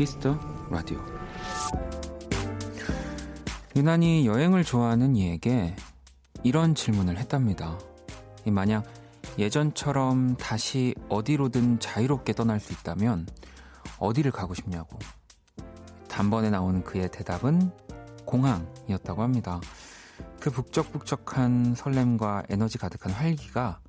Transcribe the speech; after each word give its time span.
키스 0.00 0.25
더 0.25 0.40
라디오. 0.70 0.98
유난히 3.76 4.26
여행을 4.26 4.64
좋아하는 4.64 5.14
이에게 5.14 5.76
이런 6.42 6.74
질문을 6.74 7.18
했답니다. 7.18 7.78
만약 8.46 8.86
예전처럼 9.36 10.38
다시 10.38 10.94
어디로든 11.10 11.80
자유롭게 11.80 12.32
떠날 12.32 12.60
수 12.60 12.72
있다면 12.72 13.26
어디를 13.98 14.30
가고 14.30 14.54
싶냐고. 14.54 14.98
단번에 16.08 16.48
나오는 16.48 16.82
그의 16.82 17.10
대답은 17.10 17.70
공항이었다고 18.24 19.20
합니다. 19.20 19.60
그 20.40 20.50
북적북적한 20.50 21.74
설렘과 21.74 22.44
에너지 22.48 22.78
가득한 22.78 23.12
활기가 23.12 23.80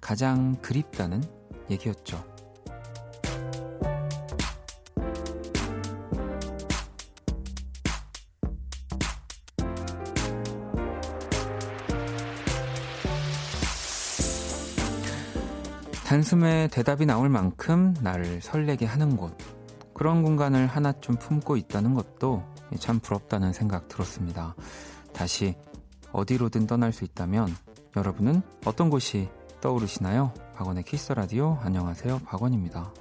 가장 0.00 0.56
그립다는 0.62 1.22
얘기였죠. 1.70 2.33
단숨에 16.14 16.68
대답이 16.68 17.06
나올 17.06 17.28
만큼 17.28 17.92
나를 18.00 18.40
설레게 18.40 18.86
하는 18.86 19.16
곳. 19.16 19.36
그런 19.94 20.22
공간을 20.22 20.68
하나쯤 20.68 21.16
품고 21.16 21.56
있다는 21.56 21.94
것도 21.94 22.44
참 22.78 23.00
부럽다는 23.00 23.52
생각 23.52 23.88
들었습니다. 23.88 24.54
다시 25.12 25.56
어디로든 26.12 26.68
떠날 26.68 26.92
수 26.92 27.02
있다면 27.02 27.48
여러분은 27.96 28.42
어떤 28.64 28.90
곳이 28.90 29.28
떠오르시나요? 29.60 30.32
박원의 30.54 30.84
키스 30.84 31.12
라디오 31.12 31.58
안녕하세요. 31.60 32.20
박원입니다. 32.20 32.92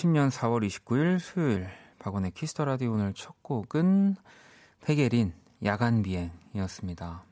2020년 0.00 0.30
4월 0.30 0.66
29일 0.66 1.18
수요일 1.18 1.68
박원의 1.98 2.30
키스 2.30 2.51
더 2.51 2.64
라디오 2.64 2.92
오늘 2.92 3.12
첫 3.12 3.42
곡은 3.42 4.16
백예린 4.80 5.34
야간 5.64 6.02
비행이었습니다. 6.02 7.24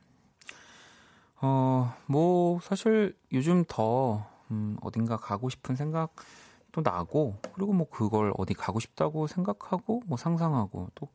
어, 1.41 1.95
뭐 2.07 2.61
사실 2.61 3.17
요즘 3.33 3.65
더 3.67 4.27
음, 4.51 4.77
어딘가 4.83 5.17
가고 5.17 5.49
싶은 5.49 5.77
생각도 5.77 6.83
나고 6.83 7.39
그리고 7.55 7.73
뭐 7.73 7.89
그걸 7.89 8.33
어디 8.37 8.53
가고 8.55 8.81
싶다고 8.81 9.27
생각하고 9.27 10.03
뭐 10.07 10.19
상상하고 10.19 10.89
또 10.95 11.09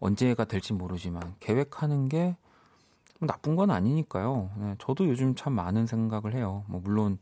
언제가 0.00 0.44
될지 0.44 0.74
모르지만 0.74 1.34
계획하는 1.40 2.08
게 2.08 2.36
나쁜 3.20 3.56
건 3.56 3.70
아니니까요. 3.70 4.50
네, 4.56 4.74
저도 4.78 5.08
요즘 5.08 5.34
참 5.34 5.54
많은 5.54 5.86
생각을 5.86 6.34
해요. 6.34 6.64
뭐 6.68 6.80
물론 6.82 7.18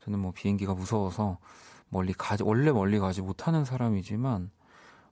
저는 0.00 0.20
뭐 0.20 0.32
비행기가 0.32 0.74
무서워서 0.74 1.38
멀리 1.88 2.12
가지 2.12 2.42
원래 2.42 2.72
멀리 2.72 2.98
가지 2.98 3.22
못하는 3.22 3.64
사람이지만 3.64 4.50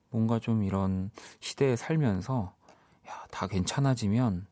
뭔가 0.09 0.39
좀 0.39 0.63
이런 0.63 1.09
시대에 1.39 1.75
살면서 1.75 2.53
야, 3.07 3.25
다 3.31 3.47
괜찮아지면 3.47 4.47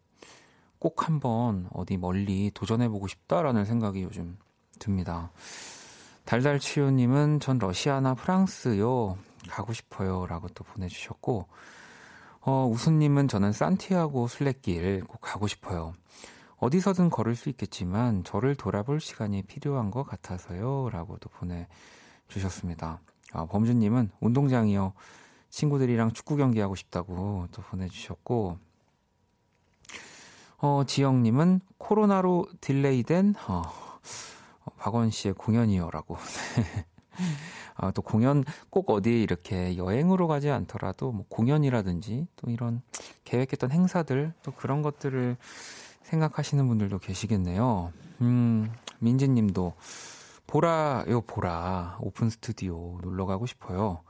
꼭 0.80 1.08
한번 1.08 1.68
어디 1.74 1.98
멀리 1.98 2.50
도전해보고 2.54 3.08
싶다라는 3.08 3.66
생각이 3.66 4.02
요즘 4.02 4.38
듭니다. 4.80 5.32
달달치유님은 6.26 7.40
전 7.40 7.58
러시아나 7.60 8.16
프랑스요. 8.16 9.18
가고 9.48 9.74
싶어요. 9.74 10.26
라고 10.28 10.48
또 10.50 10.64
보내주셨고, 10.64 11.48
어, 12.42 12.68
우수님은 12.68 13.28
저는 13.28 13.52
산티아고 13.52 14.28
순례길 14.28 15.04
꼭 15.08 15.20
가고 15.22 15.48
싶어요. 15.48 15.94
어디서든 16.58 17.10
걸을 17.10 17.36
수 17.36 17.50
있겠지만 17.50 18.24
저를 18.24 18.56
돌아볼 18.56 19.00
시간이 19.00 19.44
필요한 19.44 19.92
것 19.92 20.04
같아서요. 20.04 20.90
라고 20.92 21.18
또 21.18 21.30
보내 21.30 21.68
주셨습니다. 21.68 22.01
아, 23.34 23.46
범준님은 23.46 24.12
운동장이요. 24.20 24.94
친구들이랑 25.50 26.14
축구 26.14 26.38
경기하고 26.38 26.76
싶다고 26.76 27.48
또 27.52 27.62
보내주셨고, 27.64 28.58
어, 30.60 30.84
지영님은 30.86 31.62
코로나로 31.78 32.48
딜레이된, 32.62 33.36
어, 33.48 33.62
어 34.66 34.72
박원 34.78 35.10
씨의 35.10 35.34
공연이요라고. 35.34 36.18
아, 37.76 37.92
또 37.92 38.02
공연 38.02 38.44
꼭 38.70 38.90
어디 38.92 39.22
이렇게 39.22 39.76
여행으로 39.76 40.28
가지 40.28 40.50
않더라도 40.50 41.12
뭐 41.12 41.26
공연이라든지 41.30 42.28
또 42.36 42.52
이런 42.52 42.82
계획했던 43.24 43.72
행사들 43.72 44.34
또 44.44 44.52
그런 44.52 44.82
것들을 44.82 45.36
생각하시는 46.04 46.68
분들도 46.68 47.00
계시겠네요. 47.00 47.92
음, 48.22 48.72
민지 49.00 49.28
님도 49.28 49.74
보라요, 50.52 51.22
보라. 51.22 51.98
오픈 52.02 52.30
스튜디오 52.30 53.00
놀러 53.02 53.26
가고 53.26 53.46
싶어요. 53.46 54.04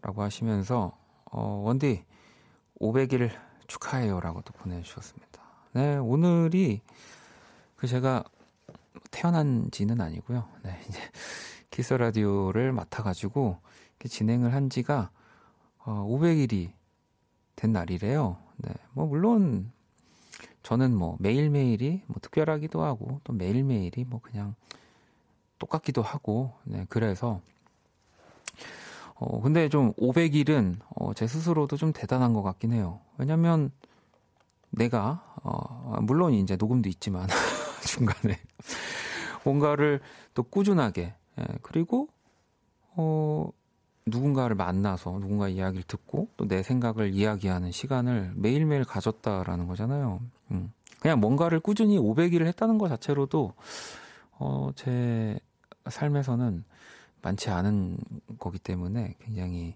라고 0.00 0.22
하시면서, 0.22 0.96
어, 1.24 1.60
원디, 1.64 2.04
500일 2.80 3.32
축하해요. 3.66 4.20
라고 4.20 4.40
또 4.42 4.52
보내주셨습니다. 4.52 5.42
네, 5.72 5.96
오늘이, 5.96 6.82
그 7.74 7.88
제가 7.88 8.22
태어난 9.10 9.72
지는 9.72 10.00
아니고요. 10.00 10.48
네, 10.62 10.80
이제 10.88 11.00
키스 11.72 11.94
라디오를 11.94 12.70
맡아가지고, 12.70 13.58
진행을 14.08 14.54
한 14.54 14.70
지가, 14.70 15.10
어, 15.78 16.06
500일이 16.08 16.70
된 17.56 17.72
날이래요. 17.72 18.36
네, 18.58 18.72
뭐, 18.92 19.06
물론, 19.06 19.72
저는 20.62 20.96
뭐, 20.96 21.16
매일매일이 21.18 22.04
뭐, 22.06 22.18
특별하기도 22.22 22.84
하고, 22.84 23.20
또 23.24 23.32
매일매일이 23.32 24.04
뭐, 24.04 24.20
그냥, 24.20 24.54
똑같기도 25.58 26.02
하고, 26.02 26.52
네, 26.64 26.86
그래서, 26.88 27.40
어, 29.14 29.40
근데 29.40 29.68
좀 29.68 29.92
500일은, 29.94 30.76
어, 30.96 31.12
제 31.14 31.26
스스로도 31.26 31.76
좀 31.76 31.92
대단한 31.92 32.32
것 32.32 32.42
같긴 32.42 32.72
해요. 32.72 33.00
왜냐면, 33.16 33.70
내가, 34.70 35.24
어, 35.42 35.98
물론 36.02 36.32
이제 36.34 36.56
녹음도 36.56 36.88
있지만, 36.88 37.26
중간에, 37.86 38.38
뭔가를 39.44 40.00
또 40.34 40.42
꾸준하게, 40.42 41.14
예, 41.40 41.44
그리고, 41.62 42.08
어, 42.96 43.50
누군가를 44.06 44.56
만나서 44.56 45.18
누군가 45.20 45.48
이야기를 45.48 45.84
듣고 45.86 46.28
또 46.36 46.46
내 46.46 46.62
생각을 46.62 47.12
이야기하는 47.12 47.70
시간을 47.72 48.32
매일매일 48.36 48.84
가졌다라는 48.84 49.66
거잖아요. 49.66 50.20
음. 50.50 50.72
그냥 51.00 51.20
뭔가를 51.20 51.60
꾸준히 51.60 51.98
500일을 51.98 52.46
했다는 52.46 52.78
것 52.78 52.88
자체로도 52.88 53.52
어, 54.38 54.70
제 54.74 55.38
삶에서는 55.90 56.64
많지 57.22 57.50
않은 57.50 57.98
거기 58.38 58.58
때문에 58.58 59.14
굉장히 59.20 59.74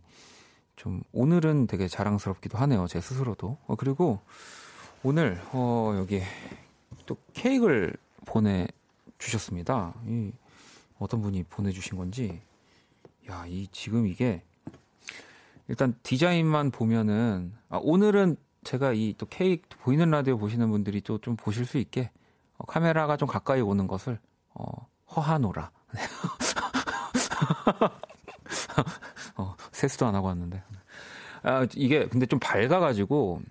좀 0.76 1.02
오늘은 1.12 1.66
되게 1.66 1.88
자랑스럽기도 1.88 2.58
하네요. 2.58 2.86
제 2.86 3.00
스스로도. 3.00 3.58
어, 3.66 3.76
그리고 3.76 4.20
오늘 5.02 5.40
어, 5.52 5.94
여기 5.96 6.22
또 7.06 7.16
케이크를 7.32 7.94
보내 8.24 8.66
주셨습니다. 9.18 9.94
이 10.06 10.32
어떤 10.98 11.20
분이 11.20 11.44
보내 11.44 11.70
주신 11.72 11.98
건지, 11.98 12.40
야, 13.28 13.44
이 13.46 13.66
지금 13.72 14.06
이게 14.06 14.42
일단 15.68 15.94
디자인만 16.02 16.70
보면은 16.70 17.52
아, 17.68 17.78
오늘은 17.82 18.36
제가 18.64 18.92
이 18.92 19.14
또 19.18 19.26
케이크 19.26 19.68
보이는 19.80 20.08
라디오 20.10 20.38
보시는 20.38 20.70
분들이 20.70 21.00
또 21.00 21.18
좀 21.18 21.34
보실 21.36 21.64
수 21.66 21.78
있게 21.78 22.10
어, 22.58 22.64
카메라가 22.66 23.16
좀 23.16 23.28
가까이 23.28 23.60
오는 23.60 23.86
것을 23.88 24.18
어, 24.54 24.86
허하노라. 25.14 25.70
어, 29.36 29.56
세수도 29.72 30.06
안 30.06 30.14
하고 30.14 30.28
왔는데. 30.28 30.62
아, 31.42 31.66
이게 31.74 32.06
근데 32.06 32.26
좀 32.26 32.38
밝아가지고, 32.38 33.42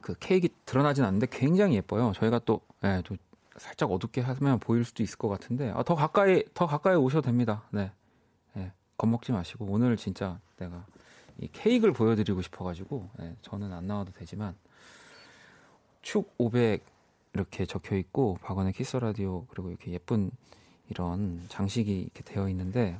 그 0.00 0.14
케이크 0.18 0.48
드러나진 0.64 1.04
않는데 1.04 1.26
굉장히 1.30 1.76
예뻐요. 1.76 2.12
저희가 2.16 2.40
또, 2.44 2.60
예, 2.84 3.02
또 3.04 3.16
살짝 3.56 3.92
어둡게 3.92 4.20
하면 4.20 4.58
보일 4.58 4.84
수도 4.84 5.02
있을 5.02 5.18
것 5.18 5.28
같은데, 5.28 5.70
아, 5.74 5.82
더 5.82 5.94
가까이, 5.94 6.44
더 6.54 6.66
가까이 6.66 6.96
오셔도 6.96 7.26
됩니다. 7.26 7.62
네. 7.70 7.92
예, 8.56 8.72
겁먹지 8.96 9.32
마시고, 9.32 9.66
오늘 9.66 9.96
진짜 9.96 10.40
내가 10.56 10.86
이 11.38 11.48
케이크를 11.52 11.92
보여드리고 11.92 12.42
싶어가지고, 12.42 13.10
예, 13.20 13.36
저는 13.42 13.72
안 13.72 13.86
나와도 13.86 14.12
되지만, 14.12 14.56
축 16.02 16.32
500, 16.38 16.82
이렇게 17.34 17.66
적혀 17.66 17.96
있고 17.96 18.38
박원의 18.42 18.72
키스 18.72 18.96
라디오 18.96 19.46
그리고 19.46 19.70
이렇게 19.70 19.92
예쁜 19.92 20.30
이런 20.90 21.42
장식이 21.48 22.00
이렇게 22.00 22.22
되어 22.22 22.48
있는데 22.48 22.98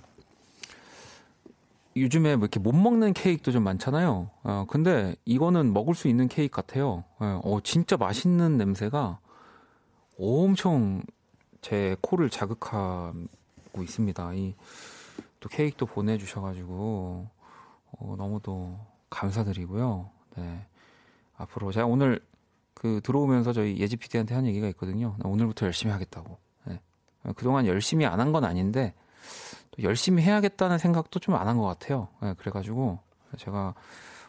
요즘에 1.97 2.37
뭐 2.37 2.45
이렇게 2.45 2.61
못 2.61 2.73
먹는 2.73 3.13
케이크도 3.13 3.53
좀 3.53 3.65
많잖아요. 3.65 4.31
어, 4.45 4.65
근데 4.69 5.17
이거는 5.25 5.73
먹을 5.73 5.95
수 5.95 6.09
있는 6.09 6.29
케이크 6.29 6.55
같아요. 6.55 7.05
어, 7.19 7.41
어 7.43 7.61
진짜 7.63 7.97
맛있는 7.97 8.57
냄새가 8.57 9.19
엄청 10.19 11.03
제 11.61 11.97
코를 12.01 12.31
자극하고 12.31 13.83
있습니다. 13.83 14.35
이 14.35 14.55
또 15.41 15.49
케이크도 15.49 15.87
보내주셔가지고 15.87 17.29
어, 17.93 18.15
너무도 18.17 18.79
감사드리고요. 19.09 20.11
네. 20.37 20.67
앞으로 21.37 21.73
제가 21.73 21.87
오늘 21.87 22.21
그 22.75 23.01
들어오면서 23.03 23.53
저희 23.53 23.79
예지 23.79 23.97
PD한테 23.97 24.35
한 24.35 24.47
얘기가 24.47 24.69
있거든요. 24.69 25.17
오늘부터 25.25 25.67
열심히 25.67 25.93
하겠다고. 25.93 26.39
네. 27.41 27.41
그동안 27.41 27.67
열심히 27.67 28.05
안 28.05 28.21
한 28.21 28.33
건 28.33 28.45
아닌데 28.45 28.93
또 29.71 29.83
열심히 29.83 30.23
해야겠다는 30.23 30.79
생각도 30.79 31.19
좀 31.21 31.35
안 31.35 31.47
한 31.49 31.57
것 31.57 31.65
같아요. 31.65 32.09
네, 32.23 32.35
그래가지고 32.39 32.99
제가 33.39 33.75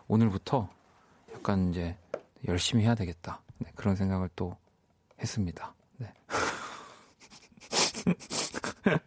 오늘부터 0.07 0.69
약간 1.33 1.69
이제 1.71 1.97
열심히 2.47 2.83
해야 2.85 2.95
되겠다. 2.95 3.41
네, 3.57 3.69
그런 3.75 3.95
생각을 3.95 4.29
또 4.35 4.55
했습니다. 5.19 5.73
네. 5.97 6.13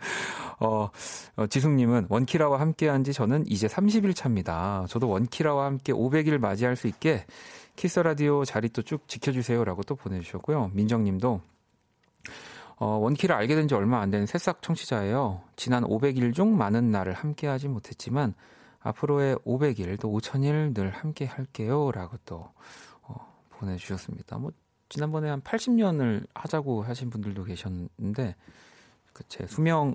어, 0.61 0.89
어, 1.37 1.47
지숙님은 1.47 2.07
원키라와 2.09 2.61
함께한 2.61 3.05
지 3.05 3.13
저는 3.13 3.45
이제 3.49 3.67
30일 3.67 4.15
차입니다. 4.15 4.87
저도 4.89 5.09
원키라와 5.09 5.67
함께 5.67 5.93
500일 5.93 6.39
맞이할 6.39 6.77
수 6.77 6.87
있게 6.87 7.27
키스 7.77 7.99
라디오 7.99 8.45
자리 8.45 8.69
또 8.69 8.83
쭉 8.83 9.07
지켜주세요라고 9.09 9.83
또 9.83 9.97
보내주셨고요. 9.97 10.71
민정님도 10.75 11.41
어, 12.77 12.87
원키를 12.99 13.35
알게 13.35 13.55
된 13.55 13.69
지 13.69 13.75
얼마 13.75 14.01
안 14.01 14.11
된 14.11 14.27
새싹 14.27 14.63
청취자예요. 14.63 15.43
지난 15.57 15.85
500일 15.85 16.35
중 16.35 16.57
많은 16.59 16.91
날을 16.91 17.13
함께하지 17.15 17.69
못했지만 17.69 18.35
앞으로의 18.81 19.37
500일 19.37 19.99
또 20.01 20.11
5000일 20.13 20.75
늘 20.75 20.91
함께 20.91 21.25
할게요 21.25 21.91
라고 21.93 22.17
또 22.27 22.51
어, 23.03 23.33
보내주셨습니다. 23.51 24.39
뭐 24.39 24.51
지난번에 24.89 25.29
한 25.31 25.41
80년을 25.41 26.27
하자고 26.35 26.83
하신 26.83 27.11
분들도 27.11 27.45
계셨는데 27.45 28.35
그 29.13 29.25
제 29.29 29.47
수명이 29.47 29.87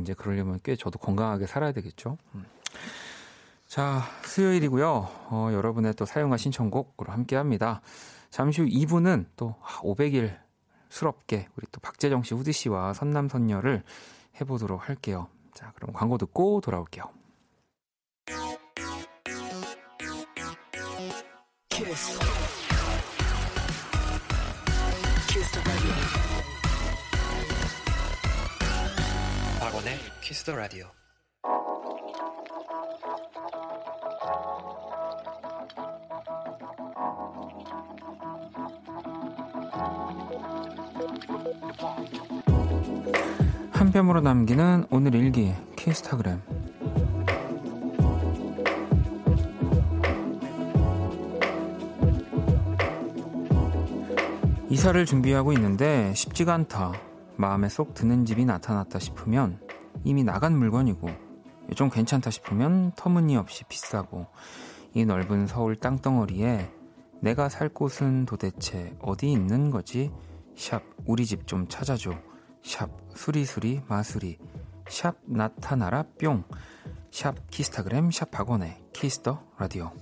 이제 0.00 0.14
그러려면 0.14 0.60
꽤 0.62 0.76
저도 0.76 0.98
건강하게 0.98 1.46
살아야 1.46 1.72
되겠죠. 1.72 2.16
음. 2.34 2.44
자, 3.66 4.02
수요일이고요. 4.24 5.08
어, 5.30 5.48
여러분의 5.52 5.94
또 5.94 6.04
사용과 6.04 6.36
신청곡으로 6.36 7.10
함께 7.12 7.36
합니다. 7.36 7.80
잠시 8.30 8.60
후 8.62 8.68
2부는 8.68 9.26
또 9.36 9.54
500일 9.62 10.36
스럽게 10.92 11.48
우리 11.56 11.66
또 11.72 11.80
박재정 11.80 12.22
씨, 12.22 12.34
후디 12.34 12.52
씨와 12.52 12.92
선남 12.92 13.26
선녀를 13.28 13.82
해보도록 14.38 14.90
할게요. 14.90 15.28
자, 15.54 15.72
그럼 15.74 15.94
광고 15.94 16.18
듣고 16.18 16.60
돌아올게요. 16.60 17.04
키스. 21.70 22.18
키스 25.28 25.62
박원의 29.60 29.98
키스 30.20 30.44
더 30.44 30.54
라디오. 30.54 31.01
한 43.70 43.90
뼘으로 43.90 44.20
남기는 44.20 44.86
오늘 44.90 45.14
일기 45.14 45.52
키스타그램 45.76 46.40
이사를 54.68 55.04
준비하고 55.04 55.52
있는데 55.52 56.14
쉽지가 56.14 56.54
않다. 56.54 56.92
마음에 57.36 57.68
쏙 57.68 57.92
드는 57.92 58.24
집이 58.24 58.46
나타났다 58.46 58.98
싶으면 58.98 59.60
이미 60.02 60.24
나간 60.24 60.56
물건이고 60.56 61.10
좀 61.74 61.90
괜찮다 61.90 62.30
싶으면 62.30 62.92
터무니없이 62.96 63.64
비싸고 63.64 64.26
이 64.94 65.04
넓은 65.04 65.46
서울 65.46 65.76
땅덩어리에 65.76 66.70
내가 67.20 67.48
살 67.48 67.68
곳은 67.68 68.24
도대체 68.24 68.96
어디 69.00 69.30
있는 69.30 69.70
거지? 69.70 70.10
샵 70.56 70.82
우리 71.06 71.26
집 71.26 71.46
좀 71.46 71.66
찾아줘. 71.68 72.12
샵 72.62 72.90
수리수리 73.14 73.82
마수리 73.88 74.38
샵 74.88 75.16
나타나라 75.26 76.04
뿅. 76.18 76.44
샵 77.10 77.34
키스타그램 77.50 78.10
샵 78.10 78.30
박원의 78.30 78.80
키스터 78.92 79.42
라디오. 79.58 79.92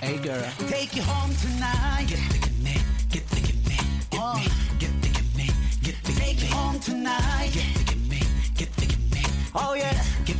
Hey 0.00 0.18
girl, 0.20 0.42
take 0.68 0.94
you 0.96 1.02
home 1.04 1.34
tonight. 1.36 2.06
Get 2.08 2.18
the 2.30 2.38
get 2.38 2.56
me, 2.62 2.74
get 3.08 3.26
the 3.28 3.40
me, 3.68 3.78
get 4.10 4.20
uh. 4.20 4.34
me, 4.36 4.48
get 4.78 4.92
the 5.00 5.08
me, 5.36 5.46
get 5.82 5.96
the 6.02 6.12
take 6.18 6.42
you 6.42 6.50
home 6.52 6.80
tonight. 6.80 7.52
Get 7.52 7.86
the 7.86 7.96
me, 8.10 8.20
get 8.56 8.72
the 8.76 8.86
me. 9.14 9.22
Oh 9.54 9.74
yeah, 9.74 9.94
get 10.24 10.36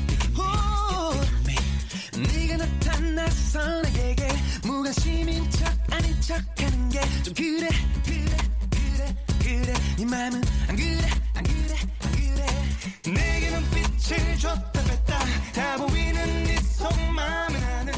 나타나서 3.53 3.83
나에게 3.83 4.29
무관심인 4.67 5.49
척 5.51 5.67
아닌 5.91 6.21
척하는 6.21 6.89
게 6.89 7.01
좀 7.23 7.35
그래 7.35 7.69
그래 8.05 8.37
그래 8.71 9.17
그래 9.43 9.75
네 9.99 10.05
맘은 10.05 10.41
안 10.69 10.77
그래 10.77 10.99
안 11.35 11.45
그래 11.45 11.77
안 12.01 12.13
그래 12.13 13.13
내게 13.13 13.51
눈빛을 13.51 14.37
줬다 14.39 14.73
뺐다 14.73 15.19
다 15.55 15.77
보이는 15.77 16.45
네 16.45 16.57
속마음은 16.57 17.61
나는 17.61 17.93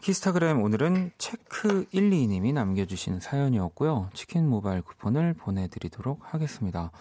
키스타그램 0.00 0.62
오늘은 0.62 1.10
체크122님이 1.18 2.52
남겨주신 2.52 3.18
사연이었고요. 3.18 4.10
치킨 4.14 4.48
모바일 4.48 4.80
쿠폰을 4.82 5.34
보내드리도록 5.34 6.32
하겠습니다. 6.32 6.92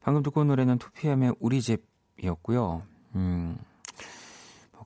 방금 0.00 0.24
듣고 0.24 0.40
온 0.40 0.48
노래는 0.48 0.78
2PM의 0.78 1.36
우리 1.38 1.62
집이었고요. 1.62 2.82
음, 3.14 3.56
뭐, 3.56 3.71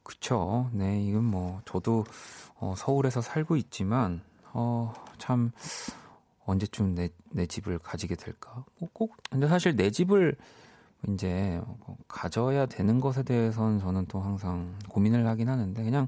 그쵸. 0.06 0.70
네, 0.72 1.02
이건 1.02 1.24
뭐, 1.24 1.60
저도 1.64 2.04
어, 2.60 2.74
서울에서 2.76 3.20
살고 3.20 3.56
있지만, 3.56 4.22
어, 4.52 4.94
참, 5.18 5.50
언제쯤 6.44 6.94
내, 6.94 7.08
내 7.30 7.46
집을 7.46 7.80
가지게 7.80 8.14
될까? 8.14 8.64
뭐 8.78 8.88
꼭, 8.92 9.16
근데 9.28 9.48
사실 9.48 9.74
내 9.74 9.90
집을 9.90 10.36
이제 11.08 11.60
가져야 12.06 12.66
되는 12.66 13.00
것에 13.00 13.24
대해서는 13.24 13.80
저는 13.80 14.06
또 14.06 14.20
항상 14.20 14.78
고민을 14.88 15.26
하긴 15.26 15.48
하는데, 15.48 15.82
그냥 15.82 16.06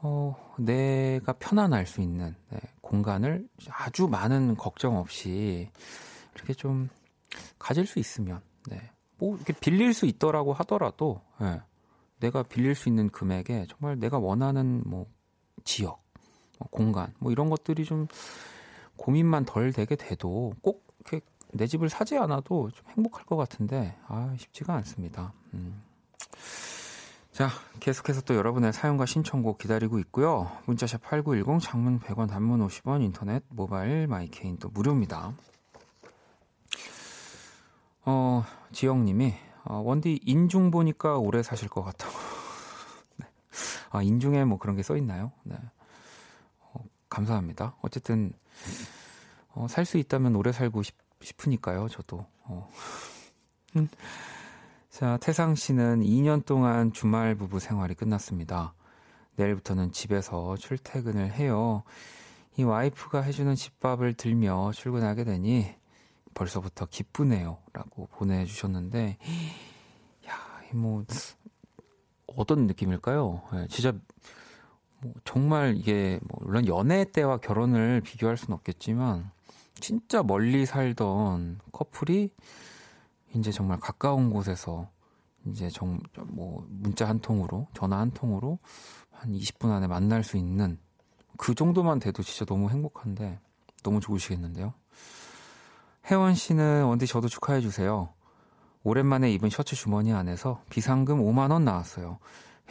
어, 0.00 0.36
내가 0.58 1.34
편안할 1.34 1.86
수 1.86 2.00
있는 2.00 2.34
네, 2.50 2.58
공간을 2.80 3.48
아주 3.70 4.08
많은 4.08 4.56
걱정 4.56 4.96
없이 4.98 5.70
이렇게 6.34 6.52
좀 6.52 6.88
가질 7.60 7.86
수 7.86 8.00
있으면, 8.00 8.40
네, 8.68 8.90
뭐 9.18 9.36
이렇게 9.36 9.52
빌릴 9.52 9.94
수 9.94 10.06
있더라고 10.06 10.52
하더라도, 10.52 11.20
네, 11.40 11.60
내가 12.20 12.42
빌릴 12.42 12.74
수 12.74 12.88
있는 12.88 13.08
금액에 13.08 13.66
정말 13.68 13.98
내가 13.98 14.18
원하는 14.18 14.82
뭐 14.86 15.06
지역, 15.64 16.02
뭐 16.58 16.68
공간, 16.70 17.12
뭐 17.18 17.32
이런 17.32 17.50
것들이 17.50 17.84
좀 17.84 18.06
고민만 18.96 19.44
덜 19.44 19.72
되게 19.72 19.96
돼도 19.96 20.54
꼭 20.62 20.86
이렇게 21.00 21.24
내 21.52 21.66
집을 21.66 21.88
사지 21.88 22.16
않아도 22.16 22.70
좀 22.70 22.86
행복할 22.96 23.24
것 23.24 23.36
같은데, 23.36 23.96
아, 24.06 24.34
쉽지가 24.38 24.74
않습니다. 24.74 25.32
음. 25.54 25.82
자, 27.32 27.50
계속해서 27.80 28.22
또 28.22 28.34
여러분의 28.34 28.72
사연과 28.72 29.04
신청곡 29.04 29.58
기다리고 29.58 29.98
있고요. 29.98 30.50
문자 30.64 30.85
샵 30.85 31.02
8910 31.02 31.60
장문 31.60 32.00
100원 32.00 32.28
단문 32.30 32.66
50원 32.66 33.02
인터넷 33.02 33.44
모바일 33.50 34.06
마이케이는 34.06 34.56
또 34.56 34.70
무료입니다. 34.70 35.34
어, 38.06 38.44
지영 38.72 39.04
님이 39.04 39.34
어, 39.64 39.82
원디 39.84 40.18
인중 40.24 40.70
보니까 40.70 41.18
오래 41.18 41.42
사실 41.42 41.68
것. 41.68 41.84
네. 41.84 42.05
아, 43.96 44.02
인중에 44.02 44.44
뭐 44.44 44.58
그런 44.58 44.76
게 44.76 44.82
써 44.82 44.96
있나요? 44.96 45.32
네. 45.44 45.56
어, 46.60 46.84
감사합니다. 47.08 47.76
어쨌든 47.82 48.32
어, 49.54 49.66
살 49.68 49.84
수 49.84 49.96
있다면 49.98 50.36
오래 50.36 50.52
살고 50.52 50.82
싶, 50.82 50.94
싶으니까요, 51.20 51.88
저도. 51.88 52.26
어. 52.44 52.70
자, 54.90 55.18
태상 55.20 55.54
씨는 55.54 56.02
2년 56.02 56.44
동안 56.44 56.92
주말 56.92 57.34
부부 57.34 57.58
생활이 57.60 57.94
끝났습니다. 57.94 58.74
내일부터는 59.36 59.92
집에서 59.92 60.56
출퇴근을 60.56 61.32
해요. 61.32 61.82
이 62.56 62.62
와이프가 62.62 63.20
해주는 63.20 63.54
집밥을 63.54 64.14
들며 64.14 64.72
출근하게 64.72 65.24
되니 65.24 65.74
벌써부터 66.32 66.86
기쁘네요. 66.86 67.58
라고 67.74 68.06
보내주셨는데, 68.12 69.18
야, 70.28 70.32
뭐, 70.72 71.04
어떤 72.26 72.66
느낌일까요? 72.66 73.42
네, 73.52 73.66
진짜, 73.68 73.92
뭐 75.00 75.12
정말 75.24 75.76
이게, 75.76 76.18
뭐 76.28 76.40
물론 76.42 76.66
연애 76.66 77.04
때와 77.04 77.38
결혼을 77.38 78.00
비교할 78.00 78.36
수는 78.36 78.54
없겠지만, 78.56 79.30
진짜 79.78 80.22
멀리 80.22 80.64
살던 80.66 81.60
커플이 81.72 82.30
이제 83.34 83.52
정말 83.52 83.78
가까운 83.78 84.30
곳에서 84.30 84.88
이제 85.46 85.68
정, 85.68 86.00
뭐, 86.28 86.66
문자 86.68 87.08
한 87.08 87.20
통으로, 87.20 87.68
전화 87.74 87.98
한 87.98 88.10
통으로 88.10 88.58
한 89.10 89.32
20분 89.32 89.70
안에 89.70 89.86
만날 89.86 90.24
수 90.24 90.36
있는 90.36 90.78
그 91.36 91.54
정도만 91.54 91.98
돼도 91.98 92.22
진짜 92.22 92.44
너무 92.44 92.70
행복한데, 92.70 93.38
너무 93.82 94.00
좋으시겠는데요? 94.00 94.72
혜원 96.06 96.34
씨는 96.34 96.84
원디 96.84 97.06
저도 97.06 97.28
축하해 97.28 97.60
주세요. 97.60 98.08
오랜만에 98.86 99.32
입은 99.32 99.50
셔츠 99.50 99.74
주머니 99.74 100.12
안에서 100.12 100.62
비상금 100.70 101.18
5만 101.18 101.50
원 101.50 101.64
나왔어요. 101.64 102.20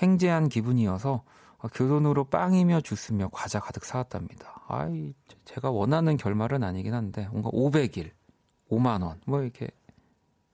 횡재한 0.01 0.47
기분이어서 0.47 1.25
교돈으로 1.73 2.25
빵이며 2.25 2.79
주스며 2.81 3.29
과자 3.33 3.59
가득 3.59 3.83
사왔답니다. 3.83 4.61
아이 4.69 5.13
제가 5.43 5.71
원하는 5.71 6.15
결말은 6.15 6.63
아니긴 6.63 6.93
한데 6.93 7.27
뭔가 7.31 7.49
500일, 7.49 8.11
5만 8.71 9.03
원, 9.03 9.19
뭐 9.25 9.41
이렇게 9.41 9.67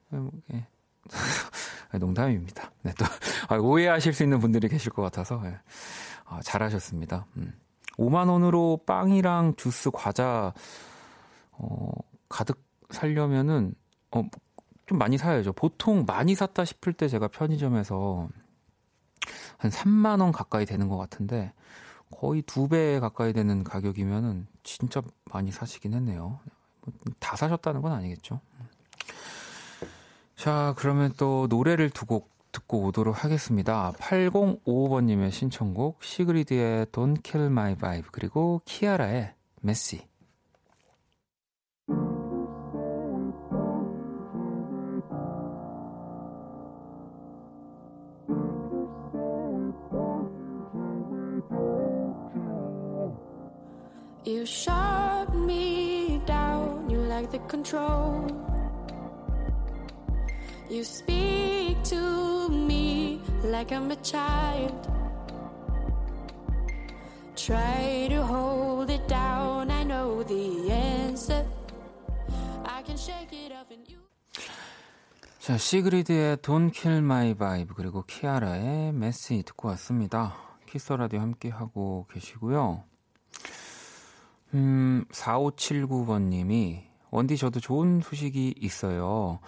뭐 0.10 0.32
이렇게 0.34 0.66
농담입니다. 2.00 2.72
네, 2.82 2.92
또 2.98 3.06
아, 3.48 3.60
오해하실 3.60 4.14
수 4.14 4.24
있는 4.24 4.40
분들이 4.40 4.68
계실 4.68 4.92
것 4.92 5.04
같아서 5.04 5.40
네. 5.44 5.56
아, 6.26 6.40
잘하셨습니다. 6.42 7.28
음. 7.38 7.54
5만 7.98 8.32
원으로 8.32 8.82
빵이랑 8.88 9.58
주스, 9.58 9.92
과자 9.92 10.56
어, 11.52 11.92
가득 12.30 12.64
살려면은 12.90 13.76
어, 14.10 14.24
좀 14.92 14.98
많이 14.98 15.18
사야죠. 15.18 15.54
보통 15.54 16.04
많이 16.06 16.36
샀다 16.36 16.66
싶을 16.66 16.92
때 16.92 17.08
제가 17.08 17.30
편의점에서 17.30 18.28
한 19.58 19.72
3만 19.72 20.20
원 20.20 20.34
가까이 20.34 20.66
되는 20.66 20.90
것 20.90 20.98
같은데 20.98 21.54
거의 22.12 22.42
두 22.42 22.68
배 22.68 23.00
가까이 23.00 23.32
되는 23.32 23.64
가격이면은 23.64 24.48
진짜 24.64 25.02
많이 25.32 25.50
사시긴 25.50 25.94
했네요. 25.94 26.42
다 27.20 27.38
사셨다는 27.38 27.82
건 27.82 27.94
아니겠죠. 27.94 28.42
자, 30.36 30.74
그러면 30.78 31.14
또 31.18 31.48
노래를 31.50 31.90
두 31.90 32.06
곡 32.06 32.30
듣고 32.52 32.84
오도록 32.88 33.24
하겠습니다. 33.24 33.94
8055번님의 33.94 35.32
신청곡 35.32 36.04
시그리드의 36.04 36.88
Don't 36.88 37.24
Kill 37.24 37.48
My 37.50 37.76
Vibe 37.76 38.10
그리고 38.12 38.62
키아라의 38.66 39.34
메시 39.62 40.06
You 54.24 54.46
shut 54.46 55.34
me 55.34 56.22
down, 56.28 56.88
you 56.88 57.00
like 57.00 57.32
the 57.32 57.40
control. 57.50 58.28
You 60.70 60.84
speak 60.84 61.82
to 61.86 62.48
me 62.50 63.20
like 63.44 63.72
I'm 63.72 63.90
a 63.90 63.96
child. 64.04 64.88
Try 67.36 68.08
to 68.10 68.24
hold 68.24 68.92
it 68.92 69.08
down, 69.08 69.72
I 69.72 69.84
know 69.84 70.22
the 70.24 70.72
answer. 70.72 71.44
I 72.64 72.84
can 72.84 72.98
shake 72.98 73.34
it 73.34 73.52
off 73.52 73.74
and 73.74 73.90
you. 73.90 73.98
자, 75.40 75.58
시그리드의 75.58 76.38
Don't 76.38 76.72
Kill 76.72 77.00
My 77.00 77.34
Vibe 77.34 77.74
그리고 77.76 78.04
키아라의 78.04 78.94
메시 78.94 79.42
듣고 79.42 79.70
왔습니다. 79.70 80.36
키스 80.68 80.94
라디오 80.94 81.20
함께 81.22 81.50
하고 81.50 82.06
계시고요. 82.12 82.91
음, 84.54 85.06
4579번님이, 85.12 86.84
원디 87.10 87.38
저도 87.38 87.60
좋은 87.60 88.02
소식이 88.02 88.56
있어요. 88.58 89.40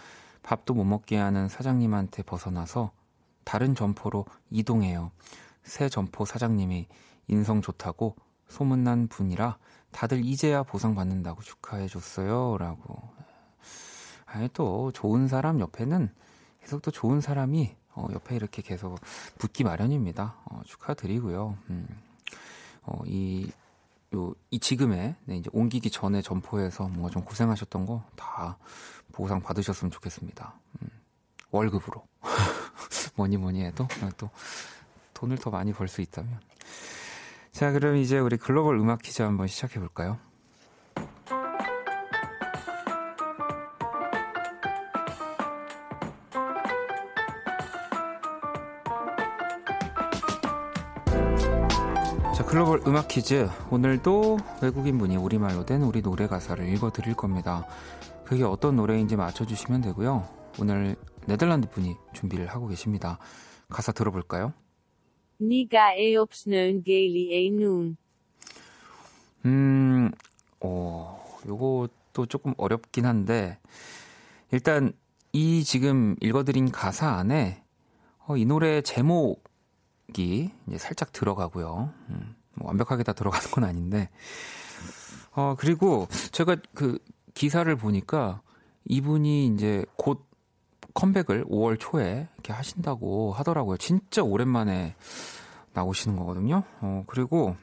밥도 0.43 0.74
못 0.74 0.83
먹게 0.83 1.17
하는 1.17 1.48
사장님한테 1.50 2.24
벗어나서 2.24 2.91
다른 3.43 3.75
점포로 3.75 4.25
이동해요. 4.50 5.12
새 5.63 5.89
점포 5.89 6.25
사장님이 6.25 6.88
인성 7.27 7.62
좋다고 7.62 8.15
소문난 8.48 9.07
분이라 9.07 9.57
다들 9.91 10.25
이제야 10.25 10.63
보상받는다고 10.63 11.41
축하해줬어요. 11.41 12.57
라고. 12.57 13.01
아니, 14.25 14.50
또 14.53 14.91
좋은 14.91 15.27
사람 15.27 15.60
옆에는 15.60 16.10
계속 16.62 16.81
또 16.81 16.91
좋은 16.91 17.22
사람이 17.22 17.75
어, 17.95 18.07
옆에 18.12 18.36
이렇게 18.36 18.62
계속 18.62 19.00
붙기 19.38 19.63
마련입니다. 19.63 20.36
어, 20.45 20.62
축하드리고요. 20.65 21.57
음, 21.69 21.88
어, 22.83 23.01
이 23.05 23.51
요, 24.15 24.34
이 24.51 24.60
지금에, 24.60 25.15
네, 25.25 25.38
이제 25.38 25.50
옮기기 25.53 25.89
전에 25.89 26.22
점포에서 26.22 26.88
뭔가 26.88 27.10
좀 27.10 27.24
고생하셨던 27.24 27.86
거 27.86 28.03
다 28.15 28.58
보상 29.12 29.41
받으셨으면 29.41 29.91
좋겠습니다. 29.91 30.53
음, 30.82 30.88
월급으로. 31.51 32.03
뭐니 33.15 33.38
뭐니 33.38 33.63
해도 33.63 33.88
또 34.17 34.29
돈을 35.13 35.38
더 35.38 35.50
많이 35.51 35.72
벌 35.74 35.88
수 35.88 36.01
있다면. 36.01 36.39
자, 37.51 37.72
그럼 37.72 37.98
이제 37.98 38.17
우리 38.17 38.38
글로벌 38.38 38.77
음악 38.79 39.01
퀴즈 39.03 39.22
한번 39.22 39.48
시작해 39.48 39.79
볼까요? 39.79 40.17
글로벌 52.53 52.83
음악 52.86 53.07
퀴즈. 53.07 53.50
오늘도 53.72 54.38
외국인 54.62 55.00
분이 55.00 55.17
우리말로 55.17 55.65
된 55.65 55.81
우리 55.81 56.03
노래 56.03 56.27
가사를 56.27 56.63
읽어 56.72 56.91
드릴 56.91 57.15
겁니다. 57.15 57.65
그게 58.25 58.43
어떤 58.43 58.75
노래인지 58.75 59.15
맞춰 59.15 59.43
주시면 59.43 59.81
되고요. 59.81 60.29
오늘 60.60 60.95
네덜란드 61.25 61.67
분이 61.67 61.95
준비를 62.13 62.45
하고 62.45 62.67
계십니다. 62.67 63.17
가사 63.69 63.91
들어볼까요? 63.91 64.53
네가 65.39 66.13
없는 66.15 66.83
거리에는. 66.83 67.98
음, 69.45 70.12
어, 70.60 71.25
요것도 71.48 72.27
조금 72.27 72.53
어렵긴 72.57 73.07
한데, 73.07 73.57
일단 74.51 74.93
이 75.31 75.63
지금 75.63 76.15
읽어드린 76.22 76.69
가사 76.69 77.13
안에 77.13 77.63
어, 78.27 78.38
이 78.38 78.45
노래 78.45 78.81
제목이 78.83 79.41
이제 80.67 80.77
살짝 80.77 81.12
들어가고요. 81.13 81.91
음. 82.10 82.36
뭐 82.55 82.67
완벽하게 82.67 83.03
다 83.03 83.13
들어가는 83.13 83.51
건 83.51 83.63
아닌데. 83.63 84.10
어, 85.31 85.55
그리고 85.57 86.07
제가 86.31 86.57
그 86.74 87.00
기사를 87.33 87.74
보니까 87.75 88.41
이분이 88.86 89.48
이제 89.48 89.86
곧 89.95 90.25
컴백을 90.93 91.45
5월 91.45 91.77
초에 91.79 92.27
이렇게 92.36 92.53
하신다고 92.53 93.33
하더라고요. 93.33 93.77
진짜 93.77 94.22
오랜만에 94.22 94.95
나오시는 95.74 96.15
거거든요. 96.17 96.63
어, 96.81 97.03
그리고 97.07 97.55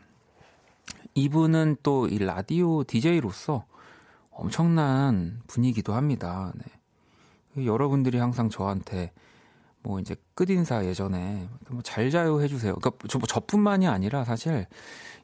이분은 1.14 1.76
또 1.82 2.06
이 2.09 2.18
라디오 2.18 2.82
DJ로서 2.85 3.64
엄청난 4.30 5.42
분위기도 5.47 5.92
합니다. 5.94 6.52
네. 6.56 7.66
여러분들이 7.66 8.18
항상 8.18 8.49
저한테 8.49 9.12
뭐 9.82 9.99
이제 10.00 10.14
끝인사 10.34 10.84
예전에 10.84 11.49
뭐 11.70 11.82
잘 11.82 12.10
자요 12.10 12.40
해주세요. 12.42 12.75
그러니까 12.76 13.06
저, 13.08 13.18
뭐 13.18 13.26
저뿐만이 13.26 13.87
아니라 13.87 14.25
사실 14.25 14.66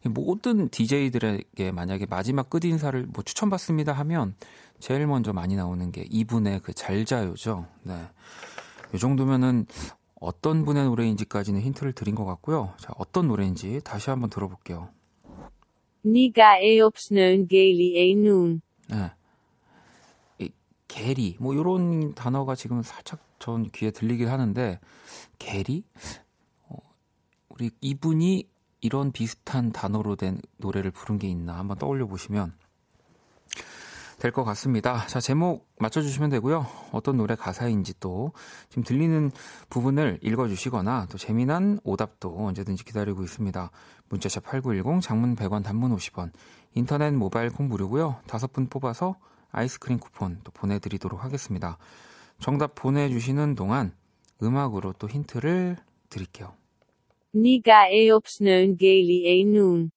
모든 0.05 0.69
DJ들에게 0.69 1.73
만약에 1.73 2.07
마지막 2.07 2.49
끝인사를 2.49 3.07
뭐 3.13 3.23
추천받습니다 3.25 3.93
하면 3.93 4.35
제일 4.79 5.07
먼저 5.07 5.33
많이 5.33 5.57
나오는 5.57 5.91
게 5.93 6.07
이분의 6.11 6.61
그 6.61 6.73
잘 6.75 7.05
자요죠. 7.05 7.67
네. 7.83 8.09
이 8.95 8.99
정도면은 8.99 9.67
어떤 10.21 10.65
분의 10.65 10.85
노래인지까지는 10.85 11.61
힌트를 11.61 11.93
드린 11.93 12.15
것 12.15 12.25
같고요. 12.25 12.73
자, 12.79 12.93
어떤 12.97 13.29
노래인지 13.29 13.81
다시 13.85 14.11
한번 14.11 14.31
들어볼게요. 14.31 14.89
네가 16.03 16.61
애 16.61 16.79
없는 16.81 17.49
게리 17.49 17.99
애 17.99 18.15
눈. 18.15 18.61
네. 18.89 19.11
이 20.39 20.51
게리 20.89 21.37
뭐 21.41 21.53
이런 21.53 22.15
단어가 22.15 22.55
지금 22.55 22.83
살짝 22.83 23.21
전 23.39 23.69
귀에 23.71 23.91
들리긴 23.91 24.29
하는데 24.29 24.81
게리 25.39 25.85
어, 26.69 26.77
우리 27.49 27.71
이분이 27.81 28.49
이런 28.81 29.13
비슷한 29.13 29.73
단어로 29.73 30.17
된 30.17 30.41
노래를 30.59 30.91
부른 30.91 31.19
게 31.19 31.29
있나 31.29 31.59
한번 31.59 31.79
떠올려 31.79 32.07
보시면 32.07 32.55
될 34.19 34.33
것 34.33 34.45
같습니다. 34.45 35.07
자, 35.07 35.21
제목 35.21 35.69
맞춰주시면 35.79 36.31
되고요. 36.31 36.67
어떤 36.93 37.17
노래 37.19 37.35
가사인지 37.35 37.95
또 38.01 38.33
지금 38.71 38.83
들리는 38.83 39.31
부분을 39.69 40.19
읽어주시거나 40.23 41.07
또 41.11 41.19
재미난 41.19 41.79
오답도 41.85 42.47
언제든지 42.47 42.85
기다리고 42.85 43.23
있습니다. 43.23 43.71
문자샵 44.09 44.45
8910 44.45 45.03
장문 45.03 45.37
100원 45.37 45.63
단문 45.63 45.95
50원 45.95 46.33
인터넷 46.75 47.13
모바일 47.13 47.51
콩 47.51 47.69
무료고요. 47.69 48.21
다섯 48.27 48.53
분 48.53 48.69
뽑아서 48.69 49.17
아이스크림 49.53 49.99
쿠폰 49.99 50.41
또 50.45 50.51
보내드리도록 50.51 51.23
하겠습니다. 51.23 51.79
정답 52.39 52.75
보내주시는 52.75 53.55
동안 53.55 53.93
음악으로 54.43 54.93
또 54.99 55.09
힌트를 55.09 55.77
드릴게요. 56.09 56.55
네가 57.33 57.91
애 57.91 58.09
없는 58.11 58.77
게리의 58.77 59.45
눈. 59.45 59.91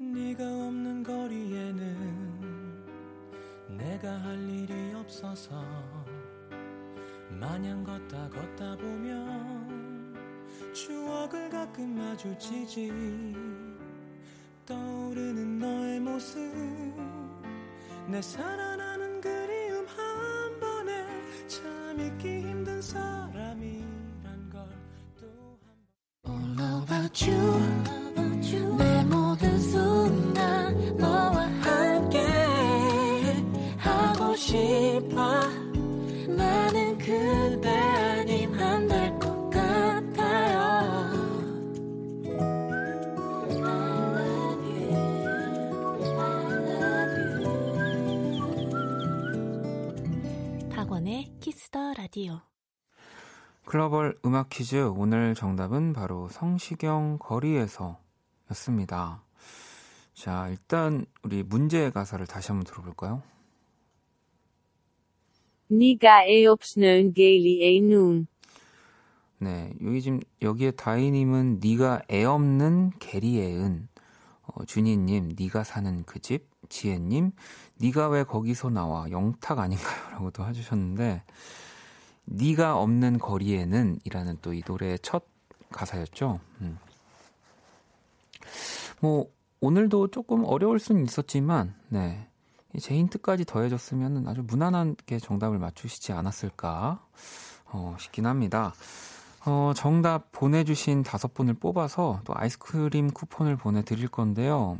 네가 0.00 0.44
없는 0.44 1.02
거리에는 1.02 2.28
내가 3.76 4.12
할 4.22 4.38
일이 4.48 4.94
없어서 4.94 5.62
마냥 7.40 7.84
걷다 7.84 8.28
걷다 8.30 8.76
보면 8.76 10.16
추억을 10.72 11.48
가끔 11.50 11.96
마주치지. 11.96 12.92
떠오르는 14.66 15.58
너의 15.58 16.00
모습 16.00 16.38
내 18.06 18.20
살아나는 18.20 19.20
그리움 19.20 19.86
한 19.86 20.60
번에 20.60 21.06
참 21.46 21.98
잊기 21.98 22.40
힘든 22.40 22.82
사람 22.82 23.27
글로벌 53.68 54.18
음악 54.24 54.48
퀴즈 54.48 54.76
오늘 54.96 55.34
정답은 55.34 55.92
바로 55.92 56.30
성시경 56.30 57.18
거리에서 57.20 57.98
였습니다. 58.50 59.22
자, 60.14 60.48
일단 60.48 61.04
우리 61.22 61.42
문제 61.42 61.90
가사를 61.90 62.26
다시 62.26 62.48
한번 62.48 62.64
들어볼까요? 62.64 63.22
네가 65.66 66.24
애 66.24 66.46
없는 66.46 67.12
게리의 67.12 67.82
눈. 67.82 68.26
네, 69.36 69.74
여기 69.84 70.00
지금 70.00 70.20
여기에 70.40 70.70
다이님은 70.70 71.60
네가 71.62 72.04
애 72.10 72.24
없는 72.24 72.92
게리애은, 72.98 73.88
어, 74.44 74.64
준이님 74.64 75.34
네가 75.38 75.62
사는 75.62 76.04
그 76.04 76.20
집, 76.20 76.48
지혜님 76.70 77.32
네가 77.76 78.08
왜 78.08 78.24
거기서 78.24 78.70
나와 78.70 79.10
영탁 79.10 79.58
아닌가요?라고도 79.58 80.46
해주셨는데 80.48 81.22
네가 82.30 82.78
없는 82.78 83.18
거리에는 83.18 84.00
이라는 84.04 84.38
또 84.42 84.52
이 84.52 84.62
노래의 84.66 84.98
첫 85.00 85.24
가사였죠. 85.70 86.40
음. 86.60 86.78
뭐 89.00 89.26
오늘도 89.60 90.08
조금 90.08 90.44
어려울 90.44 90.78
수는 90.78 91.04
있었지만, 91.04 91.74
네. 91.88 92.28
제 92.80 92.94
힌트까지 92.94 93.44
더해졌으면 93.44 94.28
아주 94.28 94.42
무난하게 94.46 95.18
정답을 95.18 95.58
맞추시지 95.58 96.12
않았을까 96.12 97.00
어, 97.64 97.96
싶긴 97.98 98.26
합니다. 98.26 98.72
어, 99.46 99.72
정답 99.74 100.30
보내주신 100.32 101.02
다섯 101.02 101.32
분을 101.32 101.54
뽑아서 101.54 102.20
또 102.24 102.34
아이스크림 102.36 103.10
쿠폰을 103.10 103.56
보내드릴 103.56 104.08
건데요. 104.08 104.78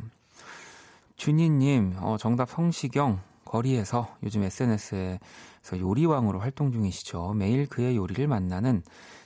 준희님, 1.15 1.95
어, 1.99 2.17
정답 2.19 2.51
성시경, 2.51 3.19
거리에서 3.49 4.15
요즘 4.21 4.43
SNS에서 4.43 5.79
요리왕으로 5.79 6.39
활동 6.39 6.71
중이시죠. 6.71 7.33
매일 7.33 7.67
그의 7.67 7.97
요리를 7.97 8.27
만나는 8.27 8.83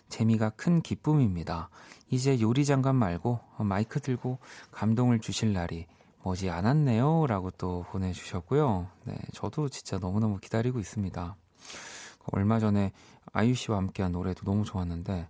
재미가 0.07 0.51
큰 0.51 0.81
기쁨입니다. 0.81 1.69
이제 2.09 2.39
요리 2.39 2.63
장관 2.63 2.95
말고 2.95 3.39
마이크 3.57 3.99
들고 3.99 4.39
감동을 4.71 5.19
주실 5.19 5.51
날이 5.51 5.87
머지 6.23 6.49
않았네요. 6.49 7.27
라고 7.27 7.51
또 7.51 7.85
보내주셨고요. 7.89 8.87
네, 9.03 9.17
저도 9.33 9.67
진짜 9.67 9.97
너무너무 9.97 10.37
기다리고 10.39 10.79
있습니다. 10.79 11.35
얼마 12.31 12.59
전에 12.59 12.93
아유 13.33 13.53
씨와 13.53 13.77
함께한 13.77 14.13
노래도 14.13 14.45
너무 14.45 14.63
좋았는데, 14.63 15.27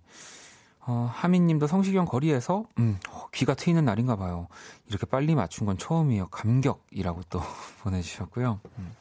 어, 0.85 1.09
하민님도 1.13 1.67
성시경 1.67 2.05
거리에서, 2.05 2.65
음, 2.79 2.99
어, 3.09 3.27
귀가 3.33 3.53
트이는 3.53 3.85
날인가 3.85 4.15
봐요. 4.17 4.47
이렇게 4.87 5.05
빨리 5.05 5.33
맞춘 5.35 5.65
건 5.65 5.77
처음이에요. 5.77 6.27
감격이라고 6.27 7.21
또 7.29 7.39
보내주셨고요. 7.83 8.59
음. 8.79 8.91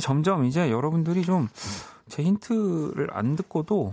점점 0.00 0.44
이제 0.44 0.70
여러분들이 0.70 1.22
좀 1.24 1.48
제 2.08 2.22
힌트를 2.22 3.08
안 3.12 3.34
듣고도, 3.34 3.92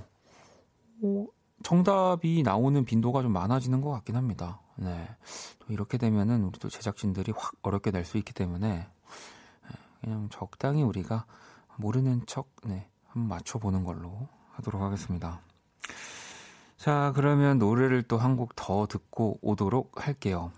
어, 1.01 1.25
정답이 1.63 2.43
나오는 2.43 2.85
빈도가 2.85 3.23
좀 3.23 3.31
많아지는 3.33 3.81
것 3.81 3.89
같긴 3.89 4.15
합니다. 4.15 4.59
네. 4.75 5.09
또 5.59 5.73
이렇게 5.73 5.97
되면은 5.97 6.43
우리 6.43 6.59
또 6.59 6.69
제작진들이 6.69 7.31
확 7.35 7.53
어렵게 7.63 7.89
낼 7.89 8.05
수 8.05 8.17
있기 8.19 8.33
때문에 8.33 8.67
네, 8.69 8.87
그냥 10.01 10.27
적당히 10.29 10.83
우리가 10.83 11.25
모르는 11.77 12.23
척 12.27 12.49
네, 12.65 12.87
한번 13.07 13.29
맞춰보는 13.29 13.83
걸로 13.83 14.27
하도록 14.51 14.79
하겠습니다. 14.81 15.41
자, 16.83 17.13
그러면 17.15 17.59
노래를 17.59 18.03
또 18.03 18.17
한 18.17 18.35
곡 18.35 18.57
더 18.57 18.87
듣고 18.87 19.39
오도록 19.41 20.05
할게요. 20.05 20.51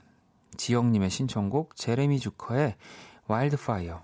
지영님의 0.57 1.11
신청곡 1.11 1.75
제레미 1.75 2.19
주커의 2.19 2.77
와일드파이어. 3.27 4.01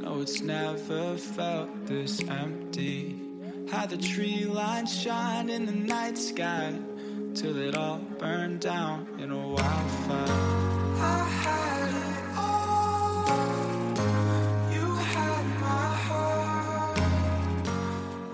No, 0.00 0.20
it's 0.20 0.40
never 0.40 1.16
felt 1.16 1.68
this 1.86 2.20
empty. 2.28 3.16
Had 3.70 3.90
the 3.90 3.96
tree 3.96 4.44
lines 4.46 4.92
shine 4.92 5.48
in 5.48 5.66
the 5.66 5.72
night 5.72 6.18
sky 6.18 6.74
till 7.34 7.56
it 7.56 7.76
all 7.76 7.98
burned 8.18 8.60
down 8.60 9.06
in 9.18 9.30
a 9.30 9.38
wildfire. 9.38 10.26
I 10.98 11.28
had 11.44 11.88
it 11.88 12.24
all. 12.36 13.26
You 14.74 14.86
had 14.96 15.44
my 15.60 15.94
heart. 16.08 17.00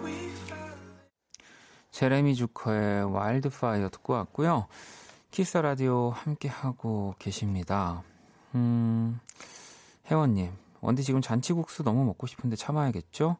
We 0.02 0.30
fell. 0.46 0.78
제레미 1.90 2.34
주커의 2.34 3.04
와일드파이어 3.12 3.90
듣고 3.90 4.14
왔고요. 4.14 4.68
키스 5.30 5.58
라디오 5.58 6.10
함께 6.10 6.48
하고 6.48 7.14
계십니다. 7.18 8.02
음, 8.54 9.20
혜원님, 10.10 10.50
원디 10.86 11.02
지금 11.02 11.20
잔치국수 11.20 11.82
너무 11.82 12.04
먹고 12.04 12.28
싶은데 12.28 12.54
참아야겠죠? 12.54 13.38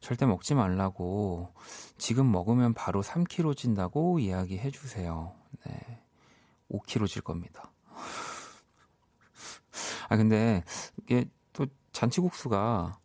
절대 0.00 0.26
먹지 0.26 0.54
말라고 0.54 1.54
지금 1.96 2.32
먹으면 2.32 2.74
바로 2.74 3.02
3kg 3.02 3.56
찐다고 3.56 4.18
이야기해 4.18 4.72
주세요. 4.72 5.32
네, 5.64 6.02
5kg 6.72 7.06
질 7.06 7.22
겁니다. 7.22 7.70
아 10.08 10.16
근데 10.16 10.64
이게 11.02 11.24
또 11.52 11.66
잔치국수가 11.92 12.98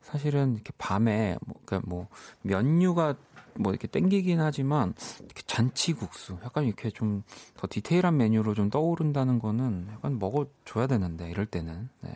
사실은 0.00 0.54
이렇게 0.54 0.72
밤에 0.78 1.36
뭐, 1.44 1.60
그러니까 1.66 1.86
뭐 1.86 2.08
면류가 2.40 3.14
뭐 3.56 3.72
이렇게 3.72 3.88
땡기긴 3.88 4.40
하지만 4.40 4.94
이렇게 5.18 5.42
잔치국수 5.44 6.38
약간 6.44 6.64
이렇게 6.64 6.90
좀 6.90 7.24
더 7.58 7.66
디테일한 7.68 8.16
메뉴로 8.16 8.54
좀 8.54 8.70
떠오른다는 8.70 9.38
거는 9.38 9.88
약간 9.92 10.18
먹어줘야 10.18 10.86
되는데 10.86 11.28
이럴 11.30 11.44
때는 11.44 11.90
네. 12.00 12.14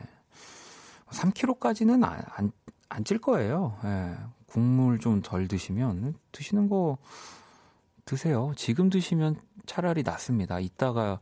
3kg까지는 1.12 2.04
안 2.04 2.52
안 2.94 3.04
찔 3.04 3.18
거예요. 3.18 3.78
예. 3.84 4.14
국물 4.46 4.98
좀 4.98 5.22
덜 5.22 5.48
드시면 5.48 6.14
드시는 6.30 6.68
거 6.68 6.98
드세요. 8.04 8.52
지금 8.54 8.90
드시면 8.90 9.36
차라리 9.64 10.02
낫습니다. 10.02 10.60
이따가 10.60 11.18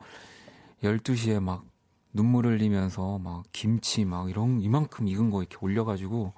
12시에 0.82 1.40
막 1.40 1.64
눈물 2.12 2.46
흘리면서 2.46 3.18
막 3.20 3.44
김치 3.52 4.04
막 4.04 4.28
이런 4.28 4.60
이만큼 4.60 5.06
익은 5.06 5.30
거 5.30 5.42
이렇게 5.42 5.56
올려가지고 5.60 6.32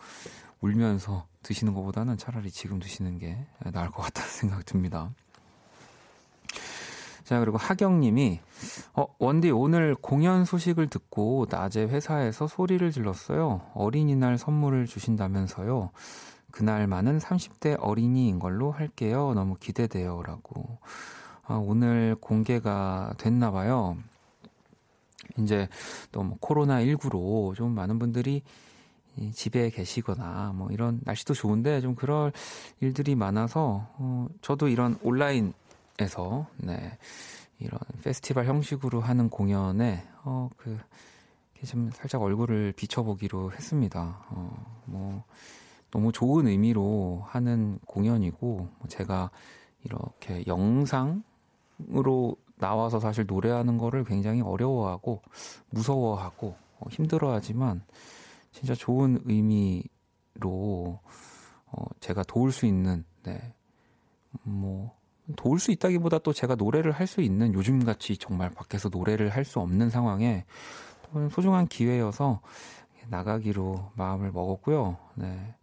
울면서 0.60 1.26
드시는 1.42 1.72
것보다는 1.72 2.18
차라리 2.18 2.50
지금 2.50 2.78
드시는 2.78 3.18
게 3.18 3.46
나을 3.72 3.90
것 3.90 4.02
같다는 4.02 4.28
생각 4.30 4.66
듭니다. 4.66 5.14
자, 7.24 7.38
그리고 7.40 7.56
하경님이, 7.56 8.40
어, 8.94 9.06
원디 9.18 9.50
오늘 9.50 9.94
공연 9.94 10.44
소식을 10.44 10.88
듣고 10.88 11.46
낮에 11.48 11.84
회사에서 11.84 12.46
소리를 12.46 12.90
질렀어요. 12.90 13.62
어린이날 13.74 14.38
선물을 14.38 14.86
주신다면서요. 14.86 15.90
그날만은 16.50 17.18
30대 17.18 17.76
어린이인 17.80 18.38
걸로 18.38 18.72
할게요. 18.72 19.32
너무 19.34 19.56
기대돼요. 19.58 20.22
라고. 20.22 20.78
아, 21.44 21.54
오늘 21.54 22.16
공개가 22.20 23.14
됐나 23.18 23.50
봐요. 23.50 23.96
이제 25.38 25.68
또 26.10 26.22
뭐 26.22 26.36
코로나19로 26.38 27.54
좀 27.54 27.74
많은 27.74 27.98
분들이 27.98 28.42
집에 29.32 29.70
계시거나 29.70 30.52
뭐 30.54 30.70
이런 30.70 31.00
날씨도 31.04 31.34
좋은데 31.34 31.80
좀 31.80 31.94
그럴 31.94 32.32
일들이 32.80 33.14
많아서 33.14 33.86
어, 33.98 34.26
저도 34.40 34.68
이런 34.68 34.98
온라인 35.02 35.52
에서 36.02 36.46
네 36.58 36.98
이런 37.58 37.78
페스티벌 38.02 38.46
형식으로 38.46 39.00
하는 39.00 39.30
공연에 39.30 40.04
어 40.24 40.50
그 40.56 40.78
좀 41.64 41.90
살짝 41.92 42.20
얼굴을 42.22 42.72
비춰보기로 42.72 43.52
했습니다. 43.52 44.26
어 44.30 44.72
뭐 44.84 45.24
너무 45.90 46.10
좋은 46.10 46.46
의미로 46.48 47.22
하는 47.26 47.78
공연이고 47.86 48.56
뭐 48.56 48.88
제가 48.88 49.30
이렇게 49.84 50.42
영상으로 50.46 51.22
나와서 52.56 52.98
사실 52.98 53.26
노래하는 53.26 53.78
거를 53.78 54.04
굉장히 54.04 54.40
어려워하고 54.40 55.22
무서워하고 55.70 56.56
어, 56.78 56.86
힘들어하지만 56.90 57.84
진짜 58.52 58.74
좋은 58.74 59.20
의미로 59.24 60.98
어, 61.66 61.84
제가 62.00 62.22
도울 62.24 62.52
수 62.52 62.66
있는 62.66 63.04
네. 63.22 63.54
뭐 64.42 64.96
도울 65.36 65.58
수 65.60 65.70
있다기보다 65.70 66.18
또 66.18 66.32
제가 66.32 66.54
노래를 66.56 66.92
할 66.92 67.06
수 67.06 67.20
있는 67.22 67.54
요즘같이 67.54 68.16
정말 68.16 68.50
밖에서 68.50 68.88
노래를 68.88 69.28
할 69.30 69.44
수 69.44 69.60
없는 69.60 69.90
상황에 69.90 70.44
소중한 71.30 71.66
기회여서 71.68 72.40
나가기로 73.08 73.92
마음을 73.94 74.32
먹었고요. 74.32 74.96
네. 75.14 75.54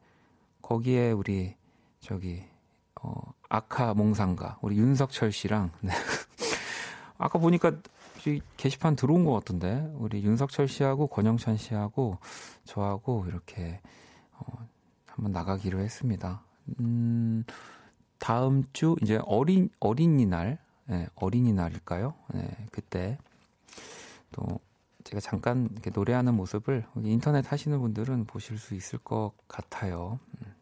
거기에 0.62 1.12
우리 1.12 1.56
저기 2.00 2.44
어 3.02 3.34
아카 3.50 3.94
몽상가 3.94 4.60
우리 4.62 4.78
윤석철 4.78 5.32
씨랑 5.32 5.72
네. 5.82 5.92
아까 7.18 7.40
보니까 7.40 7.72
게시판 8.58 8.96
들어온 8.96 9.26
것 9.26 9.34
같던데 9.34 9.90
우리 9.96 10.22
윤석철 10.24 10.68
씨하고 10.68 11.08
권영찬 11.08 11.58
씨하고 11.58 12.18
저하고 12.66 13.26
이렇게 13.28 13.80
어, 14.34 14.68
한번 15.08 15.32
나가기로 15.32 15.80
했습니다. 15.80 16.44
음, 16.80 17.44
다음 18.20 18.64
주 18.74 18.96
이제 19.02 19.20
어린 19.26 19.70
어린이날 19.80 20.60
네, 20.86 21.08
어린이날일까요? 21.16 22.14
네, 22.34 22.66
그때 22.72 23.18
또 24.32 24.60
제가 25.04 25.20
잠깐 25.20 25.70
이렇게 25.72 25.90
노래하는 25.90 26.36
모습을 26.36 26.86
인터넷 27.04 27.52
하시는 27.52 27.80
분들은 27.80 28.26
보실 28.26 28.58
수 28.58 28.76
있을 28.76 29.00
것 29.00 29.32
같아요. 29.48 30.20
음. 30.42 30.56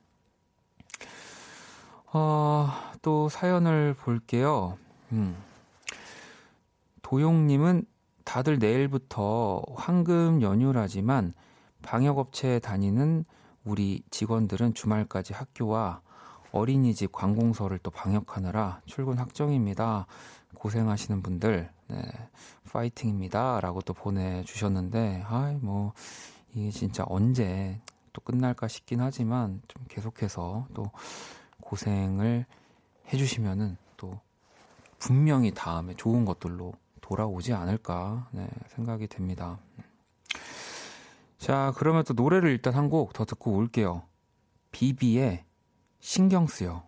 어, 2.13 2.69
또 3.01 3.29
사연을 3.29 3.93
볼게요. 3.93 4.77
음. 5.11 5.35
도용님은 7.01 7.85
다들 8.23 8.59
내일부터 8.59 9.63
황금 9.75 10.41
연휴라지만 10.41 11.33
방역업체에 11.81 12.59
다니는 12.59 13.23
우리 13.63 14.03
직원들은 14.11 14.73
주말까지 14.73 15.33
학교와 15.33 16.01
어린이집 16.51 17.11
관공서를 17.11 17.79
또 17.79 17.91
방역하느라 17.91 18.81
출근 18.85 19.17
확정입니다. 19.17 20.07
고생하시는 20.55 21.21
분들, 21.21 21.69
네, 21.87 22.01
파이팅입니다. 22.71 23.59
라고 23.61 23.81
또 23.81 23.93
보내주셨는데, 23.93 25.23
아이, 25.27 25.55
뭐, 25.55 25.93
이게 26.53 26.71
진짜 26.71 27.03
언제 27.07 27.79
또 28.13 28.21
끝날까 28.21 28.67
싶긴 28.67 29.01
하지만, 29.01 29.61
좀 29.67 29.83
계속해서 29.87 30.67
또 30.73 30.89
고생을 31.61 32.45
해주시면은 33.13 33.77
또 33.97 34.19
분명히 34.99 35.53
다음에 35.53 35.93
좋은 35.93 36.25
것들로 36.25 36.73
돌아오지 37.01 37.53
않을까 37.53 38.27
네, 38.31 38.49
생각이 38.69 39.07
됩니다. 39.07 39.59
자, 41.37 41.71
그러면 41.77 42.03
또 42.03 42.13
노래를 42.13 42.49
일단 42.49 42.73
한 42.73 42.89
곡 42.89 43.13
더 43.13 43.25
듣고 43.25 43.53
올게요. 43.53 44.03
비비의 44.71 45.45
신경 45.99 46.47
쓰여. 46.47 46.83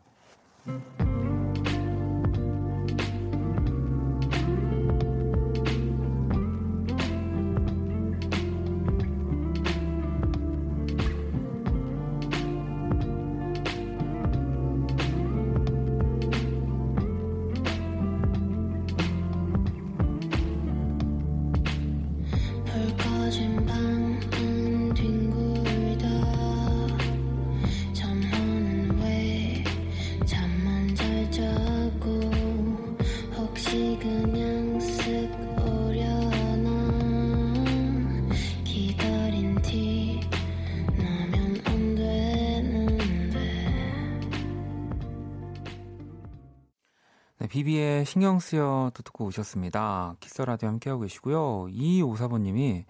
신경 48.09 48.39
쓰여 48.39 48.89
도 48.95 49.03
듣고 49.03 49.25
오셨습니다. 49.25 50.15
키스 50.19 50.41
라디오 50.41 50.67
함께하고 50.69 51.03
계시고요. 51.03 51.67
2254번님이 51.67 52.85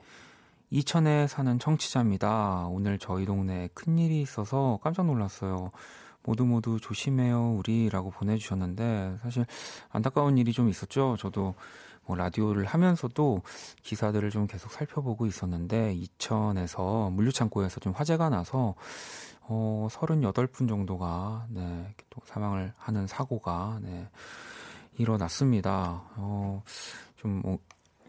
이천에 0.70 1.28
사는 1.28 1.60
청취자입니다. 1.60 2.68
오늘 2.70 2.98
저희 2.98 3.26
동네에 3.26 3.68
큰일이 3.74 4.22
있어서 4.22 4.80
깜짝 4.82 5.08
놀랐어요. 5.08 5.72
모두 6.24 6.46
모두 6.46 6.80
조심해요, 6.80 7.56
우리 7.58 7.90
라고 7.90 8.12
보내주셨는데, 8.12 9.18
사실 9.22 9.46
안타까운 9.90 10.38
일이 10.38 10.54
좀 10.54 10.70
있었죠. 10.70 11.18
저도 11.20 11.54
뭐 12.06 12.16
라디오를 12.16 12.64
하면서도 12.64 13.42
기사들을 13.84 14.30
좀 14.30 14.48
계속 14.48 14.72
살펴보고 14.72 15.26
있었는데, 15.26 15.96
이천에서 15.96 17.10
물류창고에서 17.10 17.82
좀 17.82 17.92
화재가 17.92 18.30
나서, 18.30 18.74
어, 19.42 19.90
38분 19.92 20.70
정도가, 20.70 21.48
네, 21.50 21.94
또 22.10 22.22
사망을 22.24 22.72
하는 22.78 23.06
사고가, 23.06 23.80
네, 23.82 24.08
일어났습니다. 25.00 26.04
어, 26.18 26.62
좀 27.18 27.42
뭐 27.42 27.58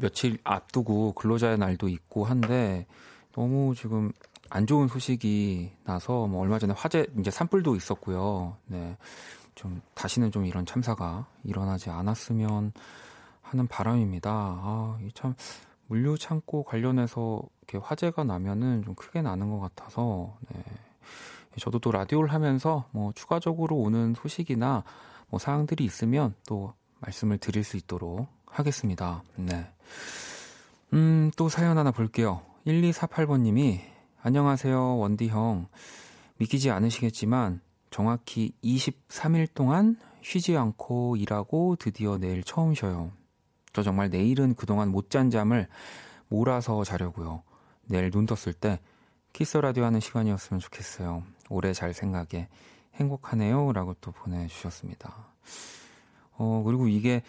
며칠 0.00 0.38
앞두고 0.42 1.12
근로자의 1.12 1.58
날도 1.58 1.88
있고 1.88 2.24
한데 2.24 2.86
너무 3.32 3.74
지금 3.74 4.10
안 4.48 4.66
좋은 4.66 4.88
소식이 4.88 5.70
나서 5.84 6.26
뭐 6.26 6.42
얼마 6.42 6.58
전에 6.58 6.74
화재 6.76 7.06
이제 7.18 7.30
산불도 7.30 7.76
있었고요. 7.76 8.56
네. 8.66 8.96
좀 9.54 9.80
다시는 9.94 10.32
좀 10.32 10.46
이런 10.46 10.64
참사가 10.64 11.26
일어나지 11.44 11.90
않았으면 11.90 12.72
하는 13.42 13.66
바람입니다. 13.68 14.30
아, 14.30 14.98
참 15.14 15.34
물류 15.86 16.16
창고 16.18 16.64
관련해서 16.64 17.42
이렇게 17.62 17.78
화재가 17.78 18.24
나면은 18.24 18.82
좀 18.84 18.94
크게 18.94 19.22
나는 19.22 19.50
것 19.50 19.60
같아서 19.60 20.36
네. 20.48 20.62
저도 21.58 21.78
또 21.78 21.90
라디오를 21.92 22.32
하면서 22.32 22.88
뭐 22.90 23.12
추가적으로 23.12 23.76
오는 23.76 24.14
소식이나 24.14 24.82
뭐 25.28 25.38
사항들이 25.38 25.84
있으면 25.84 26.34
또 26.46 26.72
말씀을 27.00 27.38
드릴 27.38 27.64
수 27.64 27.76
있도록 27.76 28.28
하겠습니다. 28.46 29.22
네. 29.36 29.66
음, 30.92 31.30
또 31.36 31.48
사연 31.48 31.78
하나 31.78 31.90
볼게요. 31.90 32.42
1248번님이, 32.66 33.80
안녕하세요, 34.22 34.98
원디 34.98 35.28
형. 35.28 35.68
믿기지 36.38 36.70
않으시겠지만, 36.70 37.60
정확히 37.90 38.52
23일 38.62 39.48
동안 39.54 39.96
쉬지 40.22 40.56
않고 40.56 41.16
일하고 41.16 41.76
드디어 41.76 42.18
내일 42.18 42.42
처음 42.44 42.74
쉬어요. 42.74 43.12
저 43.72 43.82
정말 43.82 44.10
내일은 44.10 44.54
그동안 44.54 44.88
못 44.90 45.10
잔 45.10 45.30
잠을 45.30 45.68
몰아서 46.28 46.84
자려고요. 46.84 47.42
내일 47.86 48.10
눈 48.10 48.26
떴을 48.26 48.52
때 48.52 48.80
키스 49.32 49.56
라디오 49.56 49.84
하는 49.84 50.00
시간이었으면 50.00 50.60
좋겠어요. 50.60 51.24
오래 51.48 51.72
잘 51.72 51.92
생각에 51.94 52.48
행복하네요. 52.94 53.72
라고 53.72 53.94
또 54.00 54.12
보내 54.12 54.46
주셨습니다. 54.46 55.32
어, 56.40 56.62
그리고 56.64 56.88
이게 56.88 57.22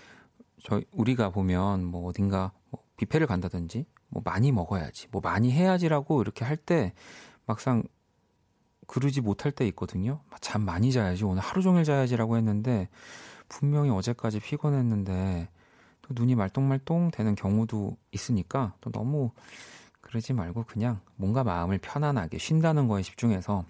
저 0.63 0.81
우리가 0.93 1.31
보면 1.31 1.83
뭐 1.83 2.07
어딘가 2.07 2.51
뭐 2.69 2.81
뷔페를 2.97 3.27
간다든지 3.27 3.85
뭐 4.07 4.21
많이 4.23 4.51
먹어야지, 4.53 5.07
뭐 5.11 5.21
많이 5.21 5.51
해야지라고 5.51 6.21
이렇게 6.21 6.45
할 6.45 6.55
때 6.55 6.93
막상 7.45 7.83
그러지 8.87 9.21
못할 9.21 9.51
때 9.51 9.65
있거든요. 9.67 10.21
잠 10.39 10.61
많이 10.63 10.91
자야지, 10.91 11.23
오늘 11.25 11.41
하루 11.41 11.61
종일 11.61 11.83
자야지라고 11.83 12.37
했는데 12.37 12.87
분명히 13.49 13.89
어제까지 13.89 14.39
피곤했는데 14.39 15.49
또 16.03 16.13
눈이 16.13 16.35
말똥말똥 16.35 17.11
되는 17.11 17.35
경우도 17.35 17.97
있으니까 18.11 18.73
또 18.81 18.91
너무 18.91 19.31
그러지 20.01 20.33
말고 20.33 20.63
그냥 20.67 20.99
뭔가 21.15 21.43
마음을 21.43 21.77
편안하게 21.79 22.37
쉰다는 22.37 22.87
거에 22.87 23.01
집중해서 23.01 23.65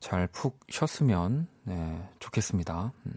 잘 0.00 0.28
푹 0.28 0.60
쉬었으면 0.68 1.48
네, 1.64 2.08
좋겠습니다. 2.20 2.92
음. 3.06 3.12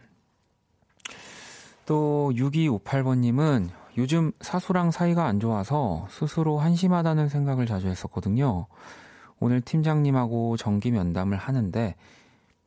또 1.85 2.31
6258번님은 2.35 3.69
요즘 3.97 4.31
사수랑 4.41 4.91
사이가 4.91 5.25
안 5.25 5.39
좋아서 5.39 6.07
스스로 6.09 6.59
한심하다는 6.59 7.29
생각을 7.29 7.65
자주 7.65 7.87
했었거든요. 7.87 8.67
오늘 9.39 9.61
팀장님하고 9.61 10.57
정기 10.57 10.91
면담을 10.91 11.37
하는데 11.37 11.95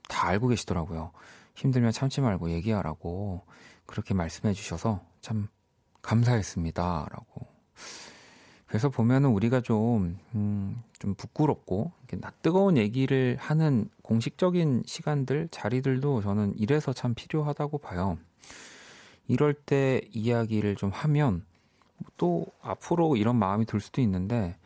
다 0.09 0.29
알고 0.29 0.49
계시더라고요. 0.49 1.11
힘들면 1.55 1.93
참지 1.93 2.21
말고 2.21 2.51
얘기하라고 2.51 3.43
그렇게 3.87 4.15
말씀해 4.15 4.53
주셔서 4.53 5.01
참 5.21 5.49
감사했습니다. 6.03 7.09
라고. 7.11 7.47
그래서 8.67 8.89
보면은 8.89 9.31
우리가 9.31 9.61
좀, 9.61 10.19
음, 10.35 10.83
좀 10.99 11.15
부끄럽고, 11.15 11.93
이렇게 12.09 12.29
뜨거운 12.43 12.77
얘기를 12.77 13.37
하는 13.39 13.89
공식적인 14.03 14.83
시간들, 14.87 15.49
자리들도 15.51 16.23
저는 16.23 16.55
이래서 16.59 16.93
참 16.93 17.15
필요하다고 17.15 17.79
봐요. 17.79 18.19
이럴 19.29 19.55
때 19.55 20.01
이야기를 20.13 20.77
좀 20.77 20.91
하면 20.91 21.45
또 22.17 22.47
앞으로 22.63 23.17
이런 23.17 23.37
마음이 23.37 23.67
들 23.67 23.81
수도 23.81 24.01
있는데 24.01 24.57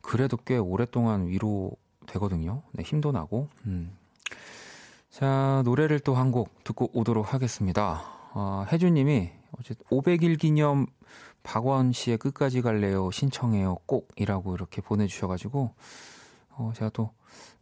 그래도 0.00 0.36
꽤 0.36 0.56
오랫동안 0.58 1.26
위로 1.28 1.72
되거든요. 2.06 2.62
네, 2.72 2.82
힘도 2.84 3.10
나고. 3.12 3.48
음. 3.66 3.96
자, 5.10 5.62
노래를 5.64 6.00
또 6.00 6.14
한 6.14 6.30
곡 6.30 6.62
듣고 6.64 6.90
오도록 6.92 7.32
하겠습니다. 7.34 8.02
어, 8.34 8.64
혜주님이 8.70 9.30
어제 9.58 9.74
500일 9.90 10.38
기념 10.38 10.86
박원 11.42 11.92
씨의 11.92 12.18
끝까지 12.18 12.60
갈래요 12.60 13.10
신청해요 13.10 13.76
꼭이라고 13.86 14.54
이렇게 14.54 14.82
보내주셔가지고 14.82 15.72
어, 16.50 16.72
제가 16.76 16.90
또 16.90 17.10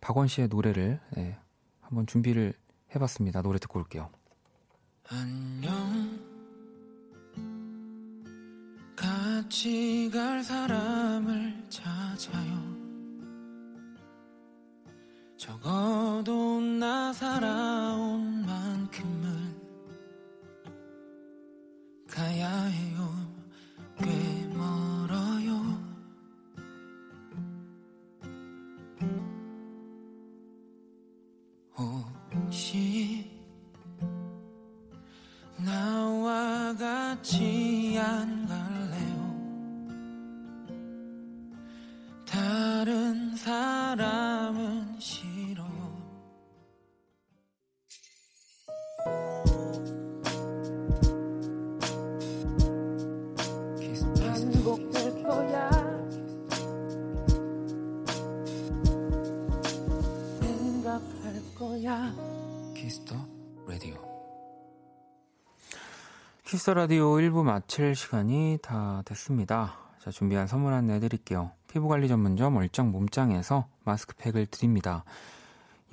박원 0.01 0.27
씨의 0.27 0.49
노래를 0.49 1.01
네, 1.17 1.39
한번 1.81 2.07
준비를 2.07 2.55
해봤습니다. 2.95 3.43
노래 3.43 3.59
듣고 3.59 3.79
올게요. 3.79 4.11
안녕. 5.09 6.34
같이 9.45 10.11
갈 10.11 10.43
사람을 10.43 11.55
찾아요. 11.69 12.65
적어도 15.37 16.61
나 16.61 17.13
살아온 17.13 18.47
만큼은 18.47 19.55
가야 22.09 22.49
해요. 22.49 23.15
꽤멀 23.99 24.94
라디오. 63.75 63.97
키스 66.45 66.71
라디오 66.71 67.15
1부 67.17 67.43
마칠 67.43 67.97
시간이 67.97 68.61
다 68.63 69.03
됐습니다. 69.05 69.75
자, 70.01 70.13
준비한 70.13 70.47
선물 70.47 70.73
안내 70.75 71.01
드릴게요. 71.01 71.51
피부관리 71.67 72.07
전문점 72.07 72.57
얼짱 72.57 72.93
몸짱에서 72.93 73.67
마스크팩을 73.83 74.47
드립니다. 74.47 75.03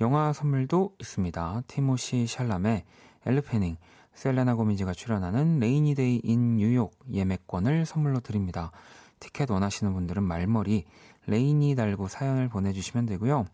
영화 0.00 0.32
선물도 0.32 0.94
있습니다. 1.00 1.62
티모시 1.66 2.28
샬라메, 2.28 2.84
엘르 3.26 3.45
패닝, 3.45 3.76
셀레나 4.14 4.54
고메즈가 4.54 4.92
출연하는 4.92 5.58
레이니 5.58 5.97
데이 5.97 6.20
인 6.22 6.58
뉴욕 6.58 6.94
예매권을 7.12 7.84
선물로 7.84 8.20
드립니다. 8.20 8.70
티켓 9.18 9.50
원하시는 9.50 9.92
분들은 9.92 10.22
말머리 10.22 10.84
레이니 11.26 11.74
달고 11.74 12.06
사연을 12.06 12.48
보내주시면 12.48 13.06
되고요. 13.06 13.44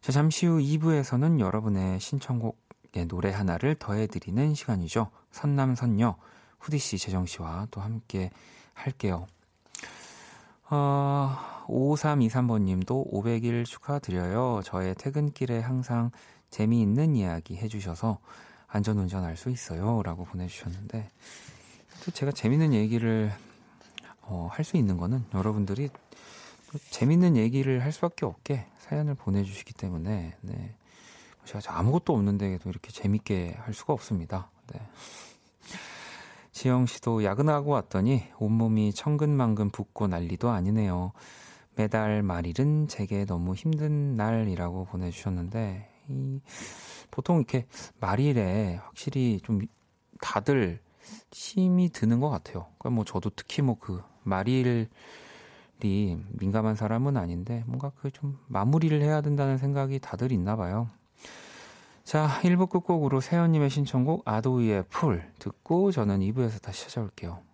자, 0.00 0.10
잠시 0.10 0.46
후 0.46 0.58
2부에서는 0.58 1.38
여러분의 1.38 2.00
신청곡 2.00 2.65
의 3.00 3.06
노래 3.06 3.30
하나를 3.30 3.74
더해드리는 3.74 4.54
시간이죠. 4.54 5.10
선남선녀, 5.30 6.16
후디씨, 6.60 6.98
재정씨와 6.98 7.68
또 7.70 7.80
함께 7.80 8.30
할게요. 8.74 9.26
어, 10.68 11.36
5323번 11.68 12.62
님도 12.62 13.06
500일 13.12 13.64
축하드려요. 13.64 14.62
저의 14.64 14.94
퇴근길에 14.96 15.60
항상 15.60 16.10
재미있는 16.50 17.16
이야기 17.16 17.56
해주셔서 17.56 18.18
안전운전 18.68 19.24
할 19.24 19.36
수 19.36 19.50
있어요. 19.50 20.02
라고 20.02 20.24
보내주셨는데, 20.24 21.08
또 22.04 22.10
제가 22.10 22.32
재밌는 22.32 22.72
얘기를 22.72 23.32
어, 24.22 24.48
할 24.50 24.64
수 24.64 24.76
있는 24.76 24.96
거는 24.96 25.24
여러분들이 25.34 25.88
재밌는 26.90 27.36
얘기를 27.36 27.84
할 27.84 27.92
수밖에 27.92 28.26
없게 28.26 28.66
사연을 28.78 29.14
보내주시기 29.14 29.72
때문에, 29.74 30.36
네. 30.40 30.74
제가 31.46 31.78
아무것도 31.78 32.12
없는데도 32.12 32.68
이렇게 32.68 32.90
재밌게 32.92 33.56
할 33.58 33.72
수가 33.72 33.92
없습니다. 33.94 34.50
네. 34.72 34.80
지영 36.52 36.86
씨도 36.86 37.24
야근하고 37.24 37.70
왔더니 37.72 38.24
온몸이 38.38 38.92
천근만근 38.94 39.70
붓고 39.70 40.06
난리도 40.08 40.50
아니네요. 40.50 41.12
매달 41.74 42.22
말일은 42.22 42.88
제게 42.88 43.24
너무 43.26 43.54
힘든 43.54 44.16
날이라고 44.16 44.86
보내주셨는데, 44.86 45.88
이, 46.08 46.40
보통 47.10 47.36
이렇게 47.36 47.66
말일에 48.00 48.76
확실히 48.82 49.40
좀 49.44 49.60
다들 50.20 50.80
힘이 51.32 51.90
드는 51.90 52.20
것 52.20 52.30
같아요. 52.30 52.66
그러니까 52.78 52.90
뭐 52.90 53.04
저도 53.04 53.30
특히 53.36 53.62
뭐 53.62 53.76
그 53.78 54.02
말일이 54.22 54.88
민감한 56.30 56.74
사람은 56.74 57.16
아닌데 57.16 57.62
뭔가 57.66 57.90
그 57.90 58.10
좀 58.10 58.38
마무리를 58.48 59.00
해야 59.02 59.20
된다는 59.20 59.58
생각이 59.58 59.98
다들 60.00 60.32
있나 60.32 60.56
봐요. 60.56 60.88
자, 62.06 62.38
1부 62.42 62.70
끝곡으로 62.70 63.20
세연님의 63.20 63.68
신청곡 63.68 64.22
아도이의 64.26 64.84
풀 64.90 65.28
듣고 65.40 65.90
저는 65.90 66.20
2부에서 66.20 66.62
다시 66.62 66.84
찾아올게요. 66.84 67.45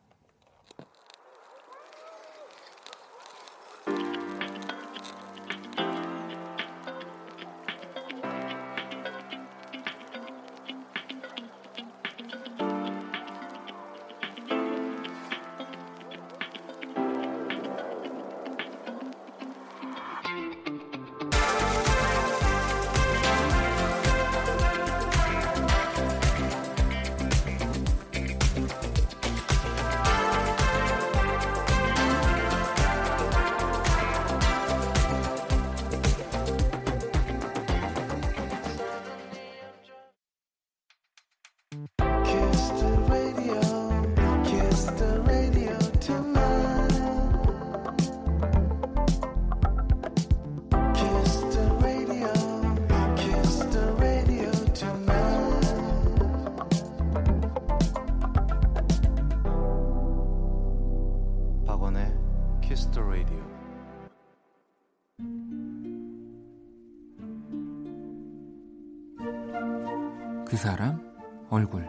사람 70.62 71.02
얼굴 71.50 71.84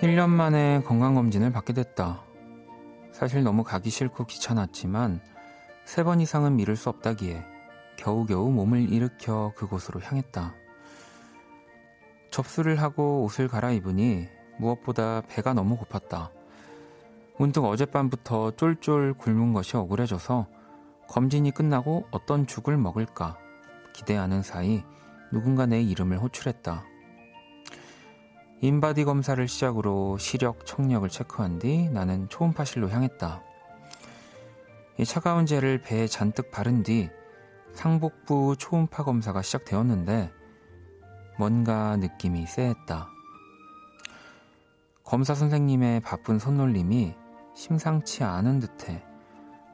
1년 0.00 0.30
만에 0.30 0.80
건강검진을 0.86 1.52
받게 1.52 1.74
됐다. 1.74 2.22
사실 3.12 3.42
너무 3.42 3.62
가기 3.62 3.90
싫고 3.90 4.24
귀찮았지만 4.24 5.20
세 5.84 6.02
번 6.02 6.22
이상은 6.22 6.56
미룰 6.56 6.76
수 6.76 6.88
없다기에 6.88 7.44
겨우겨우 7.98 8.50
몸을 8.50 8.90
일으켜 8.90 9.52
그곳으로 9.54 10.00
향했다. 10.00 10.54
접수를 12.30 12.80
하고 12.80 13.22
옷을 13.24 13.48
갈아입으니 13.48 14.28
무엇보다 14.58 15.20
배가 15.28 15.52
너무 15.52 15.76
고팠다. 15.76 16.30
문득 17.38 17.66
어젯밤부터 17.66 18.52
쫄쫄 18.52 19.12
굶은 19.18 19.52
것이 19.52 19.76
억울해져서 19.76 20.63
검진이 21.08 21.50
끝나고 21.52 22.06
어떤 22.10 22.46
죽을 22.46 22.76
먹을까 22.76 23.38
기대하는 23.92 24.42
사이 24.42 24.82
누군가 25.32 25.66
내 25.66 25.80
이름을 25.82 26.18
호출했다. 26.18 26.84
인바디 28.60 29.04
검사를 29.04 29.46
시작으로 29.46 30.16
시력, 30.18 30.64
청력을 30.64 31.08
체크한 31.08 31.58
뒤 31.58 31.88
나는 31.90 32.28
초음파실로 32.28 32.88
향했다. 32.88 33.42
이 34.98 35.04
차가운 35.04 35.44
젤을 35.44 35.82
배에 35.82 36.06
잔뜩 36.06 36.50
바른 36.50 36.82
뒤 36.82 37.10
상복부 37.74 38.56
초음파 38.58 39.04
검사가 39.04 39.42
시작되었는데 39.42 40.32
뭔가 41.38 41.96
느낌이 41.96 42.46
쎄했다. 42.46 43.08
검사 45.02 45.34
선생님의 45.34 46.00
바쁜 46.00 46.38
손놀림이 46.38 47.14
심상치 47.54 48.24
않은 48.24 48.60
듯해 48.60 49.04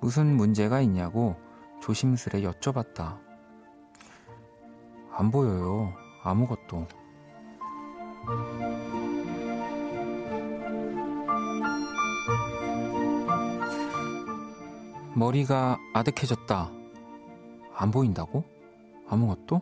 무슨 0.01 0.35
문제가 0.37 0.81
있냐고 0.81 1.37
조심스레 1.81 2.41
여쭤봤다. 2.43 3.19
안 5.13 5.31
보여요. 5.31 5.93
아무것도. 6.23 6.87
머리가 15.15 15.79
아득해졌다. 15.93 16.71
안 17.75 17.91
보인다고? 17.91 18.45
아무것도? 19.09 19.61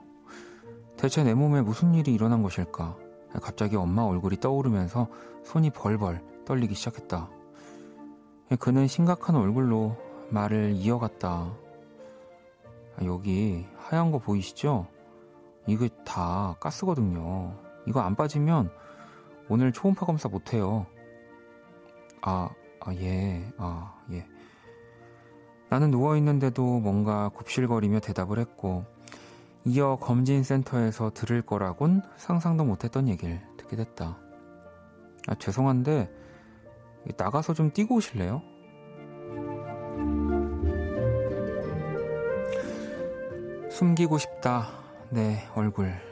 대체 0.97 1.25
내 1.25 1.35
몸에 1.35 1.63
무슨 1.63 1.95
일이 1.95 2.15
일어난 2.15 2.43
것일까? 2.43 2.97
갑자기 3.43 3.77
엄마 3.77 4.03
얼굴이 4.03 4.37
떠오르면서 4.39 5.09
손이 5.45 5.71
벌벌 5.71 6.45
떨리기 6.45 6.75
시작했다. 6.75 7.29
그는 8.61 8.87
심각한 8.87 9.37
얼굴로 9.37 9.97
말을 10.31 10.73
이어갔다. 10.73 11.53
여기 13.05 13.67
하얀 13.77 14.11
거 14.11 14.19
보이시죠? 14.19 14.87
이거 15.67 15.89
다 16.05 16.57
가스거든요. 16.61 17.55
이거 17.87 18.01
안 18.01 18.15
빠지면 18.17 18.71
오늘 19.49 19.73
초음파 19.73 20.07
검사 20.07 20.29
못 20.29 20.53
해요. 20.53 20.87
아, 22.23 22.51
아, 22.81 22.95
예, 22.95 23.51
아, 23.57 23.95
예. 24.11 24.27
나는 25.71 25.91
누워있는데도 25.91 26.81
뭔가 26.81 27.29
굽실거리며 27.31 28.01
대답을 28.01 28.39
했고, 28.39 28.85
이어 29.65 29.97
검진센터에서 29.97 31.11
들을 31.11 31.43
거라곤 31.43 32.03
상상도 32.17 32.65
못했던 32.65 33.09
얘기를 33.09 33.41
듣게 33.57 33.77
됐다. 33.77 34.19
아, 35.29 35.35
죄송한데, 35.35 36.11
나가서 37.17 37.55
좀 37.55 37.71
뛰고 37.73 37.97
오실래요? 37.97 38.43
숨기고 43.79 44.19
싶다, 44.19 44.71
내 45.09 45.45
얼굴. 45.55 46.08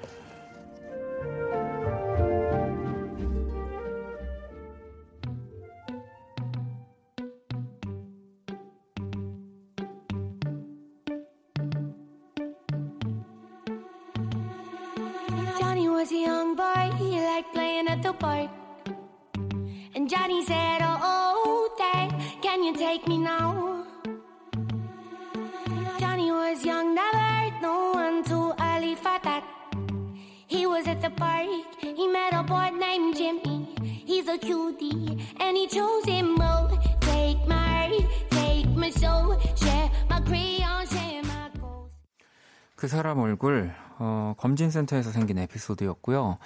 어, 44.77 44.87
검진센터에서 44.87 45.11
생긴 45.11 45.39
에피소드였고요. 45.39 46.39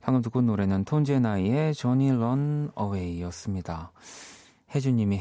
방금 0.00 0.22
듣고 0.22 0.40
온 0.40 0.46
노래는 0.46 0.84
톤제나이의 0.84 1.74
조니 1.74 2.10
런 2.10 2.70
어웨이였습니다. 2.74 3.92
혜주님이 4.74 5.20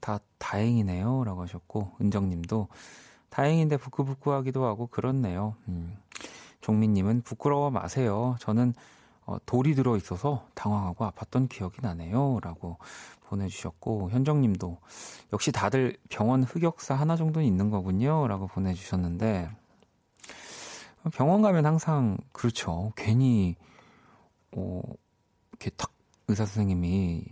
다 0.00 0.20
다행이네요 0.38 1.24
라고 1.24 1.42
하셨고 1.42 1.92
은정님도 2.00 2.68
다행인데 3.30 3.78
부끄부끄하기도 3.78 4.64
하고 4.64 4.86
그렇네요. 4.86 5.56
음. 5.68 5.96
종민님은 6.60 7.22
부끄러워 7.22 7.70
마세요. 7.70 8.36
저는 8.40 8.74
어, 9.24 9.38
돌이 9.46 9.74
들어 9.74 9.96
있어서 9.96 10.46
당황하고 10.54 11.06
아팠던 11.06 11.48
기억이 11.48 11.78
나네요. 11.82 12.38
라고 12.42 12.78
보내주셨고, 13.24 14.10
현정님도 14.10 14.78
역시 15.32 15.50
다들 15.50 15.96
병원 16.08 16.44
흑역사 16.44 16.94
하나 16.94 17.16
정도는 17.16 17.44
있는 17.44 17.70
거군요. 17.70 18.28
라고 18.28 18.46
보내주셨는데, 18.46 19.50
병원 21.12 21.42
가면 21.42 21.66
항상 21.66 22.18
그렇죠. 22.32 22.92
괜히, 22.96 23.56
어, 24.52 24.82
이렇게 25.52 25.70
탁 25.70 25.92
의사 26.28 26.44
선생님이 26.44 27.24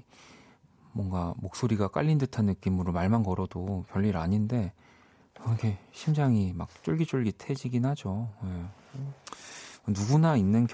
뭔가 0.92 1.34
목소리가 1.38 1.88
깔린 1.88 2.18
듯한 2.18 2.46
느낌으로 2.46 2.92
말만 2.92 3.22
걸어도 3.22 3.84
별일 3.90 4.16
아닌데, 4.16 4.72
이렇게 5.46 5.78
심장이 5.92 6.52
막 6.54 6.68
쫄깃쫄깃해지긴 6.82 7.84
하죠. 7.86 8.30
예. 8.44 8.64
누구나 9.86 10.36
있는 10.36 10.66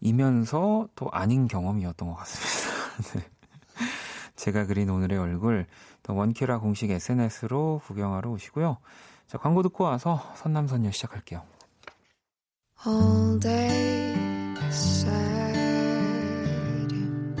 경험이면서 0.00 0.88
또 0.94 1.10
아닌 1.10 1.48
경험이었던 1.48 2.08
것 2.08 2.14
같습니다. 2.16 2.66
네. 3.14 3.26
제가 4.34 4.66
그린 4.66 4.90
오늘의 4.90 5.18
얼굴, 5.18 5.66
또 6.02 6.14
원키라 6.14 6.58
공식 6.58 6.90
SNS로 6.90 7.80
구경하러 7.84 8.30
오시고요. 8.30 8.76
자, 9.26 9.38
광고 9.38 9.62
듣고 9.62 9.84
와서 9.84 10.20
선남선녀 10.36 10.90
시작할게요. 10.92 11.42
All 12.86 13.40
day 13.40 14.14
beside 14.54 15.56
you. 16.92 17.34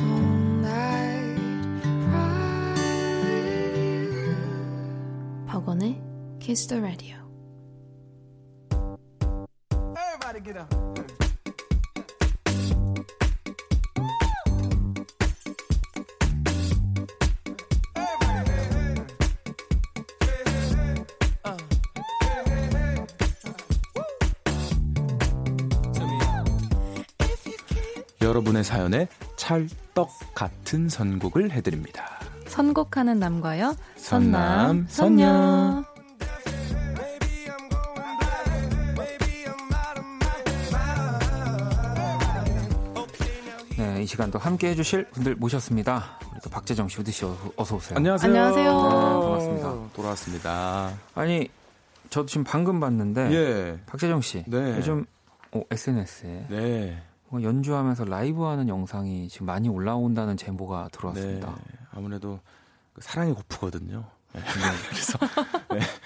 All 0.00 0.22
night 0.60 1.40
cry 2.04 2.74
with 3.24 3.78
you. 3.78 4.36
박원의 5.46 6.00
Kiss 6.38 6.68
the 6.68 6.80
Radio. 6.80 7.19
여러분의 28.60 28.64
사연에 28.64 29.08
찰떡 29.36 30.10
같은 30.34 30.88
선곡을 30.88 31.50
해드립니다. 31.52 32.18
선곡하는 32.46 33.18
남과여 33.18 33.74
선남, 33.96 34.86
선녀. 34.88 35.82
네, 43.78 44.02
이 44.02 44.06
시간도 44.06 44.38
함께 44.38 44.68
해주실 44.70 45.06
분들 45.10 45.36
모셨습니다. 45.36 46.18
우리 46.32 46.40
또 46.42 46.50
박재정 46.50 46.88
씨, 46.88 46.98
어서- 46.98 47.76
오세요. 47.76 47.96
안녕하세요. 47.96 48.28
안녕하세요. 48.30 48.64
네, 48.64 49.20
반갑습니다. 49.20 49.74
돌아왔습니다. 49.94 50.92
아니, 51.14 51.48
저도 52.10 52.26
지금 52.26 52.44
방금 52.44 52.78
봤는데, 52.80 53.30
예. 53.32 53.78
박재정 53.86 54.20
씨, 54.20 54.44
네. 54.46 54.76
요즘 54.76 55.06
어, 55.52 55.62
SNS에 55.70 56.46
네. 56.50 57.02
뭔가 57.30 57.48
연주하면서 57.48 58.04
라이브하는 58.04 58.68
영상이 58.68 59.28
지금 59.28 59.46
많이 59.46 59.68
올라온다는 59.68 60.36
제보가 60.36 60.84
네. 60.84 60.88
들어왔습니다. 60.92 61.56
아무래도 61.92 62.40
그 62.92 63.00
사랑이 63.02 63.32
고프거든요. 63.32 64.04
그래서 64.90 65.18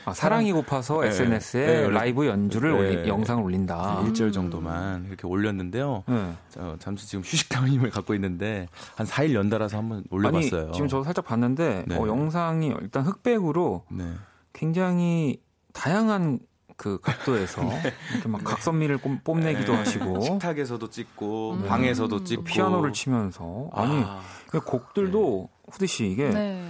아, 0.06 0.14
사랑이 0.14 0.50
고파서 0.52 1.02
네. 1.02 1.08
SNS에 1.08 1.66
네, 1.66 1.88
라이브 1.90 2.26
연주를 2.26 2.72
네. 2.72 2.78
올리, 2.78 3.08
영상을 3.08 3.42
올린다. 3.42 3.98
한 3.98 4.12
1절 4.12 4.32
정도만 4.32 5.06
이렇게 5.08 5.26
올렸는데요. 5.26 6.04
네. 6.06 6.32
저, 6.48 6.76
잠시 6.78 7.06
지금 7.06 7.22
휴식당 7.22 7.68
힘을 7.68 7.90
갖고 7.90 8.14
있는데 8.14 8.66
한 8.96 9.06
4일 9.06 9.34
연달아서 9.34 9.76
한번 9.76 10.04
올려봤어요. 10.10 10.62
아니, 10.62 10.72
지금 10.72 10.88
저도 10.88 11.04
살짝 11.04 11.26
봤는데 11.26 11.84
네. 11.86 11.96
어, 11.96 12.06
영상이 12.08 12.72
일단 12.80 13.04
흑백으로 13.04 13.84
네. 13.90 14.10
굉장히 14.54 15.42
다양한 15.74 16.38
그 16.76 16.98
각도에서 17.00 17.62
이렇게 18.12 18.28
막 18.28 18.42
각선미를 18.44 18.98
꼼- 18.98 19.20
뽐내기도 19.22 19.72
네. 19.72 19.78
하시고 19.78 20.20
식탁에서도 20.20 20.90
찍고 20.90 21.52
음. 21.52 21.64
방에서도 21.68 22.24
찍고 22.24 22.44
피아노를 22.44 22.92
치면서 22.92 23.70
아니 23.72 24.02
아, 24.04 24.20
그 24.48 24.60
곡들도 24.60 25.48
후디 25.70 25.86
씨 25.86 26.06
이게 26.08 26.28
네. 26.30 26.62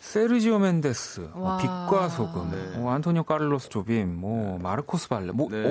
세르지오 0.00 0.58
멘데스, 0.58 1.30
뭐 1.34 1.48
와. 1.48 1.56
빛과 1.56 2.10
소금, 2.10 2.50
네. 2.50 2.76
뭐 2.78 2.92
안토니오 2.92 3.22
카를로스 3.22 3.70
조빔, 3.70 4.20
뭐 4.20 4.58
마르코스 4.58 5.08
발레, 5.08 5.32
뭐 5.32 5.48
네. 5.50 5.64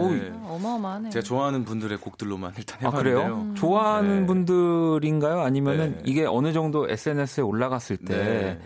어마어마하네. 0.48 1.12
제가 1.12 1.24
좋아하는 1.24 1.64
분들의 1.66 2.00
곡들로만 2.00 2.54
일단 2.58 2.78
아 2.78 2.88
해봤는데요. 2.88 3.20
그래요? 3.22 3.36
음. 3.36 3.54
좋아하는 3.54 4.22
네. 4.22 4.26
분들인가요? 4.26 5.40
아니면은 5.42 5.98
네. 5.98 6.04
이게 6.06 6.26
어느 6.26 6.52
정도 6.52 6.90
SNS에 6.90 7.44
올라갔을 7.44 7.98
때 7.98 8.18
네. 8.18 8.60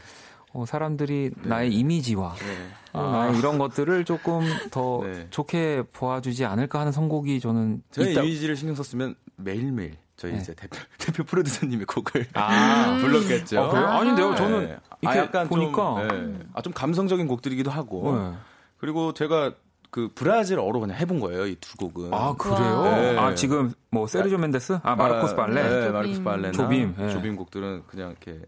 어, 0.57 0.65
사람들이 0.65 1.29
나의 1.43 1.71
이미지와 1.71 2.33
네. 2.39 2.57
어, 2.93 3.11
나의 3.11 3.37
이런 3.37 3.59
것들을 3.59 4.05
조금 4.05 4.41
더 4.71 5.01
네. 5.05 5.27
좋게 5.29 5.83
보아주지 5.93 6.45
않을까 6.45 6.79
하는 6.79 6.91
선곡이 6.91 7.39
저는 7.39 7.83
저희 7.91 8.11
있다. 8.13 8.21
이미지를 8.23 8.55
신경 8.55 8.73
썼으면 8.75 9.13
매일매일 9.35 9.97
저희 10.15 10.31
네. 10.33 10.39
이제 10.39 10.55
대표, 10.55 10.79
대표 10.97 11.23
프로듀서님의 11.25 11.85
곡을 11.85 12.25
아, 12.33 12.97
불렀겠죠. 13.01 13.59
아, 13.61 13.69
그래요? 13.69 13.85
아닌데요. 13.87 14.35
저는 14.35 14.59
네. 14.67 14.77
이렇게 15.01 15.19
아, 15.19 15.21
약간 15.23 15.47
보니까 15.47 16.07
좀, 16.09 16.37
네. 16.39 16.45
아, 16.53 16.61
좀 16.63 16.73
감성적인 16.73 17.27
곡들이기도 17.27 17.69
하고 17.69 18.17
네. 18.17 18.33
그리고 18.79 19.13
제가 19.13 19.53
그 19.91 20.09
브라질어로 20.15 20.79
그냥 20.79 20.97
해본 20.97 21.19
거예요 21.19 21.45
이 21.45 21.55
두 21.61 21.77
곡은. 21.77 22.11
아 22.15 22.33
그래요? 22.35 22.81
네. 22.95 23.15
아 23.19 23.35
지금 23.35 23.73
뭐 23.91 24.07
세르조 24.07 24.39
멘데스, 24.39 24.79
아 24.81 24.95
마르코스 24.95 25.35
발레, 25.35 25.61
네, 25.61 25.69
조빔. 25.81 25.93
마르코스 25.93 26.23
발레나 26.23 26.51
조빔, 26.51 26.95
조빔, 27.11 27.31
예. 27.33 27.35
곡들은 27.35 27.83
그냥 27.87 28.09
이렇게 28.19 28.41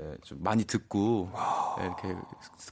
예, 0.00 0.16
좀 0.22 0.42
많이 0.42 0.64
듣고 0.64 1.30
예, 1.80 1.84
이렇게 1.86 2.14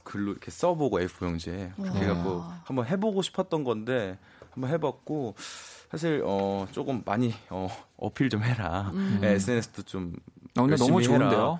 글로 0.03 0.31
이렇게 0.31 0.51
써보고 0.51 0.99
A4 0.99 1.25
용지에 1.25 1.71
그렇게 1.75 1.89
와. 1.91 2.01
해갖고 2.03 2.43
한번 2.63 2.85
해보고 2.85 3.21
싶었던 3.21 3.63
건데 3.63 4.17
한번 4.51 4.71
해봤고 4.71 5.35
사실 5.91 6.21
어 6.25 6.67
조금 6.71 7.01
많이 7.05 7.33
어 7.49 7.67
어필 7.97 8.29
좀 8.29 8.43
해라 8.43 8.91
음. 8.93 9.19
예, 9.23 9.29
SNS도 9.33 9.83
좀 9.83 10.13
아, 10.55 10.61
근데 10.61 10.75
너무 10.77 10.95
열심히 10.95 11.15
해라. 11.15 11.29
좋은데요. 11.29 11.59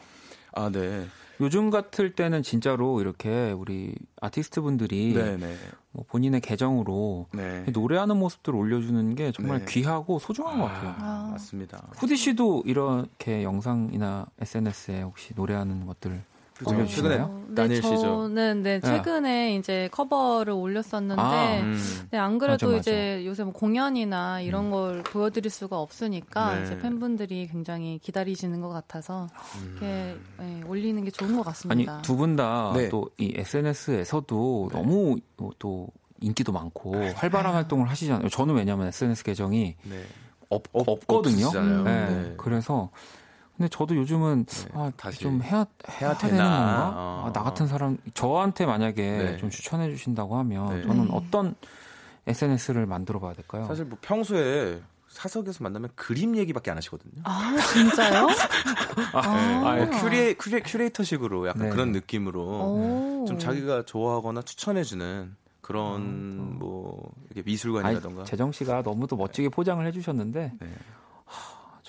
아 0.53 0.69
네. 0.69 1.07
요즘 1.39 1.69
같을 1.69 2.13
때는 2.13 2.43
진짜로 2.43 3.01
이렇게 3.01 3.51
우리 3.51 3.95
아티스트 4.21 4.61
분들이 4.61 5.13
네네. 5.13 5.55
뭐 5.91 6.05
본인의 6.07 6.41
계정으로 6.41 7.27
네. 7.33 7.63
노래하는 7.71 8.17
모습들을 8.17 8.57
올려주는 8.57 9.15
게 9.15 9.31
정말 9.31 9.59
네. 9.59 9.65
귀하고 9.69 10.19
소중한 10.19 10.59
것 10.59 10.65
같아요. 10.65 10.95
아. 10.99 11.29
맞습니다. 11.31 11.87
후디 11.97 12.15
씨도 12.15 12.63
이렇게 12.65 13.43
영상이나 13.43 14.25
SNS에 14.39 15.01
혹시 15.01 15.33
노래하는 15.35 15.85
것들 15.85 16.23
그죠. 16.57 16.85
최근에 16.87 17.19
어, 17.19 17.43
네, 17.49 17.55
다니엘 17.55 17.81
씨죠. 17.81 17.97
저는 17.97 18.63
네, 18.63 18.79
최근에 18.79 19.55
이제 19.55 19.89
커버를 19.91 20.53
올렸었는데 20.53 21.21
아, 21.21 21.59
음. 21.61 21.77
네, 22.09 22.17
안 22.17 22.37
그래도 22.37 22.67
맞아, 22.67 22.77
맞아. 22.77 22.91
이제 22.91 23.25
요새 23.25 23.43
뭐 23.43 23.53
공연이나 23.53 24.41
이런 24.41 24.65
음. 24.65 24.71
걸 24.71 25.03
보여드릴 25.03 25.51
수가 25.51 25.79
없으니까 25.79 26.55
네. 26.55 26.63
이제 26.65 26.79
팬분들이 26.79 27.47
굉장히 27.47 27.99
기다리시는 27.99 28.61
것 28.61 28.69
같아서 28.69 29.27
음. 29.59 29.71
이렇게 29.71 30.17
예, 30.41 30.63
올리는 30.67 31.03
게 31.03 31.11
좋은 31.11 31.31
것 31.31 31.37
아니 31.37 31.45
같습니다. 31.45 32.01
두분다 32.01 32.73
네. 32.75 32.89
또이 32.89 33.33
SNS에서도 33.35 34.69
너무 34.71 35.17
또 35.59 35.87
인기도 36.21 36.51
많고 36.51 36.95
활발한 37.15 37.53
활동을 37.53 37.89
하시잖아요. 37.89 38.29
저는 38.29 38.55
왜냐하면 38.55 38.87
SNS 38.87 39.23
계정이 39.23 39.75
네. 39.83 40.03
없, 40.49 40.63
없거든요. 40.73 41.51
네. 41.83 41.83
네. 41.83 42.33
그래서 42.37 42.89
근데 43.57 43.69
저도 43.69 43.95
요즘은 43.95 44.45
네, 44.45 44.69
아, 44.73 44.91
다시 44.95 45.19
좀 45.19 45.41
해야 45.41 45.65
해야, 45.89 46.09
해야 46.09 46.17
되는? 46.17 46.37
건가? 46.37 46.93
어. 46.95 47.23
아, 47.27 47.33
나 47.33 47.43
같은 47.43 47.65
사람 47.67 47.97
저한테 48.13 48.67
만약에 48.67 49.01
네. 49.01 49.37
좀 49.37 49.49
추천해 49.49 49.89
주신다고 49.89 50.37
하면 50.37 50.69
네. 50.69 50.81
저는 50.83 51.05
네. 51.05 51.09
어떤 51.11 51.55
SNS를 52.27 52.85
만들어 52.85 53.19
봐야 53.19 53.33
될까요? 53.33 53.65
사실 53.65 53.85
뭐 53.85 53.97
평소에 54.01 54.79
사석에서 55.07 55.63
만나면 55.63 55.89
그림 55.95 56.37
얘기밖에 56.37 56.69
안 56.69 56.77
하시거든요. 56.77 57.23
아 57.23 57.55
진짜요? 57.73 58.27
아, 59.13 59.19
아, 59.19 59.71
아, 59.71 59.89
큐레, 59.89 60.35
큐레, 60.35 60.59
큐레이터식으로 60.59 61.47
약간 61.47 61.63
네. 61.63 61.69
그런 61.69 61.91
느낌으로 61.91 62.41
오. 62.41 63.25
좀 63.27 63.39
자기가 63.39 63.85
좋아하거나 63.85 64.43
추천해주는 64.43 65.35
그런 65.61 66.55
아, 66.55 66.59
또. 66.59 66.65
뭐 66.65 67.11
이렇게 67.25 67.39
아니, 67.39 67.45
미술관이라던가 67.45 68.25
재정 68.25 68.51
씨가 68.51 68.83
너무 68.83 69.07
또 69.07 69.15
멋지게 69.15 69.49
포장을 69.49 69.83
해주셨는데 69.85 70.53
네. 70.59 70.73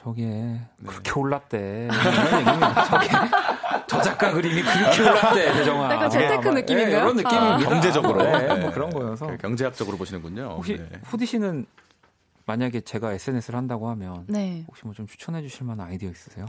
저게 0.02 0.60
그렇게 0.86 1.10
올랐대. 1.18 1.88
저게 2.88 3.08
저 3.88 4.00
작가 4.00 4.32
그림이 4.32 4.62
그렇게 4.62 5.02
올랐대, 5.02 5.52
재정아. 5.54 5.92
약간 5.92 6.08
재테크 6.10 6.48
아, 6.48 6.52
느낌인가요? 6.52 6.86
네, 6.94 6.98
이런 7.00 7.16
느낌입니다. 7.16 7.54
아. 7.54 7.58
경제적으로 7.58 8.22
네, 8.22 8.46
네. 8.46 8.54
뭐 8.60 8.70
그런 8.70 8.90
거여서. 8.90 9.26
그 9.26 9.36
경제학적으로 9.38 9.96
보시는군요. 9.96 10.54
혹시 10.56 10.76
네. 10.76 10.88
후디 11.04 11.26
씨는 11.26 11.66
만약에 12.46 12.80
제가 12.82 13.12
SNS를 13.12 13.56
한다고 13.58 13.88
하면 13.90 14.24
네, 14.28 14.64
혹시 14.68 14.82
뭐 14.84 14.94
좀 14.94 15.06
추천해 15.08 15.42
주실 15.42 15.66
만한 15.66 15.88
아이디어 15.88 16.08
있으세요? 16.10 16.46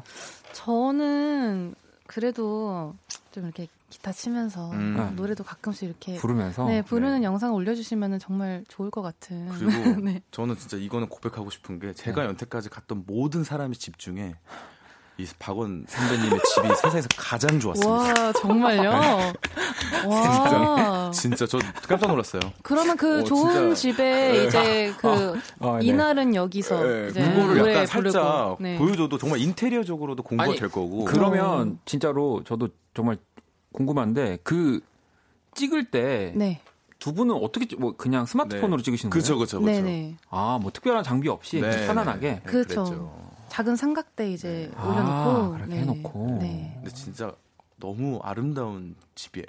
저는 0.51 1.73
그래도 2.05 2.93
좀 3.31 3.45
이렇게 3.45 3.67
기타 3.89 4.11
치면서 4.11 4.71
음. 4.71 4.95
네. 4.97 5.11
노래도 5.15 5.43
가끔씩 5.43 5.83
이렇게 5.83 6.15
부르면서 6.17 6.65
네 6.67 6.81
부르는 6.81 7.21
네. 7.21 7.25
영상 7.25 7.53
올려주시면 7.53 8.19
정말 8.19 8.63
좋을 8.67 8.91
것 8.91 9.01
같은. 9.01 9.49
그리고 9.49 9.71
네. 10.01 10.21
저는 10.31 10.57
진짜 10.57 10.77
이거는 10.77 11.09
고백하고 11.09 11.49
싶은 11.49 11.79
게 11.79 11.93
제가 11.93 12.25
여태까지 12.25 12.69
갔던 12.69 13.03
모든 13.07 13.43
사람의 13.43 13.75
집 13.75 13.97
중에 13.97 14.35
이 15.17 15.27
박원 15.37 15.85
선배님의 15.87 16.39
집이 16.53 16.67
세상에서 16.81 17.07
가장 17.17 17.59
좋았습니다. 17.59 17.91
와 17.91 18.31
정말요? 18.33 18.91
와 20.07 21.11
진짜 21.11 21.45
저 21.45 21.59
깜짝 21.87 22.07
놀랐어요. 22.07 22.39
그러면 22.63 22.95
그 22.95 23.19
어, 23.19 23.23
좋은 23.23 23.75
진짜. 23.75 23.93
집에 23.97 24.45
이제 24.45 24.93
그 24.97 25.37
아, 25.59 25.77
네. 25.79 25.87
이날은 25.87 26.35
여기서 26.35 26.81
네, 26.81 27.07
이제 27.09 27.21
그거를 27.33 27.69
약간 27.69 27.85
살짝 27.85 28.57
네. 28.61 28.77
보여줘도 28.77 29.17
정말 29.17 29.39
인테리어적으로도 29.41 30.23
공부가 30.23 30.49
아니, 30.49 30.57
될 30.57 30.69
거고. 30.69 31.03
그러면 31.03 31.79
진짜로 31.83 32.41
저도 32.45 32.69
정말 32.93 33.17
궁금한데 33.71 34.39
그 34.43 34.81
찍을 35.55 35.85
때두 35.91 36.37
네. 36.37 36.61
분은 36.99 37.35
어떻게 37.35 37.67
찍- 37.67 37.79
뭐 37.79 37.95
그냥 37.95 38.25
스마트폰으로 38.25 38.81
찍으시는 38.81 39.09
거예요? 39.09 39.21
그죠, 39.21 39.37
그죠, 39.37 39.59
그죠. 39.59 39.71
네네. 39.71 40.15
아, 40.29 40.59
뭐 40.61 40.71
특별한 40.71 41.03
장비 41.03 41.29
없이 41.29 41.61
네, 41.61 41.87
편안하게. 41.87 42.19
네, 42.31 42.41
그렇죠. 42.45 42.83
그랬죠. 42.83 43.29
작은 43.49 43.75
삼각대 43.75 44.31
이제 44.31 44.71
아, 44.75 44.87
올려놓고 44.87 45.51
그렇게 45.53 45.73
네. 45.75 45.81
해놓고. 45.81 46.37
네. 46.39 46.71
근데 46.75 46.91
진짜 46.93 47.33
너무 47.79 48.19
아름다운 48.23 48.95
집이에요. 49.15 49.45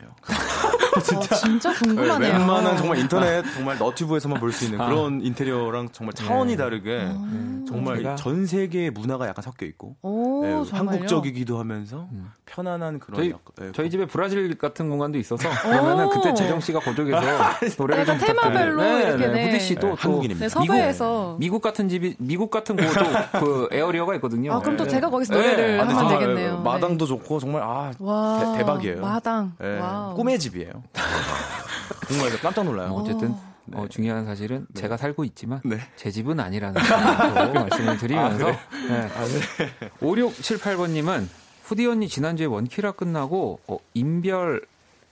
진짜, 1.05 1.37
진짜 1.37 1.73
궁금하네요. 1.75 2.33
웬만한 2.33 2.77
정말 2.77 2.99
인터넷 2.99 3.45
정말 3.55 3.79
너튜브에서만 3.79 4.41
볼 4.41 4.51
수 4.53 4.65
있는 4.65 4.81
아. 4.81 4.89
그런 4.89 5.21
인테리어랑 5.21 5.91
정말 5.93 6.13
차원이 6.15 6.53
네. 6.53 6.57
다르게 6.57 7.07
아. 7.09 7.65
정말 7.69 7.99
제가- 8.03 8.17
전 8.17 8.47
세계의 8.47 8.91
문화가 8.91 9.29
약간 9.29 9.43
섞여 9.43 9.65
있고 9.67 9.95
오, 10.03 10.43
네? 10.45 10.53
한국적이기도 10.77 11.59
하면서 11.61 12.09
음. 12.11 12.33
편안한 12.47 12.99
그런 12.99 13.21
저희- 13.21 13.31
약간, 13.31 13.43
네, 13.59 13.73
저희 13.73 13.91
집에 13.91 14.07
브라질 14.07 14.59
같은 14.59 14.89
공간도 14.89 15.19
있어서 15.19 15.49
그러면은 15.63 16.09
그때 16.11 16.35
재정 16.35 16.59
씨가 16.61 16.81
그쪽에서 16.81 17.21
노래를 17.79 18.07
좀 18.07 18.19
테마별로 18.19 18.77
부탁드려요. 18.77 19.09
이렇게, 19.17 19.27
네. 19.29 19.47
후디 19.47 19.61
씨도 19.61 19.81
네, 19.81 19.89
또 19.91 19.95
한국인입니다. 19.97 20.45
네, 20.45 20.49
섭외해서. 20.49 21.37
미국 21.39 21.63
같은 21.63 21.89
집이 21.89 22.17
미국 22.19 22.51
같은 22.51 22.75
곳도 22.77 22.89
그 23.45 23.69
에어리어가 23.71 24.17
있거든요. 24.17 24.53
아, 24.55 24.59
그럼 24.61 24.77
또 24.77 24.83
네. 24.85 24.91
제가 24.91 25.09
거기서 25.09 25.35
네. 25.35 25.41
노래를 25.53 25.81
아, 25.81 25.85
하면 25.89 26.09
되겠네요. 26.19 26.59
마당도 26.63 27.07
좋고 27.07 27.39
정말 27.39 27.63
아 27.63 27.91
네. 27.93 27.97
와, 28.01 28.20
대- 28.53 28.59
대박이에요. 28.59 29.01
마당. 29.01 29.53
네. 29.59 29.79
꿈의 30.17 30.39
집이에요. 30.39 30.71
정말 32.09 32.31
깜짝 32.41 32.65
놀라요. 32.65 32.89
뭐 32.91 33.03
어쨌든 33.03 33.35
네. 33.67 33.79
어, 33.79 33.87
중요한 33.89 34.25
사실은 34.27 34.67
네. 34.75 34.81
제가 34.83 34.97
살고 34.97 35.25
있지만 35.25 35.61
네. 35.65 35.79
제 35.97 36.11
집은 36.11 36.41
아니라는 36.41 36.81
말씀을 37.55 37.99
드리면서 37.99 38.47
네. 38.47 39.09
5678번님은 40.01 41.27
후디 41.65 41.87
언니 41.87 42.09
지난주에 42.09 42.47
원키라 42.47 42.93
끝나고 42.93 43.61
어, 43.69 43.79
인별 43.95 44.63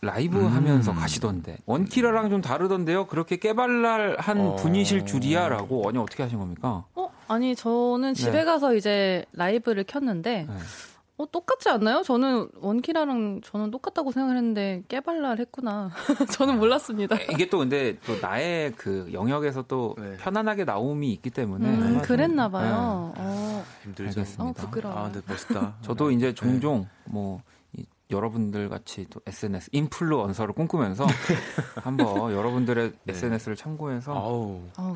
라이브 0.00 0.38
음. 0.40 0.46
하면서 0.48 0.92
가시던데 0.92 1.58
원키라랑 1.66 2.30
좀 2.30 2.40
다르던데요. 2.40 3.06
그렇게 3.06 3.36
깨발랄한 3.36 4.40
어. 4.40 4.56
분이실 4.56 5.06
줄이야라고 5.06 5.88
아니 5.88 5.98
어떻게 5.98 6.22
하신 6.22 6.38
겁니까? 6.38 6.84
어, 6.94 7.10
아니 7.26 7.54
저는 7.56 8.14
집에 8.14 8.30
네. 8.32 8.44
가서 8.44 8.74
이제 8.74 9.24
라이브를 9.32 9.84
켰는데 9.84 10.46
네. 10.48 10.54
어, 11.18 11.26
똑같지 11.32 11.68
않나요? 11.68 12.02
저는 12.04 12.48
원키라랑 12.60 13.40
저는 13.42 13.72
똑같다고 13.72 14.12
생각을 14.12 14.36
했는데 14.36 14.84
깨발랄 14.86 15.40
했구나. 15.40 15.90
저는 16.32 16.58
몰랐습니다. 16.58 17.16
이게 17.32 17.48
또 17.48 17.58
근데 17.58 17.98
또 18.06 18.16
나의 18.20 18.72
그 18.76 19.10
영역에서 19.12 19.62
또 19.62 19.96
네. 19.98 20.16
편안하게 20.16 20.62
나옴이 20.64 21.12
있기 21.14 21.30
때문에 21.30 21.68
음, 21.68 22.02
그랬나 22.02 22.48
봐요. 22.48 23.12
네. 23.16 23.22
어, 23.24 23.64
힘들죠. 23.82 24.24
어, 24.38 24.52
부끄러워. 24.52 24.96
아, 24.96 25.10
근데 25.10 25.20
멋있다. 25.26 25.78
저도 25.82 26.12
이제 26.12 26.32
종종 26.32 26.86
뭐이 27.06 27.84
여러분들 28.12 28.68
같이 28.68 29.04
또 29.10 29.20
SNS 29.26 29.70
인플루언서를 29.72 30.54
꿈꾸면서 30.54 31.04
한번 31.82 32.32
여러분들의 32.32 32.92
네. 33.02 33.12
SNS를 33.12 33.56
참고해서 33.56 34.14
아우 34.14 34.62
어, 34.76 34.94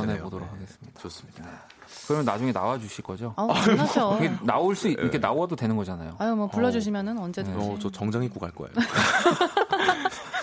되네요. 0.00 0.24
보도록 0.24 0.48
네. 0.48 0.54
하겠습니다. 0.54 1.00
좋습니다. 1.00 1.71
그러면 2.06 2.24
나중에 2.24 2.52
나와 2.52 2.78
주실 2.78 3.02
거죠? 3.04 3.32
아우, 3.36 3.52
당연하죠. 3.54 4.18
이게 4.20 4.32
나올 4.42 4.74
수 4.76 4.88
있- 4.88 4.98
이렇게 4.98 5.18
나와도 5.18 5.56
되는 5.56 5.76
거잖아요. 5.76 6.16
아유, 6.18 6.34
뭐 6.34 6.46
불러 6.48 6.70
주시면은 6.70 7.18
언제든지. 7.18 7.58
어, 7.58 7.78
저 7.80 7.90
정장 7.90 8.22
입고 8.24 8.40
갈 8.40 8.50
거예요. 8.52 8.72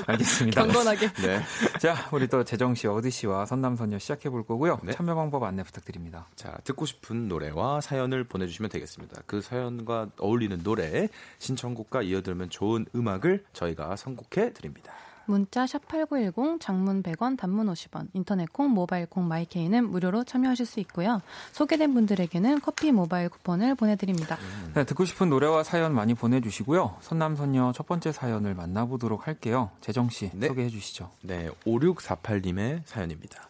알겠습니다. 0.08 0.64
경건하게. 0.64 1.12
네. 1.22 1.41
자, 1.80 1.95
우리 2.12 2.28
또 2.28 2.43
재정 2.43 2.74
씨, 2.74 2.88
어디 2.88 3.12
씨와 3.12 3.45
선남 3.45 3.76
선녀 3.76 4.00
시작해 4.00 4.30
볼 4.30 4.45
거고요. 4.45 4.80
네. 4.84 4.93
참여 4.93 5.14
방법 5.16 5.43
안내 5.43 5.62
부탁드립니다. 5.64 6.28
자, 6.36 6.58
듣고 6.64 6.86
싶은 6.86 7.28
노래와 7.28 7.82
사연을 7.82 8.24
보내 8.24 8.47
주시면 8.47 8.70
되겠습니다. 8.70 9.22
그 9.26 9.41
사연과 9.41 10.08
어울리는 10.20 10.64
노래, 10.64 11.10
신청곡과 11.39 12.04
이어들으면 12.04 12.50
좋은 12.50 12.86
음악을 12.95 13.43
저희가 13.54 13.95
선곡해 13.97 14.54
드립니다. 14.54 14.93
문자 15.30 15.65
샵8910 15.65 16.59
장문 16.59 17.03
100원 17.03 17.38
단문 17.38 17.67
50원 17.67 18.07
인터넷 18.13 18.51
콩 18.51 18.71
모바일 18.71 19.05
콩 19.05 19.27
마이케이는 19.27 19.89
무료로 19.89 20.23
참여하실 20.23 20.65
수 20.65 20.80
있고요. 20.82 21.21
소개된 21.51 21.93
분들에게는 21.93 22.61
커피 22.61 22.91
모바일 22.91 23.30
쿠폰을 23.30 23.75
보내드립니다. 23.75 24.38
네, 24.73 24.84
듣고 24.86 25.05
싶은 25.05 25.30
노래와 25.30 25.63
사연 25.63 25.93
많이 25.93 26.15
보내주시고요. 26.15 26.97
선남선녀 27.01 27.73
첫 27.75 27.86
번째 27.86 28.11
사연을 28.11 28.55
만나보도록 28.55 29.27
할게요. 29.27 29.69
재정 29.82 30.09
씨 30.09 30.32
네. 30.34 30.47
소개해 30.47 30.69
주시죠. 30.69 31.11
네, 31.21 31.49
5648님의 31.65 32.82
사연입니다. 32.86 33.47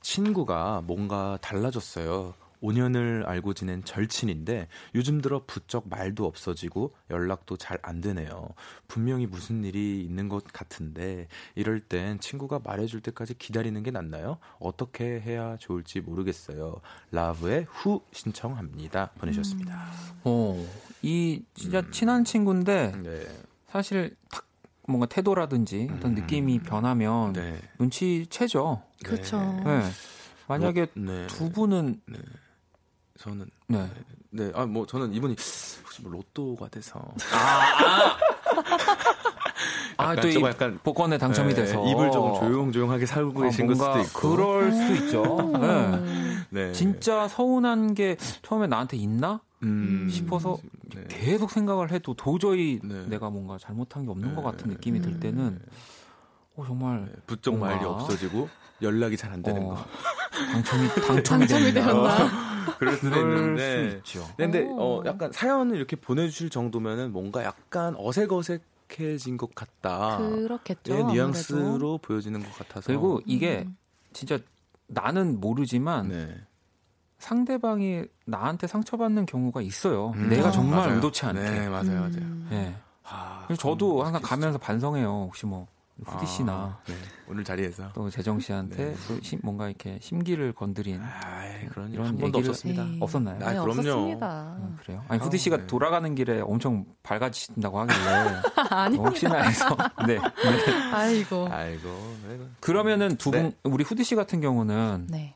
친구가 0.00 0.82
뭔가 0.86 1.38
달라졌어요. 1.42 2.32
5년을 2.62 3.26
알고 3.26 3.54
지낸 3.54 3.82
절친인데 3.84 4.68
요즘 4.94 5.20
들어 5.20 5.42
부쩍 5.46 5.88
말도 5.88 6.26
없어지고 6.26 6.94
연락도 7.10 7.56
잘 7.56 7.78
안 7.82 8.00
되네요. 8.00 8.48
분명히 8.86 9.26
무슨 9.26 9.64
일이 9.64 10.04
있는 10.04 10.28
것 10.28 10.44
같은데 10.44 11.28
이럴 11.54 11.80
땐 11.80 12.18
친구가 12.20 12.60
말해줄 12.62 13.00
때까지 13.00 13.34
기다리는 13.38 13.82
게 13.82 13.90
낫나요? 13.90 14.38
어떻게 14.58 15.20
해야 15.20 15.56
좋을지 15.56 16.00
모르겠어요. 16.00 16.80
라브의 17.10 17.66
후 17.68 18.02
신청합니다. 18.12 19.10
보내주셨습니다. 19.18 19.86
어, 20.24 20.66
이 21.02 21.42
진짜 21.54 21.82
친한 21.90 22.24
친구인데 22.24 22.92
네. 23.02 23.26
사실 23.68 24.16
딱 24.30 24.46
뭔가 24.86 25.06
태도라든지 25.06 25.88
어떤 25.92 26.12
음. 26.12 26.14
느낌이 26.16 26.60
변하면 26.60 27.32
네. 27.32 27.58
눈치채죠. 27.78 28.82
그렇죠. 29.04 29.38
네. 29.64 29.82
만약에 30.46 30.86
네. 30.94 31.26
두 31.26 31.50
분은 31.50 32.00
저는 33.18 33.46
네. 33.66 33.90
네, 34.30 34.50
아 34.54 34.64
뭐 34.66 34.86
저는 34.86 35.12
이분이 35.14 35.34
혹시 35.82 36.02
뭐 36.02 36.12
로또가 36.12 36.68
돼서 36.68 37.00
아, 39.96 40.10
약간 40.10 40.20
또이좀 40.20 40.44
약간 40.46 40.78
복권에 40.82 41.18
당첨이 41.18 41.54
네, 41.54 41.62
돼서 41.62 41.84
입을 41.84 42.10
조금 42.12 42.32
조용조용하게 42.34 43.06
살고 43.06 43.40
아, 43.40 43.42
계신 43.44 43.74
수도 43.74 43.98
있고 43.98 44.20
그럴 44.20 44.72
수도 44.72 44.94
있죠. 44.94 45.52
네. 45.60 46.44
네. 46.50 46.72
진짜 46.72 47.26
서운한 47.28 47.94
게 47.94 48.16
처음에 48.42 48.66
나한테 48.68 48.96
있나 48.96 49.40
음, 49.64 50.08
싶어서 50.08 50.56
네. 50.94 51.04
계속 51.08 51.50
생각을 51.50 51.90
해도 51.90 52.14
도저히 52.14 52.78
네. 52.84 53.06
내가 53.06 53.28
뭔가 53.30 53.58
잘못한 53.58 54.04
게 54.04 54.10
없는 54.10 54.28
네. 54.30 54.34
것 54.36 54.42
같은 54.42 54.68
느낌이 54.70 55.00
들 55.00 55.18
때는 55.18 55.60
어, 56.54 56.64
정말 56.64 57.06
네, 57.06 57.12
부쩍 57.26 57.56
말이 57.58 57.84
없어지고 57.84 58.48
연락이 58.82 59.16
잘 59.16 59.32
안 59.32 59.42
되는 59.42 59.62
어, 59.66 59.74
거 59.74 59.84
당첨이 60.52 60.88
당첨이, 61.06 61.22
당첨이 61.22 61.72
된다. 61.72 61.86
되었나? 61.86 62.48
그럴 62.78 62.96
수도 62.96 63.18
있는데 63.20 64.00
수 64.02 64.12
있죠. 64.14 64.28
근데 64.36 64.62
오. 64.62 64.80
어 64.80 65.02
약간 65.06 65.32
사연을 65.32 65.76
이렇게 65.76 65.96
보내주실 65.96 66.50
정도면은 66.50 67.12
뭔가 67.12 67.42
약간 67.44 67.94
어색어색 67.96 68.62
해진 68.98 69.36
것 69.36 69.54
같다. 69.54 70.18
그렇겠죠. 70.18 70.94
의 70.94 71.02
아무래도. 71.02 71.12
뉘앙스로 71.12 71.98
보여지는 71.98 72.42
것 72.42 72.56
같아서 72.56 72.86
그리고 72.86 73.20
이게 73.26 73.64
음. 73.66 73.76
진짜 74.12 74.38
나는 74.86 75.40
모르지만 75.40 76.08
네. 76.08 76.34
상대방이 77.18 78.04
나한테 78.26 78.66
상처받는 78.66 79.26
경우가 79.26 79.60
있어요. 79.60 80.12
음, 80.16 80.28
내가 80.30 80.48
아, 80.48 80.52
정말 80.52 80.80
맞아요. 80.80 80.94
의도치 80.96 81.26
않게. 81.26 81.40
네 81.40 81.68
맞아요 81.68 82.00
맞아요. 82.00 82.10
음. 82.16 82.46
네. 82.50 82.74
아, 83.04 83.42
그래서 83.46 83.60
저도 83.60 84.00
음, 84.00 84.06
항상 84.06 84.22
가면서 84.22 84.58
반성해요. 84.58 85.08
혹시 85.08 85.46
뭐 85.46 85.66
후디 86.04 86.26
씨나 86.26 86.52
아, 86.52 86.78
네. 86.86 86.94
오늘 87.28 87.42
자리에서 87.42 87.90
또 87.92 88.08
재정 88.08 88.38
씨한테 88.38 88.76
네. 88.76 88.94
또 89.08 89.20
심- 89.20 89.40
뭔가 89.42 89.66
이렇게 89.68 89.98
심기를 90.00 90.52
건드린 90.52 91.00
아이, 91.02 91.66
그런 91.66 91.90
이런 91.92 92.06
한 92.06 92.16
번도 92.18 92.38
없었습니다. 92.38 92.82
에이. 92.84 92.98
없었나요? 93.00 93.34
아, 93.36 93.52
네, 93.52 93.58
그럼요. 93.58 93.70
없었습니다. 93.70 94.56
음, 94.60 94.76
그래요? 94.80 95.04
아니 95.08 95.20
후디 95.20 95.38
씨가 95.38 95.56
네. 95.56 95.66
돌아가는 95.66 96.14
길에 96.14 96.40
엄청 96.40 96.84
밝아지신다고 97.02 97.80
하길래. 97.80 98.96
혹시나 98.98 99.42
해서 99.42 99.76
네. 100.06 100.14
네. 100.38 100.72
아이고. 100.92 101.48
아이고 101.50 101.88
네. 102.28 102.38
그러면은 102.60 103.16
두분 103.16 103.42
네. 103.42 103.52
우리 103.64 103.82
후디 103.84 104.04
씨 104.04 104.14
같은 104.14 104.40
경우는 104.40 105.08
네. 105.10 105.34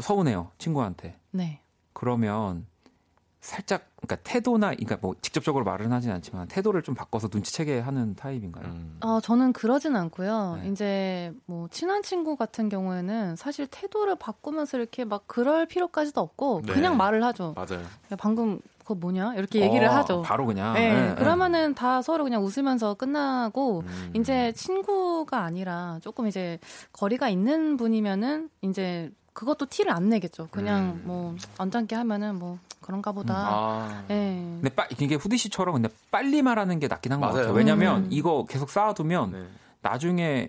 서운해요 0.00 0.50
친구한테. 0.58 1.18
네. 1.32 1.60
그러면 1.92 2.66
살짝 3.46 3.86
그러니까 3.96 4.16
태도나 4.28 4.70
그러니까 4.70 4.98
뭐 5.00 5.14
직접적으로 5.22 5.64
말은 5.64 5.92
하진 5.92 6.10
않지만 6.10 6.48
태도를 6.48 6.82
좀 6.82 6.96
바꿔서 6.96 7.28
눈치채게 7.32 7.78
하는 7.78 8.16
타입인가요? 8.16 8.64
음. 8.66 8.98
어, 9.00 9.20
저는 9.20 9.52
그러진 9.52 9.94
않고요. 9.94 10.58
네. 10.62 10.68
이제 10.68 11.32
뭐 11.46 11.68
친한 11.68 12.02
친구 12.02 12.36
같은 12.36 12.68
경우에는 12.68 13.36
사실 13.36 13.68
태도를 13.68 14.16
바꾸면서 14.16 14.78
이렇게 14.78 15.04
막 15.04 15.28
그럴 15.28 15.66
필요까지도 15.66 16.20
없고 16.20 16.62
네. 16.66 16.72
그냥 16.72 16.96
말을 16.96 17.22
하죠. 17.22 17.54
맞아요. 17.54 17.84
야, 17.84 18.16
방금 18.18 18.58
그거 18.80 18.96
뭐냐? 18.96 19.34
이렇게 19.36 19.60
얘기를 19.60 19.86
어, 19.86 19.92
하죠. 19.92 20.22
바로 20.22 20.44
그냥. 20.44 20.74
네, 20.74 20.92
네, 20.92 21.08
네. 21.08 21.14
그러면은 21.14 21.74
다 21.74 22.02
서로 22.02 22.24
그냥 22.24 22.42
웃으면서 22.42 22.94
끝나고 22.94 23.84
음. 23.86 24.12
이제 24.14 24.52
친구가 24.52 25.42
아니라 25.44 26.00
조금 26.02 26.26
이제 26.26 26.58
거리가 26.92 27.28
있는 27.28 27.76
분이면은 27.76 28.50
이제 28.62 29.12
그것도 29.34 29.66
티를 29.66 29.92
안 29.92 30.08
내겠죠. 30.08 30.48
그냥 30.50 31.00
음. 31.00 31.02
뭐 31.04 31.36
언짢게 31.58 31.94
하면은 31.94 32.36
뭐 32.36 32.58
그런가 32.80 33.12
보다. 33.12 33.34
아. 33.36 34.04
예. 34.10 34.14
근데 34.60 34.68
빠, 34.70 34.86
이게 34.98 35.14
후디 35.16 35.36
씨처럼 35.38 35.74
근데 35.74 35.88
빨리 36.10 36.42
말하는 36.42 36.78
게 36.78 36.86
낫긴 36.88 37.12
한 37.12 37.20
것. 37.20 37.28
같아요. 37.28 37.52
왜냐면 37.52 38.04
음. 38.04 38.08
이거 38.10 38.44
계속 38.48 38.70
쌓아두면 38.70 39.32
네. 39.32 39.46
나중에 39.82 40.46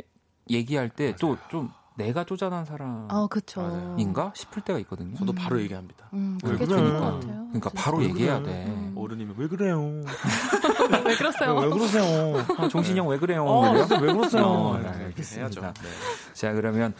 얘기할 0.49 0.89
때 0.89 1.13
또 1.15 1.38
좀 1.49 1.71
내가 1.95 2.23
쪼잔한 2.23 2.63
사람인가 2.65 3.15
아, 3.15 3.28
그쵸. 3.28 3.59
맞아요. 3.61 4.32
싶을 4.36 4.61
때가 4.61 4.78
있거든요. 4.80 5.17
저도 5.17 5.34
음. 5.34 5.36
바로 5.36 5.59
얘기합니다. 5.59 6.07
음, 6.13 6.38
왜 6.43 6.51
그게 6.51 6.65
그래? 6.67 6.78
좋은 6.78 6.84
것 6.93 6.99
그러니까. 6.99 7.11
같아요. 7.19 7.45
그러니까. 7.47 7.69
바로 7.75 7.97
왜 7.97 8.03
얘기해야 8.05 8.39
그래? 8.39 8.51
돼. 8.53 8.65
음. 8.67 8.93
어른이면 8.95 9.36
왜 9.39 9.47
그래요? 9.47 9.82
왜 11.05 11.15
그러세요? 11.15 11.55
왜 11.55 11.69
그러세요? 11.69 12.45
아, 12.59 12.67
정신이 12.67 12.99
형 12.99 13.07
왜 13.07 13.17
그래요? 13.17 13.43
어, 13.45 13.71
그래요? 13.71 13.88
왜 14.01 14.13
그러세요? 14.13 14.43
어, 14.45 14.78
네, 14.78 14.88
알겠습니다. 14.89 15.41
해야죠. 15.41 15.61
네. 15.61 15.89
자, 16.34 16.53
그러면 16.53 16.93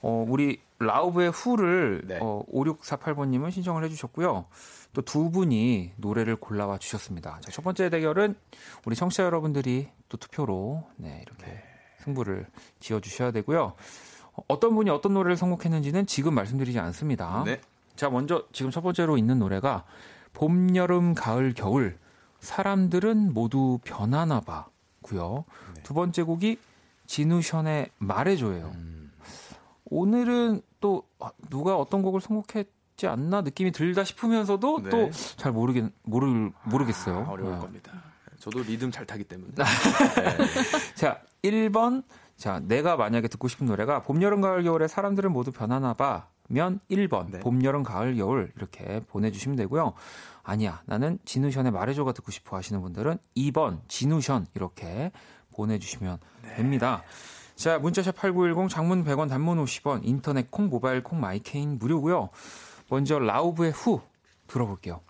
어, 0.00 0.24
우리 0.26 0.60
라우브의 0.80 1.30
후를 1.30 2.02
네. 2.06 2.18
어, 2.20 2.44
5648번님은 2.52 3.50
신청을 3.50 3.84
해주셨고요. 3.84 4.46
또 4.92 5.02
두 5.02 5.30
분이 5.30 5.92
노래를 5.96 6.36
골라와 6.36 6.78
주셨습니다. 6.78 7.38
자, 7.40 7.50
첫 7.52 7.62
번째 7.62 7.90
대결은 7.90 8.34
우리 8.84 8.96
청취자 8.96 9.24
여러분들이 9.24 9.88
또 10.08 10.16
투표로 10.16 10.84
네, 10.96 11.22
이렇게 11.24 11.62
승부를 12.04 12.46
지어주셔야 12.80 13.30
되고요. 13.32 13.74
어, 14.32 14.42
어떤 14.48 14.74
분이 14.74 14.90
어떤 14.90 15.14
노래를 15.14 15.36
선곡했는지는 15.36 16.06
지금 16.06 16.34
말씀드리지 16.34 16.78
않습니다. 16.78 17.42
네. 17.44 17.60
자, 17.96 18.08
먼저 18.10 18.44
지금 18.52 18.70
첫 18.70 18.80
번째로 18.80 19.18
있는 19.18 19.38
노래가 19.38 19.84
봄, 20.32 20.74
여름, 20.74 21.14
가을, 21.14 21.54
겨울 21.54 21.98
사람들은 22.40 23.34
모두 23.34 23.78
변하나 23.84 24.40
봐고요. 24.40 25.44
네. 25.74 25.82
두 25.82 25.94
번째 25.94 26.22
곡이 26.22 26.58
진우션의 27.06 27.90
말해줘예요. 27.98 28.72
음. 28.74 29.07
오늘은 29.90 30.62
또 30.80 31.04
아, 31.18 31.30
누가 31.50 31.76
어떤 31.76 32.02
곡을 32.02 32.20
선곡했지 32.20 33.06
않나 33.06 33.42
느낌이 33.42 33.72
들다 33.72 34.04
싶으면서도 34.04 34.82
네. 34.84 34.90
또잘 34.90 35.52
모르겠 35.52 35.92
모르 36.02 36.50
모르겠어요. 36.64 37.26
아, 37.26 37.30
어려울 37.30 37.54
네. 37.54 37.58
겁니다. 37.58 37.92
저도 38.38 38.62
리듬 38.62 38.90
잘 38.90 39.04
타기 39.04 39.24
때문에. 39.24 39.52
자, 40.94 41.20
1번. 41.42 42.04
자, 42.36 42.60
내가 42.60 42.96
만약에 42.96 43.26
듣고 43.26 43.48
싶은 43.48 43.66
노래가 43.66 44.02
봄, 44.02 44.22
여름, 44.22 44.40
가을, 44.40 44.62
겨울의 44.62 44.86
사람들은 44.86 45.32
모두 45.32 45.50
변하나 45.50 45.94
봐 45.94 46.28
면 46.48 46.80
1번. 46.90 47.30
네. 47.30 47.40
봄, 47.40 47.62
여름, 47.62 47.82
가을, 47.82 48.16
겨울 48.16 48.50
이렇게 48.56 49.00
보내 49.06 49.30
주시면 49.30 49.56
되고요. 49.56 49.92
아니야. 50.42 50.82
나는 50.86 51.18
지누션의 51.24 51.72
말해줘가 51.72 52.12
듣고 52.12 52.30
싶어 52.32 52.56
하시는 52.56 52.80
분들은 52.80 53.18
2번 53.36 53.80
지누션 53.86 54.46
이렇게 54.54 55.12
보내 55.52 55.78
주시면 55.78 56.18
됩니다. 56.56 57.02
자, 57.58 57.76
문자 57.80 57.99
샵 57.99 58.14
8910 58.14 58.68
장문 58.72 59.04
100원 59.04 59.28
단문 59.28 59.62
50원 59.64 60.02
인터넷 60.04 60.48
콩 60.48 60.68
모바일 60.68 61.02
콩 61.02 61.20
마이케이는 61.20 61.76
무료고요. 61.76 62.28
먼저 62.88 63.18
Lauv의 63.18 63.72
Who 63.72 64.00
들어볼게요. 64.46 65.00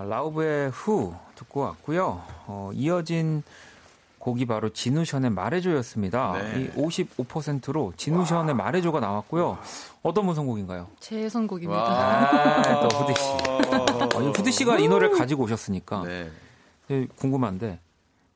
자, 0.00 0.04
라우브의 0.08 0.70
후 0.70 1.14
듣고 1.34 1.60
왔고요. 1.60 2.22
어, 2.46 2.70
이어진 2.72 3.42
곡이 4.18 4.46
바로 4.46 4.70
진우션의 4.70 5.30
말해줘였습니다. 5.30 6.32
네. 6.38 6.60
이 6.62 6.70
55%로 6.70 7.92
진우션의 7.96 8.54
말해줘가 8.54 9.00
나왔고요. 9.00 9.58
어떤 10.02 10.24
무선곡인가요? 10.26 10.88
제 11.00 11.28
선곡입니다. 11.28 11.82
아, 11.82 12.88
또 12.88 12.96
후디 12.96 13.14
씨. 13.20 14.16
어, 14.16 14.22
이 14.22 14.26
후디 14.28 14.52
씨가 14.52 14.78
이 14.78 14.88
노래를 14.88 15.18
가지고 15.18 15.44
오셨으니까 15.44 16.04
네. 16.04 16.30
예, 16.90 17.06
궁금한데 17.16 17.66
왜 17.66 17.78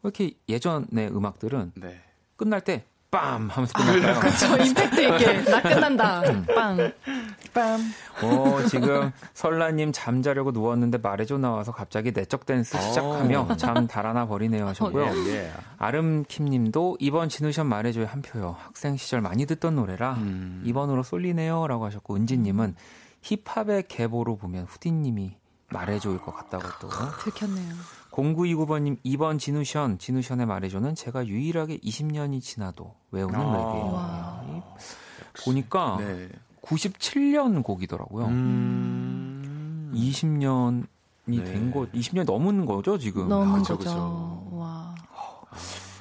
이렇게 0.02 0.32
예전의 0.48 1.08
음악들은 1.08 1.72
네. 1.76 2.00
끝날 2.36 2.60
때 2.60 2.84
빰 3.14 3.48
하면서 3.48 3.72
끝날까요? 3.72 4.32
저 4.38 4.56
임팩트 4.58 5.00
있게 5.02 5.42
나 5.50 5.62
끝난다. 5.62 6.22
빵. 6.54 7.78
어, 8.22 8.58
지금 8.68 9.12
설라님 9.34 9.92
잠자려고 9.92 10.50
누웠는데 10.50 10.98
말해줘 10.98 11.38
나와서 11.38 11.72
갑자기 11.72 12.10
내적 12.12 12.46
댄스 12.46 12.76
시작하며 12.80 13.56
잠 13.56 13.86
달아나 13.86 14.26
버리네요 14.26 14.66
하셨고요. 14.68 15.06
예. 15.28 15.52
아름킴님도 15.78 16.98
이번 17.00 17.28
진우션 17.28 17.66
말해줘의 17.66 18.06
한 18.06 18.22
표요. 18.22 18.56
학생 18.58 18.96
시절 18.96 19.20
많이 19.20 19.46
듣던 19.46 19.76
노래라 19.76 20.14
음. 20.14 20.62
이번으로 20.64 21.02
쏠리네요라고 21.02 21.86
하셨고 21.86 22.16
은지님은 22.16 22.74
힙합의 23.22 23.84
계보로 23.88 24.36
보면 24.36 24.64
후디님이 24.64 25.36
말해줘일 25.70 26.18
것 26.18 26.34
같다고 26.34 26.64
또 26.80 26.88
들켰네요. 27.22 27.74
0929번님 28.14 28.98
이번 29.02 29.38
진우션 29.38 29.98
진우션의 29.98 30.46
말해줘는 30.46 30.94
제가 30.94 31.26
유일하게 31.26 31.78
20년이 31.78 32.40
지나도 32.40 32.94
외우는 33.10 33.34
아. 33.34 33.42
노래예요. 33.42 33.92
와. 33.92 34.44
보니까 35.44 35.96
네. 35.98 36.28
97년 36.62 37.62
곡이더라고요. 37.64 38.26
음. 38.26 39.92
20년이 39.94 40.86
네. 41.26 41.44
된 41.44 41.70
거, 41.72 41.86
20년 41.92 42.24
넘은 42.24 42.66
거죠, 42.66 42.98
지금? 42.98 43.28
넘은 43.28 43.58
그쵸, 43.62 43.76
거죠. 43.76 44.48
와. 44.52 44.94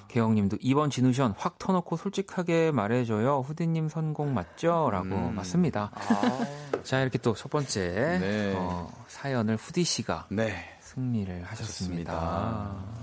개영님도 0.08 0.58
이번 0.62 0.92
진우션 0.92 1.34
확 1.38 1.58
터놓고 1.58 1.98
솔직하게 1.98 2.72
말해줘요. 2.72 3.40
후디님 3.40 3.90
선곡 3.90 4.28
맞죠? 4.30 4.90
라고 4.92 5.08
음. 5.08 5.34
맞습니다. 5.36 5.90
아. 5.96 6.82
자, 6.84 7.02
이렇게 7.02 7.18
또 7.18 7.34
첫 7.34 7.50
번째 7.50 8.20
네. 8.20 8.54
어, 8.56 8.88
사연을 9.08 9.56
후디 9.56 9.84
씨가 9.84 10.28
네. 10.30 10.73
승리를 10.94 11.44
하셨습니다. 11.46 12.14
하셨습니다. 12.14 12.94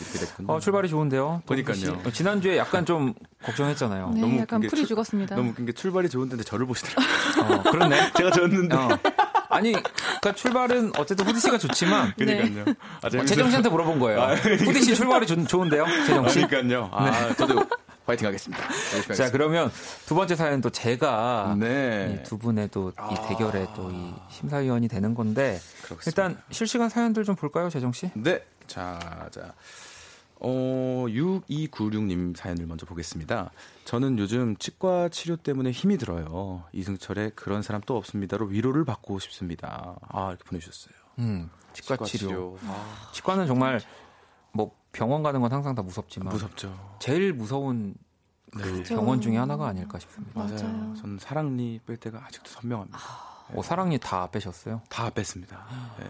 이렇게 0.00 0.18
됐군요. 0.26 0.52
어, 0.52 0.60
출발이 0.60 0.88
좋은데요. 0.88 1.42
씨. 1.74 1.88
어, 1.88 2.10
지난주에 2.12 2.56
약간 2.56 2.84
좀 2.86 3.14
걱정했잖아요. 3.42 4.10
네, 4.14 4.20
너무 4.20 4.40
약간 4.40 4.60
풀이 4.60 4.70
출- 4.82 4.86
죽었습니다. 4.88 5.34
너무 5.36 5.50
웃긴 5.50 5.66
게 5.66 5.72
출발이 5.72 6.08
좋은데 6.08 6.36
저를 6.44 6.66
보시더라고요. 6.66 7.58
어, 7.58 7.62
그렇네. 7.70 8.12
제가 8.16 8.30
졌는데. 8.30 8.76
어. 8.76 8.88
아니, 9.50 9.72
그러니까 9.72 10.32
출발은 10.34 10.92
어쨌든 10.98 11.26
후디 11.26 11.40
씨가 11.40 11.58
좋지만 11.58 12.12
그러니까요. 12.18 12.74
아, 13.00 13.06
어, 13.06 13.10
재밌어요. 13.10 13.26
재정 13.26 13.48
씨한테 13.50 13.68
물어본 13.70 13.98
거예요. 13.98 14.20
후디 14.34 14.82
씨 14.82 14.94
출발이 14.94 15.26
좋, 15.26 15.44
좋은데요, 15.46 15.84
재정 16.06 16.28
씨? 16.28 16.46
그러니까요. 16.46 16.90
아, 16.92 17.34
저도 17.34 17.64
파이팅 18.08 18.26
하겠습니다. 18.26 18.64
자. 19.14 19.30
그러면 19.30 19.70
두 20.06 20.14
번째 20.14 20.34
사연은 20.34 20.62
또 20.62 20.70
제가 20.70 21.54
네. 21.58 22.20
이두 22.22 22.38
분의 22.38 22.68
또이 22.70 22.92
아. 22.96 23.28
대결에 23.28 23.66
또이 23.76 24.14
심사위원이 24.30 24.88
되는 24.88 25.14
건데 25.14 25.60
그렇습니다. 25.82 26.02
일단 26.06 26.42
실시간 26.50 26.88
사연들 26.88 27.24
좀 27.24 27.36
볼까요, 27.36 27.68
재정 27.68 27.92
씨? 27.92 28.10
네. 28.14 28.42
자, 28.66 29.28
자. 29.30 29.52
어, 30.40 31.04
6296님 31.08 32.34
사연을 32.34 32.64
먼저 32.66 32.86
보겠습니다. 32.86 33.50
저는 33.84 34.18
요즘 34.18 34.56
치과 34.56 35.10
치료 35.10 35.36
때문에 35.36 35.70
힘이 35.70 35.98
들어요. 35.98 36.64
이승철의 36.72 37.32
그런 37.34 37.60
사람 37.60 37.82
또 37.84 37.98
없습니다로 37.98 38.46
위로를 38.46 38.86
받고 38.86 39.18
싶습니다. 39.18 39.96
아, 40.08 40.28
이렇게 40.28 40.44
보내주셨어요. 40.44 40.94
음, 41.18 41.50
치과, 41.74 41.96
치료. 42.06 42.56
아, 42.64 43.10
치과는 43.12 43.46
정말 43.46 43.72
뭐 43.72 44.07
병원 44.92 45.22
가는 45.22 45.40
건 45.40 45.52
항상 45.52 45.74
다 45.74 45.82
무섭지만 45.82 46.32
무섭죠. 46.32 46.74
제일 46.98 47.32
무서운 47.32 47.94
그 48.52 48.62
네. 48.62 48.82
병원 48.82 49.20
중에 49.20 49.36
하나가 49.36 49.66
아닐까 49.68 49.98
싶습니다. 49.98 50.32
맞아요. 50.38 50.54
맞아요. 50.54 50.94
저는 50.96 51.18
사랑니 51.18 51.80
뺄 51.86 51.96
때가 51.98 52.24
아직도 52.26 52.50
선명합니다. 52.50 52.98
어, 53.54 53.62
사랑니 53.62 53.98
다 53.98 54.30
빼셨어요? 54.30 54.82
다 54.88 55.10
뺐습니다. 55.10 55.64
네. 55.98 56.06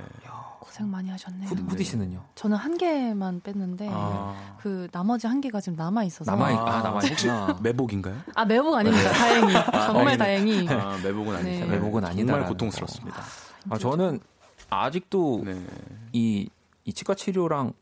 고생 0.60 0.90
많이 0.90 1.08
하셨네요. 1.10 1.48
후디, 1.48 1.62
후디 1.62 1.84
씨는요? 1.84 2.22
저는 2.34 2.56
한 2.56 2.76
개만 2.76 3.40
뺐는데 3.40 3.88
아, 3.90 4.56
그 4.60 4.86
나머지 4.92 5.26
한 5.26 5.40
개가 5.40 5.60
지금 5.60 5.76
남아 5.76 6.04
있어서 6.04 6.30
남아 6.30 6.50
있, 6.50 6.56
아, 6.56 6.78
아, 6.78 6.82
남아 6.82 7.00
있구나. 7.04 7.58
매복인가요? 7.62 8.16
아 8.34 8.44
매복 8.44 8.74
아닙니다. 8.74 9.10
다행히 9.12 9.52
정말 9.86 10.18
다행히. 10.18 10.68
아, 10.68 10.98
매복은 11.02 11.36
아니다. 11.36 11.66
네. 11.66 11.66
매복은 11.66 12.04
아니다. 12.04 12.32
정말 12.32 12.48
고통스럽습니다. 12.48 13.22
아, 13.70 13.78
저는 13.78 14.20
아직도 14.68 15.42
네. 15.44 15.64
이, 16.12 16.50
이 16.84 16.92
치과 16.92 17.14
치료랑 17.14 17.72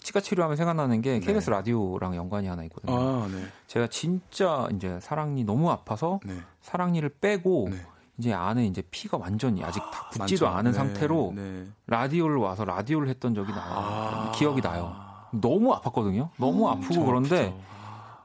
치과 0.00 0.20
치료하면 0.20 0.56
생각나는 0.56 1.00
게 1.02 1.18
네. 1.18 1.20
KBS 1.20 1.50
라디오랑 1.50 2.16
연관이 2.16 2.48
하나 2.48 2.62
있거든요. 2.64 2.94
아, 2.96 3.28
네. 3.28 3.44
제가 3.66 3.86
진짜 3.88 4.68
이제 4.74 4.98
사랑니 5.00 5.44
너무 5.44 5.70
아파서 5.70 6.20
네. 6.24 6.38
사랑니를 6.62 7.10
빼고 7.20 7.68
네. 7.70 7.86
이제 8.18 8.32
안에 8.32 8.66
이제 8.66 8.82
피가 8.90 9.18
완전히 9.18 9.62
아직 9.64 9.80
다 9.92 10.08
붙지도 10.10 10.46
많죠. 10.46 10.58
않은 10.58 10.70
네, 10.72 10.76
상태로 10.76 11.32
네. 11.34 11.66
라디오를 11.86 12.36
와서 12.36 12.64
라디오를 12.64 13.08
했던 13.08 13.34
적이 13.34 13.52
나요. 13.52 13.72
아. 13.74 14.32
기억이 14.34 14.60
나요. 14.60 14.94
너무 15.32 15.74
아팠거든요. 15.74 16.28
너무 16.38 16.68
아프고 16.68 16.94
정말 16.94 17.06
그런데 17.06 17.46
아프죠. 17.48 17.62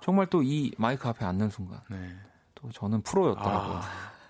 정말 0.02 0.28
또 0.28 0.42
이 0.44 0.72
마이크 0.78 1.08
앞에 1.08 1.26
앉는 1.26 1.50
순간 1.50 1.80
네. 1.90 1.98
또 2.56 2.70
저는 2.72 3.02
프로였더라고요. 3.02 3.78
아, 3.78 3.82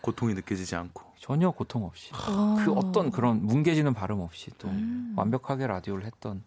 고통이 0.01 0.33
느껴지지 0.33 0.75
않고. 0.75 1.08
전혀 1.19 1.51
고통 1.51 1.83
없이 1.85 2.11
어. 2.13 2.57
그 2.63 2.71
어떤 2.71 3.11
그런 3.11 3.45
뭉개지는 3.45 3.93
발음 3.93 4.21
없이 4.21 4.49
또 4.57 4.67
음. 4.69 5.13
완벽하게 5.15 5.67
라디오를 5.67 6.05
했던 6.05 6.41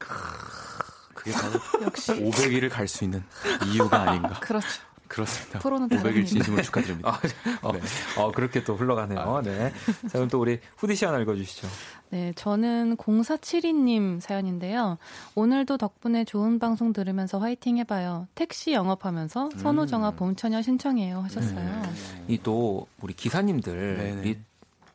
그게 1.14 1.32
바로 1.32 1.52
역시 1.82 2.12
500일을 2.12 2.70
갈 2.70 2.88
수 2.88 3.04
있는 3.04 3.22
이유가 3.66 4.10
아닌가. 4.10 4.40
그렇죠. 4.40 4.66
그렇습니다. 5.08 5.58
프로는 5.58 5.88
500일 5.88 6.02
다릅니다. 6.02 6.26
진심으로 6.26 6.62
축하드립니다. 6.62 7.10
아, 7.10 7.20
어, 7.60 7.72
네. 7.72 7.80
어, 8.16 8.32
그렇게 8.32 8.64
또 8.64 8.76
흘러가네요. 8.76 9.42
네. 9.44 9.70
자, 10.08 10.12
그럼 10.12 10.28
또 10.28 10.40
우리 10.40 10.58
후디 10.78 10.94
씨 10.96 11.04
하나 11.04 11.18
읽어주시죠. 11.18 11.68
네, 12.08 12.32
저는 12.34 12.96
0472님 12.96 14.20
사연인데요. 14.20 14.96
오늘도 15.34 15.76
덕분에 15.76 16.24
좋은 16.24 16.58
방송 16.58 16.94
들으면서 16.94 17.38
화이팅 17.38 17.76
해봐요. 17.78 18.26
택시 18.34 18.72
영업하면서 18.72 19.50
선호정아 19.58 20.12
봄처녀 20.12 20.62
신청해요 20.62 21.20
하셨어요. 21.20 21.82
이또 22.28 22.86
우리 23.02 23.12
기사님들 23.12 23.96
네네. 23.98 24.40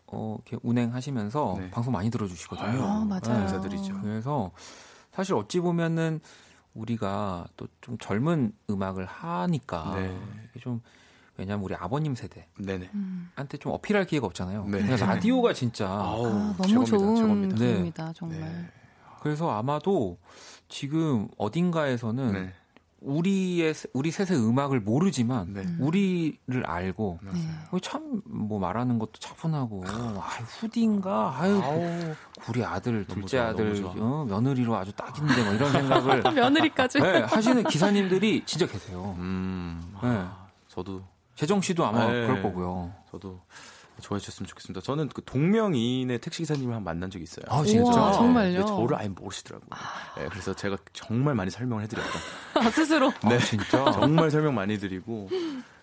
이, 0.07 0.09
어, 0.11 0.37
이렇게 0.45 0.57
운행하시면서 0.63 1.55
네. 1.59 1.69
방송 1.71 1.93
많이 1.93 2.09
들어주시거든요. 2.09 2.83
아, 2.83 3.05
맞아요. 3.05 3.21
감사드리죠. 3.39 4.01
그래서 4.01 4.51
사실 5.11 5.33
어찌 5.35 5.59
보면은 5.59 6.19
우리가 6.73 7.45
또 7.57 7.67
좀 7.81 7.97
젊은 7.99 8.51
음악을 8.69 9.05
하니까 9.05 9.95
네. 9.95 10.17
이게 10.51 10.59
좀 10.59 10.81
왜냐면 11.37 11.63
우리 11.63 11.73
아버님 11.75 12.15
세대 12.15 12.47
한테 12.55 12.73
네네. 12.77 12.89
음. 12.93 13.29
좀 13.59 13.71
어필할 13.71 14.05
기회가 14.05 14.27
없잖아요. 14.27 14.65
네. 14.65 14.81
그래서 14.81 15.05
라디오가 15.05 15.53
진짜 15.53 15.87
아우, 15.87 16.25
아, 16.25 16.53
너무 16.57 16.67
최고입니다, 16.67 16.97
좋은 16.97 17.15
최고입니다. 17.15 17.55
네. 17.55 17.65
기회입니다, 17.65 18.13
정말. 18.13 18.39
네. 18.39 18.69
그래서 19.21 19.49
아마도 19.51 20.17
지금 20.67 21.27
어딘가에서는 21.37 22.31
네. 22.33 22.53
우리의 22.99 23.73
세- 23.73 23.87
우리 23.93 24.09
셋의 24.11 24.39
음악을 24.39 24.79
모르지만 24.79 25.53
네. 25.53 25.65
우리를 25.79 26.65
알고 26.65 27.19
네. 27.21 27.31
참뭐 27.81 28.59
말하는 28.59 28.97
것도 28.97 29.13
차분하고 29.19 29.83
아유 29.85 30.43
후디인가 30.59 31.35
아유 31.39 31.61
우리 32.49 32.63
아들 32.65 33.05
둘째 33.05 33.37
좋아, 33.37 33.47
아들. 33.47 33.83
어, 33.97 34.25
며느리로 34.27 34.75
아주 34.75 34.91
딱인데 34.93 35.43
뭐 35.43 35.53
이런 35.53 35.71
생각을 35.71 36.21
며느리까지. 36.33 36.99
네, 36.99 37.19
하시는 37.21 37.63
기사님들이 37.65 38.43
진짜 38.45 38.65
계세요. 38.65 39.15
음. 39.19 39.79
네. 40.01 40.09
아, 40.09 40.47
저도 40.67 41.03
재정 41.35 41.61
씨도 41.61 41.85
아마 41.85 42.05
네. 42.07 42.25
그럴 42.25 42.41
거고요. 42.41 42.91
저도 43.11 43.39
좋아해 44.01 44.19
주셨으면 44.19 44.47
좋겠습니다. 44.47 44.81
저는 44.81 45.09
그 45.09 45.21
동명이인의 45.25 46.19
택시 46.19 46.39
기사님을 46.43 46.75
한번 46.75 46.83
만난 46.95 47.09
적이 47.09 47.23
있어요. 47.23 47.45
아, 47.49 47.63
진짜? 47.63 47.91
우와, 47.91 48.11
정말요? 48.13 48.53
근데 48.59 48.67
저를 48.67 48.95
아예 48.97 49.07
모르시더라고요. 49.07 49.69
네, 50.17 50.27
그래서 50.29 50.53
제가 50.53 50.77
정말 50.93 51.35
많이 51.35 51.49
설명을 51.51 51.83
해드렸던. 51.83 52.11
아, 52.65 52.69
스스로. 52.69 53.11
네, 53.27 53.35
아, 53.35 53.39
진짜. 53.39 53.91
정말 53.91 54.29
설명 54.31 54.55
많이 54.55 54.77
드리고, 54.77 55.29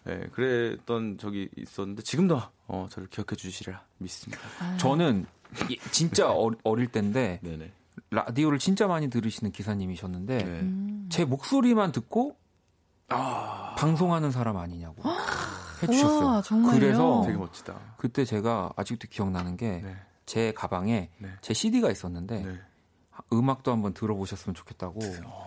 네, 0.04 0.20
그랬던 0.32 1.18
적이 1.18 1.48
있었는데 1.56 2.02
지금도 2.02 2.40
어, 2.68 2.86
저를 2.90 3.08
기억해 3.08 3.34
주시리라 3.36 3.82
믿습니다. 3.98 4.42
아, 4.60 4.76
저는 4.76 5.26
이- 5.70 5.78
진짜 5.90 6.30
어, 6.30 6.50
어릴 6.62 6.88
때인데 6.88 7.40
네네. 7.42 7.72
라디오를 8.10 8.58
진짜 8.58 8.86
많이 8.86 9.08
들으시는 9.08 9.50
기사님이셨는데 9.52 10.36
네. 10.38 10.44
음. 10.44 11.06
제 11.10 11.24
목소리만 11.24 11.92
듣고 11.92 12.36
아, 13.08 13.74
방송하는 13.78 14.30
사람 14.30 14.56
아니냐고 14.56 15.02
해주셨어요. 15.82 16.24
우와, 16.26 16.42
정말요? 16.42 16.78
그래서 16.80 17.22
되게 17.26 17.36
멋지다. 17.38 17.74
그때 17.96 18.24
제가 18.24 18.72
아직도 18.76 19.08
기억나는 19.10 19.56
게제 19.56 19.84
네, 20.26 20.52
가방에 20.52 21.10
네, 21.18 21.28
제 21.40 21.52
CD가 21.54 21.90
있었는데 21.90 22.42
네. 22.42 22.58
음악도 23.32 23.70
한번 23.72 23.94
들어보셨으면 23.94 24.54
좋겠다고 24.54 25.00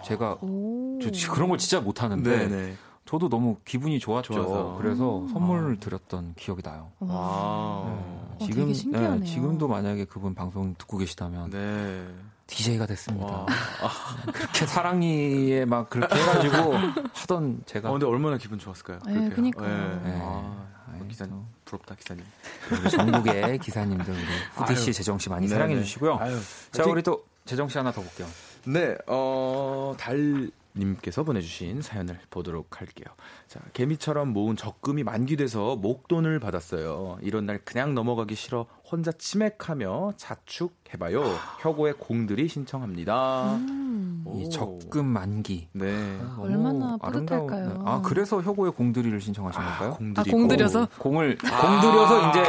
제가 0.05 0.37
오. 0.41 0.99
저 1.01 1.11
지- 1.11 1.27
그런 1.27 1.49
걸 1.49 1.57
진짜 1.57 1.79
못하는데 1.81 2.47
네. 2.47 2.75
저도 3.05 3.29
너무 3.29 3.57
기분이 3.63 3.99
좋았죠. 3.99 4.33
좋아서. 4.33 4.75
그래서 4.77 5.19
음. 5.19 5.27
선물을 5.29 5.79
드렸던 5.79 6.33
기억이 6.35 6.61
나요. 6.61 6.91
와. 6.99 7.07
아. 7.09 7.83
어, 7.85 8.37
되게 8.39 8.73
신기하네요. 8.73 9.23
지금도 9.23 9.67
만약에 9.67 10.05
그분 10.05 10.35
방송 10.35 10.75
듣고 10.77 10.97
계시다면 10.97 11.49
네. 11.51 12.07
DJ가 12.47 12.85
됐습니다. 12.85 13.25
와. 13.25 13.45
그렇게 14.33 14.65
사랑니에 14.65 15.65
막 15.65 15.89
그렇게 15.89 16.15
해가지고 16.15 16.73
하던 17.13 17.61
제가 17.65 17.89
어, 17.89 17.91
근데 17.93 18.05
얼마나 18.05 18.37
기분 18.37 18.57
좋았을까요? 18.57 18.99
네. 19.05 19.29
그니까요. 19.29 19.67
네. 20.03 20.11
네. 20.11 20.19
아, 20.21 20.65
기사님 21.07 21.33
또 21.35 21.45
부럽다 21.65 21.95
기사님. 21.95 22.23
우리 22.71 22.89
전국의 22.89 23.59
기사님들 23.59 24.13
우리 24.13 24.21
후디 24.55 24.75
씨, 24.75 24.87
아유. 24.87 24.93
재정 24.93 25.19
씨 25.19 25.29
많이 25.29 25.47
네네. 25.47 25.53
사랑해 25.59 25.75
주시고요. 25.83 26.17
아유, 26.19 26.37
자! 26.71 26.83
우리 26.85 27.03
또 27.03 27.25
재정 27.45 27.67
씨 27.69 27.77
하나 27.77 27.91
더 27.91 28.01
볼게요. 28.01 28.27
네, 28.65 28.95
어, 29.07 29.93
달 29.97 30.49
님께서 30.77 31.23
보내주신 31.23 31.81
사연을 31.81 32.19
보도록 32.29 32.79
할게요. 32.79 33.05
자, 33.47 33.59
개미처럼 33.73 34.29
모은 34.29 34.55
적금이 34.55 35.03
만기돼서 35.03 35.75
목돈을 35.77 36.39
받았어요. 36.39 37.17
이런 37.21 37.45
날 37.45 37.59
그냥 37.63 37.93
넘어가기 37.93 38.35
싫어 38.35 38.67
혼자 38.89 39.11
치맥하며 39.11 40.13
자축해봐요. 40.17 41.23
혁오의 41.61 41.95
공들이 41.97 42.47
신청합니다. 42.47 43.55
음. 43.55 43.86
오. 44.27 44.37
이 44.37 44.49
적금 44.49 45.05
만기. 45.05 45.69
네. 45.73 46.17
너무 46.19 46.43
얼마나? 46.43 46.97
네. 47.11 47.69
아, 47.85 48.01
그래서 48.03 48.41
혁오의 48.41 48.73
공들이를 48.73 49.21
신청하신 49.21 49.61
건가요? 49.61 49.91
공들이 49.91 50.29
아, 50.29 50.31
공들여서? 50.31 50.87
공을 50.97 51.37
공들여서 51.37 52.29
이제 52.29 52.41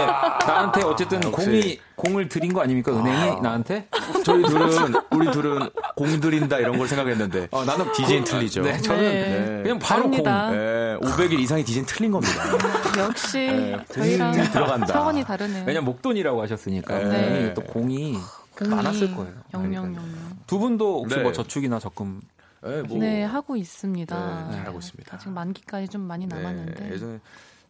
나한테 0.47 0.83
어쨌든. 0.83 1.21
공이 1.21 1.79
공을 1.95 2.29
들인 2.29 2.53
거 2.53 2.61
아닙니까 2.61 2.93
은행이 2.93 3.41
나한테? 3.41 3.89
저희 4.25 4.43
둘은 4.45 4.95
우리 5.11 5.31
둘은 5.33 5.69
공들인다 5.97 6.59
이런 6.59 6.79
걸 6.79 6.87
생각했는데 6.87 7.49
어, 7.51 7.65
나는 7.65 7.91
DJ는 7.93 8.23
틀리죠. 8.25 8.63
네, 8.63 8.79
저는 8.79 9.03
네. 9.03 9.61
그냥 9.63 9.79
바로 9.81 10.03
다릅니다. 10.03 10.51
네, 10.51 10.97
500일 11.01 11.41
이상의 11.41 11.65
DJ는 11.65 11.85
틀린 11.87 12.13
겁니다. 12.13 12.35
역시 12.99 13.39
네, 13.39 13.77
저희랑 13.93 14.33
공이 14.33 14.45
들어간다. 14.51 14.87
차원이 14.87 15.25
다르네요. 15.25 15.65
왜냐 15.67 15.81
면 15.81 15.87
목돈이라고 15.87 16.41
하셨으니까 16.43 16.99
네. 17.01 17.55
또 17.55 17.63
공이 17.63 18.17
공이 18.57 18.71
많았을 18.71 19.15
거예요. 19.17 19.33
영영영영. 19.55 20.03
두 20.49 20.59
분도 20.59 21.03
혹시 21.03 21.17
네. 21.17 21.23
뭐 21.23 21.31
저축이나 21.31 21.79
적금 21.79 22.21
네, 22.63 22.83
뭐, 22.83 22.99
네 22.99 23.23
하고 23.23 23.55
있습니다. 23.55 24.47
네, 24.49 24.57
잘 24.57 24.67
하고 24.67 24.79
있습니다. 24.79 25.15
아직 25.15 25.29
만기까지 25.29 25.89
좀 25.89 26.01
많이 26.01 26.27
남았는데. 26.27 26.85
네, 26.85 26.93
예전에 26.93 27.21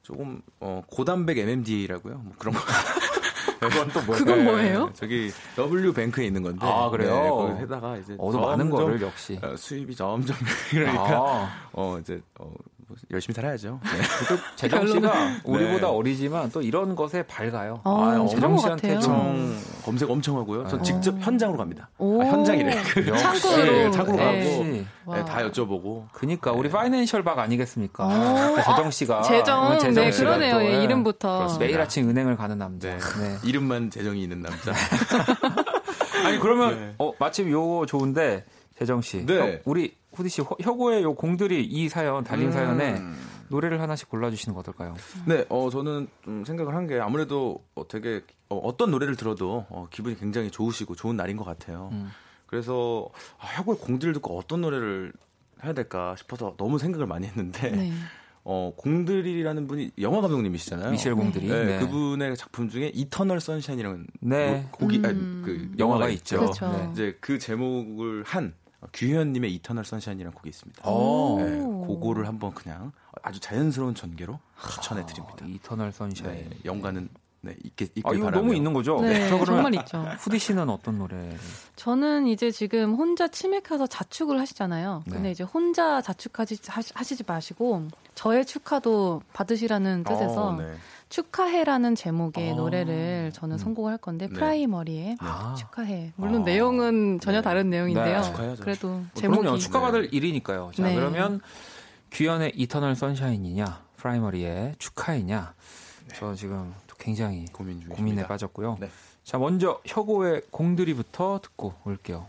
조금 0.02 0.40
어, 0.60 0.80
고단백 0.86 1.36
MMDA라고요. 1.36 2.18
뭐 2.18 2.32
그런 2.38 2.54
거. 2.54 2.60
그건 3.58 3.88
또 3.88 4.00
뭐예요? 4.02 4.24
그건 4.24 4.44
뭐예요? 4.44 4.90
저기 4.94 5.32
W 5.56 5.92
뱅크에 5.92 6.26
있는 6.26 6.42
건데. 6.42 6.64
아, 6.64 6.88
그래요? 6.88 7.12
네, 7.12 7.28
거기다가 7.28 7.96
이제 7.96 8.14
어도 8.16 8.40
많은 8.40 8.70
거를 8.70 9.02
역시. 9.02 9.38
어, 9.42 9.56
수입이 9.56 9.96
점점 9.96 10.36
그러니까 10.70 11.02
아, 11.02 11.68
어 11.72 11.98
이제 12.00 12.22
어, 12.38 12.44
뭐 12.44 12.77
열심히 13.10 13.34
살아야죠. 13.34 13.80
네. 13.82 13.90
또 14.28 14.36
재정 14.56 14.86
씨가 14.86 15.40
우리보다 15.44 15.86
네. 15.88 15.92
어리지만 15.92 16.50
또 16.50 16.62
이런 16.62 16.94
것에 16.96 17.22
밝아요. 17.24 17.80
어, 17.84 18.02
아, 18.02 18.12
그런 18.12 18.28
재정 18.28 18.52
것 18.56 18.62
씨한테. 18.62 18.98
좀 19.00 19.60
검색 19.84 20.10
엄청 20.10 20.36
하고요. 20.38 20.66
전 20.68 20.80
어. 20.80 20.82
직접 20.82 21.14
현장으로 21.20 21.58
갑니다. 21.58 21.88
오. 21.98 22.20
아, 22.22 22.26
현장이래. 22.26 22.82
그. 22.94 23.00
네, 23.00 23.16
창구로 23.18 23.56
네. 23.66 23.90
가고 23.90 24.12
역시. 24.22 24.86
와. 25.04 25.16
네, 25.16 25.24
다 25.24 25.38
여쭤보고. 25.48 26.04
그니까 26.12 26.52
우리 26.52 26.68
파이낸셜 26.68 27.22
박 27.24 27.38
아니겠습니까? 27.38 28.06
오. 28.06 28.54
그 28.56 28.62
재정 28.62 28.90
씨가 28.90 29.22
재정, 29.22 29.66
어, 29.66 29.78
네, 29.78 30.10
씨가 30.10 30.24
그러네요. 30.30 30.54
또, 30.54 30.62
예, 30.64 30.74
예. 30.78 30.82
이름부터. 30.84 31.38
그렇습니다. 31.38 31.66
매일 31.66 31.80
아침 31.80 32.08
은행을 32.10 32.36
가는 32.36 32.58
남자. 32.58 32.88
네. 32.90 32.98
네. 32.98 33.36
이름만 33.44 33.90
재정이 33.90 34.22
있는 34.22 34.42
남자. 34.42 34.72
아니 36.24 36.38
그러면 36.38 36.74
네. 36.78 36.94
어, 36.98 37.12
마침 37.18 37.50
요거 37.50 37.86
좋은데 37.86 38.44
재정 38.78 39.00
씨, 39.00 39.24
네. 39.26 39.38
혀- 39.38 39.58
우리 39.64 39.94
후디 40.18 40.28
씨 40.28 40.42
혀- 40.42 40.56
혁오의 40.60 41.02
요 41.04 41.14
공들이 41.14 41.64
이 41.64 41.88
사연 41.88 42.24
달린 42.24 42.48
음. 42.48 42.52
사연에 42.52 43.00
노래를 43.48 43.80
하나씩 43.80 44.08
골라주시는 44.10 44.52
거 44.52 44.60
어떨까요? 44.60 44.94
네, 45.26 45.44
어, 45.48 45.70
저는 45.70 46.08
좀 46.24 46.44
생각을 46.44 46.74
한 46.74 46.86
게 46.88 46.98
아무래도 46.98 47.62
어, 47.74 47.86
되게 47.86 48.22
어, 48.48 48.76
떤 48.76 48.90
노래를 48.90 49.14
들어도 49.16 49.64
어, 49.70 49.86
기분이 49.90 50.18
굉장히 50.18 50.50
좋으시고 50.50 50.94
좋은 50.96 51.16
날인 51.16 51.36
것 51.36 51.44
같아요. 51.44 51.90
음. 51.92 52.10
그래서 52.46 53.08
아, 53.38 53.46
혁오의 53.58 53.78
공들을 53.78 54.12
듣고 54.14 54.36
어떤 54.38 54.60
노래를 54.62 55.12
해야 55.64 55.72
될까 55.72 56.14
싶어서 56.16 56.54
너무 56.56 56.78
생각을 56.78 57.06
많이 57.06 57.26
했는데 57.26 57.70
네. 57.70 57.92
어, 58.44 58.72
공들이라는 58.76 59.66
분이 59.66 59.90
영화 60.00 60.20
감독님이시잖아요. 60.22 60.90
미셸 60.92 61.14
공들이. 61.14 61.46
네, 61.48 61.64
네. 61.64 61.78
그분의 61.80 62.36
작품 62.36 62.68
중에 62.70 62.90
이터널 62.94 63.40
선샤인이라는 63.40 64.06
네. 64.20 64.66
곡이 64.72 65.02
아니, 65.04 65.18
음. 65.18 65.42
그 65.44 65.52
영화가 65.78 66.00
영화가 66.06 66.08
있죠. 66.10 66.36
있죠. 66.36 66.40
그렇죠. 66.40 66.72
네. 66.72 66.88
이제 66.92 67.16
그 67.20 67.38
제목을 67.38 68.22
한 68.26 68.54
규현님의 68.92 69.52
Eternal 69.54 69.84
Sunshine이라는 69.84 70.32
곡이 70.34 70.48
있습니다. 70.50 70.82
어. 70.84 71.36
네, 71.38 71.60
오. 71.60 71.86
그거를 71.86 72.26
한번 72.28 72.52
그냥 72.54 72.92
아주 73.22 73.40
자연스러운 73.40 73.94
전개로 73.94 74.38
추천해 74.70 75.04
드립니다. 75.06 75.36
아, 75.42 75.46
Eternal 75.46 75.92
Sunshine. 75.92 76.48
네, 76.50 76.58
연관은 76.64 77.08
네, 77.40 77.54
있게 77.64 77.84
있길 77.86 78.02
아, 78.06 78.12
이거 78.14 78.24
바라며. 78.24 78.36
너무 78.42 78.54
있는 78.54 78.72
거죠? 78.72 79.00
네, 79.00 79.28
정말 79.44 79.72
있죠. 79.76 79.98
후디 80.18 80.38
씨는 80.40 80.68
어떤 80.68 80.98
노래? 80.98 81.36
저는 81.76 82.26
이제 82.26 82.50
지금 82.50 82.94
혼자 82.94 83.28
치맥해서 83.28 83.86
자축을 83.86 84.38
하시잖아요. 84.40 85.02
근데 85.04 85.20
네. 85.20 85.30
이제 85.30 85.44
혼자 85.44 86.00
자축하지 86.00 86.56
하시- 86.66 86.92
하시지 86.94 87.22
마시고 87.26 87.86
저의 88.16 88.44
축하도 88.44 89.22
받으시라는 89.32 90.02
뜻에서 90.04 90.48
어, 90.48 90.52
네. 90.56 90.74
축하해라는 91.08 91.94
제목의 91.94 92.52
아. 92.52 92.54
노래를 92.54 93.30
저는 93.32 93.56
음. 93.56 93.58
선곡을 93.58 93.92
할 93.92 93.98
건데 93.98 94.26
네. 94.26 94.32
프라이머리의 94.34 95.16
아. 95.20 95.54
축하해. 95.58 96.12
물론 96.16 96.42
아. 96.42 96.44
내용은 96.44 97.18
전혀 97.20 97.38
네. 97.38 97.42
다른 97.42 97.70
내용인데요. 97.70 98.20
네, 98.20 98.22
축하해야죠. 98.22 98.62
그래도 98.62 98.88
뭐 98.88 99.06
제목이 99.14 99.40
그럼요. 99.40 99.58
축하받을 99.58 100.12
일이니까요. 100.12 100.70
자, 100.74 100.82
네. 100.82 100.94
그러면 100.94 101.40
규현의 102.10 102.52
Eternal 102.56 102.94
Sunshine이냐, 102.94 103.84
프라이머리의 103.96 104.74
축하이냐. 104.78 105.54
저 106.14 106.34
지금 106.34 106.74
또 106.86 106.96
굉장히 106.96 107.44
고민 107.52 107.80
중입니다. 107.80 107.96
고민에 107.96 108.26
빠졌고요. 108.26 108.78
네. 108.80 108.88
자, 109.24 109.36
먼저 109.38 109.80
혁오의 109.86 110.42
공들이부터 110.50 111.40
듣고 111.42 111.74
올게요. 111.84 112.26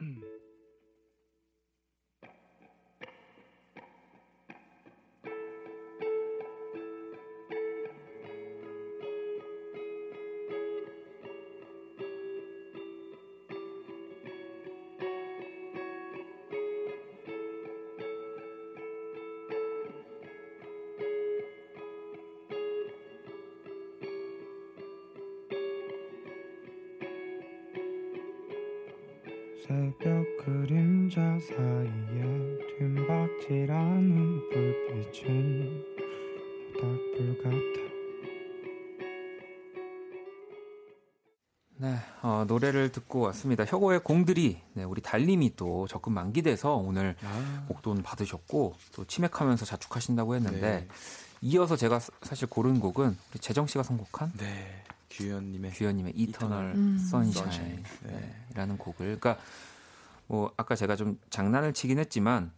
새 0.00 0.06
노래를 42.62 42.92
듣고 42.92 43.20
왔습니다. 43.20 43.64
혁오의 43.64 44.00
공들이, 44.04 44.60
네, 44.74 44.84
우리 44.84 45.00
달님이 45.02 45.56
또 45.56 45.88
적금 45.88 46.12
만기돼서 46.14 46.76
오늘 46.76 47.16
아, 47.24 47.64
목돈 47.68 48.02
받으셨고, 48.04 48.74
또 48.94 49.04
치맥하면서 49.04 49.64
자축하신다고 49.66 50.36
했는데, 50.36 50.60
네. 50.60 50.88
이어서 51.40 51.76
제가 51.76 51.98
사- 51.98 52.12
사실 52.22 52.48
고른 52.48 52.78
곡은 52.78 53.16
우리 53.32 53.38
재정 53.40 53.66
씨가 53.66 53.82
선곡한 53.82 54.32
네. 54.38 54.84
규현님의 55.10 55.72
규현님의 55.72 56.12
Eternal 56.16 56.72
음. 56.76 56.98
Sunshine 56.98 57.32
Sunshine. 57.32 57.82
네. 58.04 58.12
네, 58.12 58.34
라는 58.54 58.78
곡을 58.78 59.18
그러니까 59.20 59.36
뭐 60.28 60.52
아까 60.56 60.76
제가 60.76 60.94
좀 60.94 61.18
장난을 61.30 61.74
치긴 61.74 61.98
했지만 61.98 62.52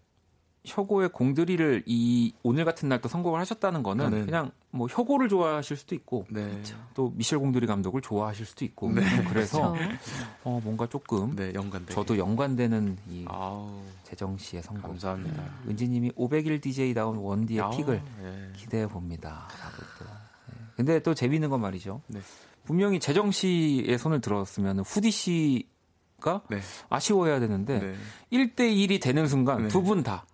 혁오의 0.67 1.09
공들이를 1.09 1.83
이 1.87 2.35
오늘 2.43 2.65
같은 2.67 2.89
날 2.91 3.01
또 3.01 3.09
선곡을 3.09 3.41
하셨다는 3.41 3.83
거는 3.83 4.27
그냥 4.27 4.53
뭐 4.75 4.89
혁오를 4.91 5.29
좋아하실 5.29 5.77
수도 5.77 5.95
있고 5.95 6.27
네. 6.29 6.61
또 6.95 7.13
미셸 7.15 7.39
공들이 7.39 7.65
감독을 7.65 8.01
좋아하실 8.01 8.45
수도 8.45 8.65
있고 8.65 8.93
좀 8.93 9.25
그래서 9.29 9.73
그렇죠. 9.73 9.97
어, 10.43 10.61
뭔가 10.65 10.89
조금 10.89 11.37
네, 11.37 11.53
연관돼. 11.55 11.95
저도 11.95 12.19
연관되는 12.19 12.99
이 13.09 13.25
아우, 13.29 13.81
재정 14.03 14.37
씨의 14.37 14.65
선곡 14.65 14.83
감사합니다. 14.83 15.45
은지님이 15.69 16.11
500일 16.13 16.61
DJ다운 16.61 17.19
원디의 17.19 17.61
아우, 17.61 17.77
픽을 17.77 18.03
예. 18.25 18.53
기대해 18.57 18.89
봅니다. 18.89 19.49
라고 19.61 19.77
또. 20.01 20.05
네. 20.05 20.55
근데 20.77 20.99
또 21.01 21.15
재미있는 21.15 21.51
건 21.51 21.61
말이죠. 21.61 22.03
네. 22.09 22.21
분명히 22.65 22.99
재정 22.99 23.31
씨의 23.31 23.97
손을 23.97 24.21
들었으면 24.21 24.81
후디 24.81 25.13
씨가 25.13 26.43
네. 26.51 26.59
아쉬워해야 26.89 27.39
되는데 27.39 27.79
네. 27.79 27.95
1대 28.33 28.59
1이 28.75 29.01
되는 29.01 29.29
순간 29.29 29.63
네. 29.63 29.69
두분 29.69 30.03
다. 30.03 30.27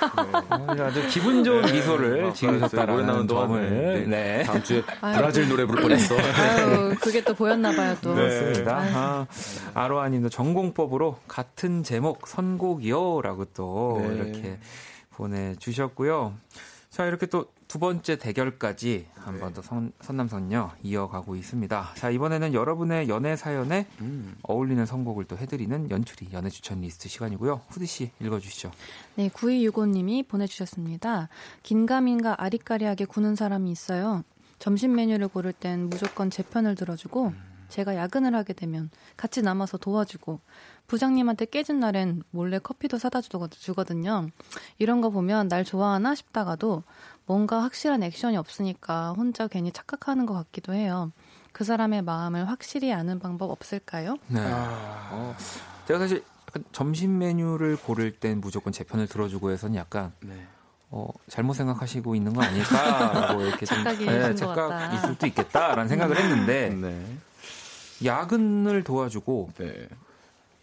아, 0.00 0.66
아주 0.80 1.06
기분 1.08 1.44
좋은 1.44 1.62
미소를 1.62 2.18
아, 2.18 2.20
노래 2.22 2.32
지으셨다라는 2.32 3.06
점을 3.06 3.26
동안에 3.26 4.04
네. 4.06 4.42
다음 4.44 4.62
주에 4.62 4.82
아유. 5.00 5.16
브라질 5.16 5.48
노래 5.48 5.64
부를 5.64 5.82
뻔했어. 5.82 6.14
아유, 6.18 6.94
그게 7.00 7.22
또 7.22 7.34
보였나 7.34 7.72
봐요, 7.72 7.96
또. 8.02 8.14
그렇습니다. 8.14 8.78
아, 8.78 9.26
아로아님도 9.74 10.28
전공법으로 10.28 11.18
같은 11.28 11.82
제목 11.82 12.26
선곡이요라고 12.28 13.46
또 13.54 13.98
네. 14.02 14.14
이렇게 14.14 14.58
보내주셨고요. 15.10 16.34
자 16.96 17.04
이렇게 17.04 17.26
또 17.26 17.56
두 17.68 17.80
번째 17.80 18.16
대결까지 18.16 19.06
한 19.16 19.40
번더 19.40 19.60
선남선녀 20.00 20.70
이어가고 20.84 21.34
있습니다. 21.34 21.92
자 21.96 22.10
이번에는 22.10 22.54
여러분의 22.54 23.08
연애 23.08 23.34
사연에 23.34 23.86
음. 24.00 24.36
어울리는 24.42 24.86
선곡을 24.86 25.24
또 25.24 25.36
해드리는 25.36 25.90
연출이 25.90 26.28
연애 26.32 26.48
추천 26.48 26.80
리스트 26.80 27.08
시간이고요. 27.08 27.62
후디 27.68 27.86
씨 27.86 28.10
읽어주시죠. 28.20 28.70
네, 29.16 29.28
9265님이 29.30 30.26
보내주셨습니다. 30.28 31.28
긴가민가 31.64 32.40
아리까리하게 32.40 33.06
구는 33.06 33.34
사람이 33.34 33.70
있어요. 33.70 34.22
점심 34.58 34.94
메뉴를 34.94 35.28
고를 35.28 35.52
땐 35.52 35.90
무조건 35.90 36.30
제 36.30 36.42
편을 36.42 36.76
들어주고, 36.76 37.34
제가 37.68 37.94
야근을 37.94 38.34
하게 38.34 38.54
되면 38.54 38.90
같이 39.16 39.42
남아서 39.42 39.76
도와주고, 39.76 40.40
부장님한테 40.86 41.46
깨진 41.46 41.80
날엔 41.80 42.22
몰래 42.30 42.58
커피도 42.58 42.98
사다 42.98 43.20
주거- 43.20 43.48
주거든요. 43.48 44.28
이런 44.78 45.00
거 45.00 45.10
보면 45.10 45.48
날 45.48 45.64
좋아하나 45.64 46.14
싶다가도 46.14 46.82
뭔가 47.26 47.62
확실한 47.62 48.02
액션이 48.02 48.36
없으니까 48.36 49.12
혼자 49.16 49.48
괜히 49.48 49.72
착각하는 49.72 50.26
것 50.26 50.34
같기도 50.34 50.72
해요. 50.74 51.10
그 51.52 51.64
사람의 51.64 52.02
마음을 52.02 52.48
확실히 52.48 52.92
아는 52.92 53.18
방법 53.18 53.50
없을까요? 53.50 54.16
네. 54.28 54.40
어, 54.44 55.34
제가 55.88 55.98
사실 55.98 56.22
약간 56.48 56.64
점심 56.72 57.18
메뉴를 57.18 57.76
고를 57.76 58.12
땐 58.12 58.40
무조건 58.40 58.72
제 58.72 58.84
편을 58.84 59.08
들어주고 59.08 59.50
해서는 59.50 59.74
약간 59.74 60.12
네. 60.20 60.46
어, 60.90 61.08
잘못 61.28 61.54
생각하시고 61.54 62.14
있는 62.14 62.32
거 62.32 62.42
아닐까라고 62.42 63.40
이렇게 63.42 63.66
좀, 63.66 63.78
착각이 63.78 64.04
네, 64.06 64.12
것 64.12 64.18
같다. 64.20 64.34
착각이 64.36 64.96
있을 64.96 65.08
수도 65.14 65.26
있겠다라는 65.26 65.88
생각을 65.88 66.16
했는데 66.16 66.68
네. 66.70 67.16
야근을 68.04 68.84
도와주고 68.84 69.50
네. 69.58 69.88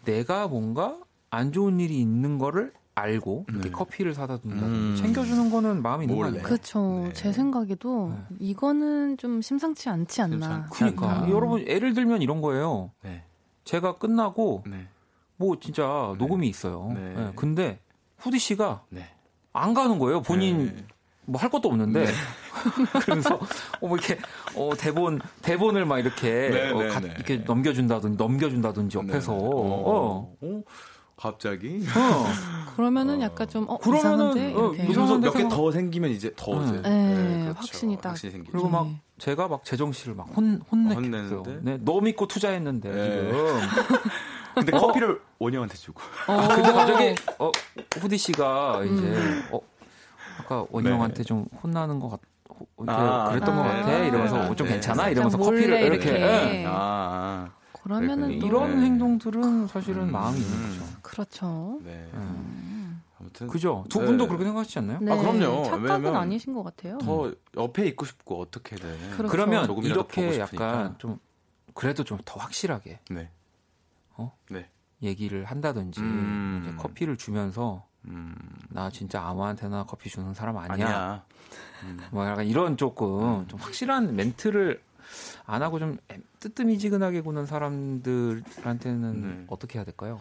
내가 0.04 0.48
뭔가 0.48 0.98
안 1.30 1.52
좋은 1.52 1.80
일이 1.80 2.00
있는 2.00 2.38
거를 2.38 2.72
알고 2.96 3.46
이렇게 3.48 3.64
네. 3.64 3.70
커피를 3.70 4.14
사다 4.14 4.38
준다 4.40 4.64
음. 4.66 4.94
챙겨주는 4.96 5.50
거는 5.50 5.82
마음이 5.82 6.04
있는 6.04 6.14
거 6.16 6.22
몰래. 6.22 6.28
아니에요? 6.38 6.44
그쵸. 6.44 7.02
네. 7.08 7.12
제 7.12 7.32
생각에도 7.32 8.10
네. 8.10 8.36
이거는 8.38 9.16
좀 9.16 9.42
심상치 9.42 9.88
않지 9.88 10.22
않나. 10.22 10.36
심상- 10.36 10.66
그러니까 10.70 11.10
않나. 11.10 11.28
여러분 11.30 11.66
예를 11.66 11.94
들면 11.94 12.22
이런 12.22 12.40
거예요. 12.40 12.92
네. 13.02 13.24
제가 13.64 13.98
끝나고 13.98 14.62
네. 14.68 14.86
뭐 15.36 15.58
진짜 15.58 16.12
네. 16.12 16.18
녹음이 16.18 16.46
있어요. 16.48 16.92
네. 16.94 17.14
네, 17.14 17.32
근데 17.34 17.80
후디 18.18 18.38
씨가 18.38 18.84
네. 18.90 19.08
안 19.52 19.74
가는 19.74 19.98
거예요. 19.98 20.22
본인 20.22 20.66
네. 20.76 20.86
뭐 21.26 21.40
할 21.40 21.50
것도 21.50 21.68
없는데 21.68 22.06
그래서 23.04 23.34
어, 23.80 23.86
뭐 23.86 23.96
이렇게 23.96 24.18
어, 24.56 24.70
대본 24.78 25.20
대본을 25.42 25.84
막 25.86 25.98
이렇게 25.98 26.50
네, 26.50 26.70
어, 26.70 26.82
네, 26.82 26.88
가- 26.88 27.00
네. 27.00 27.12
이렇게 27.16 27.36
넘겨준다든지 27.38 28.16
넘겨준다든지 28.18 28.98
옆에서 28.98 29.32
네. 29.32 29.38
어. 29.40 30.34
어. 30.40 30.62
갑자기 31.16 31.80
어. 31.96 32.72
그러면은 32.76 33.20
어. 33.20 33.24
약간 33.24 33.48
좀 33.48 33.64
어, 33.68 33.78
그러면은, 33.78 34.08
이상한데 34.36 34.40
어, 34.46 34.48
이렇게. 34.48 34.76
이상- 34.82 34.90
이러면서 34.90 35.02
이상한데 35.02 35.26
몇개 35.26 35.38
생각- 35.38 35.56
더 35.56 35.70
생기면 35.72 36.10
이제 36.10 36.32
더 36.36 36.60
네. 36.60 36.68
이제 36.68 36.80
네, 36.82 37.40
그렇죠. 37.44 37.54
확신이 37.58 37.96
딱. 37.96 38.08
확신이 38.10 38.32
생기죠. 38.32 38.52
그리고 38.52 38.68
막 38.68 38.86
네. 38.86 39.00
제가 39.18 39.48
막 39.48 39.64
재정 39.64 39.92
씨를 39.92 40.14
막 40.14 40.26
혼, 40.36 40.60
혼냈어요. 40.70 41.42
네, 41.62 41.78
너 41.82 42.00
믿고 42.00 42.26
투자했는데 42.26 42.90
네. 42.90 43.28
지금. 43.30 43.60
근데 44.54 44.70
커피를 44.70 45.20
원영한테 45.40 45.76
주고. 45.76 46.00
아, 46.28 46.46
근데 46.48 46.72
갑자기 46.72 47.14
어, 47.40 47.50
후디 47.96 48.16
씨가 48.18 48.84
이제 48.84 49.02
음. 49.02 49.48
어, 49.50 49.58
아까 50.38 50.66
원영한테 50.70 51.22
좀 51.24 51.46
혼나는 51.62 52.00
것 52.00 52.08
같. 52.08 52.20
호- 52.50 52.66
이렇게 52.78 52.92
아, 52.92 53.28
그랬던 53.30 53.56
네. 53.56 53.62
것 53.62 53.68
같아 53.68 53.98
이러면서 54.04 54.36
네, 54.38 54.48
어, 54.48 54.54
좀 54.54 54.66
네. 54.66 54.72
괜찮아 54.74 54.96
살짝 55.04 55.12
이러면서 55.12 55.38
커피를 55.38 55.80
이렇게 55.80 56.08
이렇게. 56.10 56.10
예. 56.12 56.18
네. 56.26 56.64
아, 56.66 56.70
아. 56.72 57.50
그러면은 57.82 58.28
네, 58.28 58.38
또 58.38 58.46
이런 58.46 58.78
네. 58.80 58.86
행동들은 58.86 59.66
사실은 59.66 60.02
음. 60.04 60.12
마음이 60.12 60.38
있는 60.38 60.52
음. 60.58 60.78
거죠. 60.78 61.00
그렇죠. 61.02 61.80
네. 61.84 62.08
음. 62.14 63.02
아무튼 63.20 63.46
그죠? 63.48 63.84
두 63.88 64.00
네. 64.00 64.06
분도 64.06 64.26
그렇게 64.26 64.44
생각하시지 64.44 64.78
않나요? 64.78 64.98
네, 65.00 65.12
아, 65.12 65.16
그럼요. 65.16 65.64
착각은 65.64 66.14
아니신 66.14 66.52
것 66.54 66.62
같아요. 66.62 66.98
더 66.98 67.32
옆에 67.56 67.86
있고 67.88 68.04
싶고 68.04 68.40
어떻게든. 68.40 69.10
그렇죠. 69.12 69.28
그러면 69.32 69.70
이렇게 69.82 70.38
약간. 70.38 70.94
좀 70.98 71.18
그래도 71.74 72.04
좀 72.04 72.18
더 72.24 72.38
확실하게 72.38 73.00
네. 73.10 73.30
어? 74.16 74.32
네. 74.50 74.68
얘기를 75.02 75.44
한다든지 75.44 76.00
음. 76.00 76.62
이제 76.64 76.76
커피를 76.76 77.16
주면서 77.16 77.86
음. 78.06 78.34
나 78.70 78.90
진짜 78.90 79.22
아무한테나 79.22 79.84
커피 79.84 80.10
주는 80.10 80.32
사람 80.34 80.56
아니야. 80.58 80.72
아니야. 80.86 81.24
음. 81.84 81.98
뭐 82.10 82.26
약간 82.26 82.46
이런 82.46 82.76
조금 82.76 83.46
좀 83.48 83.58
확실한 83.60 84.14
멘트를 84.16 84.82
안 85.46 85.62
하고 85.62 85.78
좀 85.78 85.96
애- 86.10 86.20
뜨뜨미지근하게 86.40 87.20
구는 87.20 87.46
사람들한테는 87.46 89.20
네. 89.22 89.44
어떻게 89.48 89.78
해야 89.78 89.84
될까요? 89.84 90.20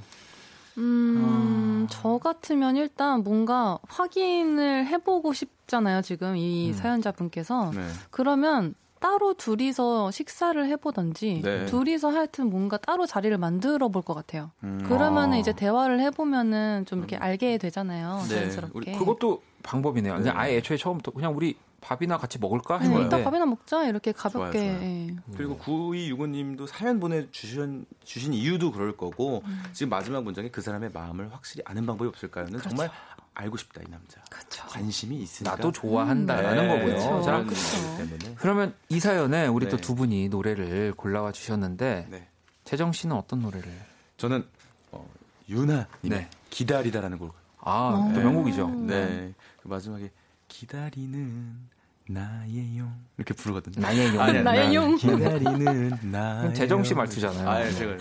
음, 0.77 1.85
아. 1.85 1.87
저 1.91 2.17
같으면 2.17 2.75
일단 2.77 3.23
뭔가 3.23 3.77
확인을 3.87 4.87
해보고 4.87 5.33
싶잖아요, 5.33 6.01
지금 6.01 6.35
이 6.35 6.69
음. 6.69 6.73
사연자분께서. 6.73 7.71
네. 7.71 7.87
그러면 8.09 8.73
따로 9.03 9.33
둘이서 9.33 10.11
식사를 10.11 10.65
해보던지, 10.65 11.41
네. 11.43 11.65
둘이서 11.65 12.09
하여튼 12.09 12.49
뭔가 12.49 12.77
따로 12.77 13.05
자리를 13.05 13.37
만들어 13.37 13.89
볼 13.89 14.01
것 14.03 14.13
같아요. 14.13 14.51
음. 14.63 14.81
그러면은 14.87 15.33
아. 15.33 15.37
이제 15.37 15.51
대화를 15.53 15.99
해보면은 15.99 16.85
좀 16.85 16.99
이렇게 16.99 17.17
음. 17.17 17.21
알게 17.21 17.57
되잖아요, 17.57 18.21
네. 18.23 18.35
자연스럽게. 18.35 18.71
우리 18.73 18.91
그것도 18.93 19.41
방법이네요. 19.61 20.13
그냥 20.15 20.33
네. 20.35 20.39
아예 20.39 20.57
애초에 20.57 20.77
처음부터 20.77 21.11
그냥 21.11 21.35
우리 21.35 21.55
밥이나 21.81 22.17
같이 22.17 22.39
먹을까 22.39 22.79
네, 22.79 22.85
했는데 22.85 23.05
이따 23.07 23.23
밥이나 23.29 23.45
먹자, 23.45 23.83
이렇게 23.87 24.13
가볍게. 24.13 24.57
좋아요, 24.59 24.73
좋아요. 24.79 24.83
예. 24.83 25.15
그리고 25.35 25.57
9265님도 25.57 26.67
사연 26.67 26.99
보내주신 27.01 27.85
주신 28.05 28.33
이유도 28.33 28.71
그럴 28.71 28.95
거고 28.95 29.41
음. 29.45 29.63
지금 29.73 29.89
마지막 29.89 30.23
문장에 30.23 30.47
그 30.49 30.61
사람의 30.61 30.91
마음을 30.93 31.33
확실히 31.33 31.61
아는 31.65 31.85
방법이 31.85 32.07
없을까요 32.07 32.45
는 32.45 32.53
그렇죠. 32.53 32.69
정말 32.69 32.89
알고 33.35 33.57
싶다 33.57 33.81
이 33.81 33.85
남자 33.89 34.21
그렇죠. 34.29 34.65
관심이 34.67 35.17
있으니까 35.21 35.55
나도 35.55 35.71
좋아한다라는 35.71 36.67
네, 36.67 36.79
거고요. 36.79 36.95
그쵸. 36.95 37.21
자, 37.23 37.31
그런 37.31 37.47
그쵸. 37.47 37.61
거기 37.61 37.97
때문에 37.97 38.35
그러면 38.37 38.75
이 38.89 38.99
사연에 38.99 39.47
우리 39.47 39.69
또 39.69 39.77
네. 39.77 39.81
두 39.81 39.95
분이 39.95 40.29
노래를 40.29 40.93
골라와 40.95 41.31
주셨는데 41.31 42.07
네. 42.09 42.27
재정 42.63 42.91
씨는 42.91 43.15
어떤 43.15 43.41
노래를? 43.41 43.71
저는 44.17 44.45
어, 44.91 45.09
유나님의 45.49 45.87
네. 46.03 46.29
기다리다라는 46.49 47.17
곡 47.17 47.33
아, 47.59 48.11
또 48.13 48.19
네. 48.19 48.23
명곡이죠. 48.23 48.69
네. 48.69 49.33
그 49.61 49.67
마지막에 49.67 50.11
기다리는 50.47 51.72
나의 52.07 52.77
용 52.77 52.93
이렇게 53.17 53.33
부르거든요. 53.33 53.81
나의 53.81 54.07
용. 54.13 54.21
아니야, 54.21 54.41
나의 54.43 54.67
나- 54.67 54.73
용. 54.73 54.95
기다리는 54.97 55.91
나의 56.11 56.53
재정 56.53 56.83
씨 56.83 56.91
용. 56.91 56.97
말투잖아요. 56.97 57.49
아, 57.49 57.69
제가 57.71 57.95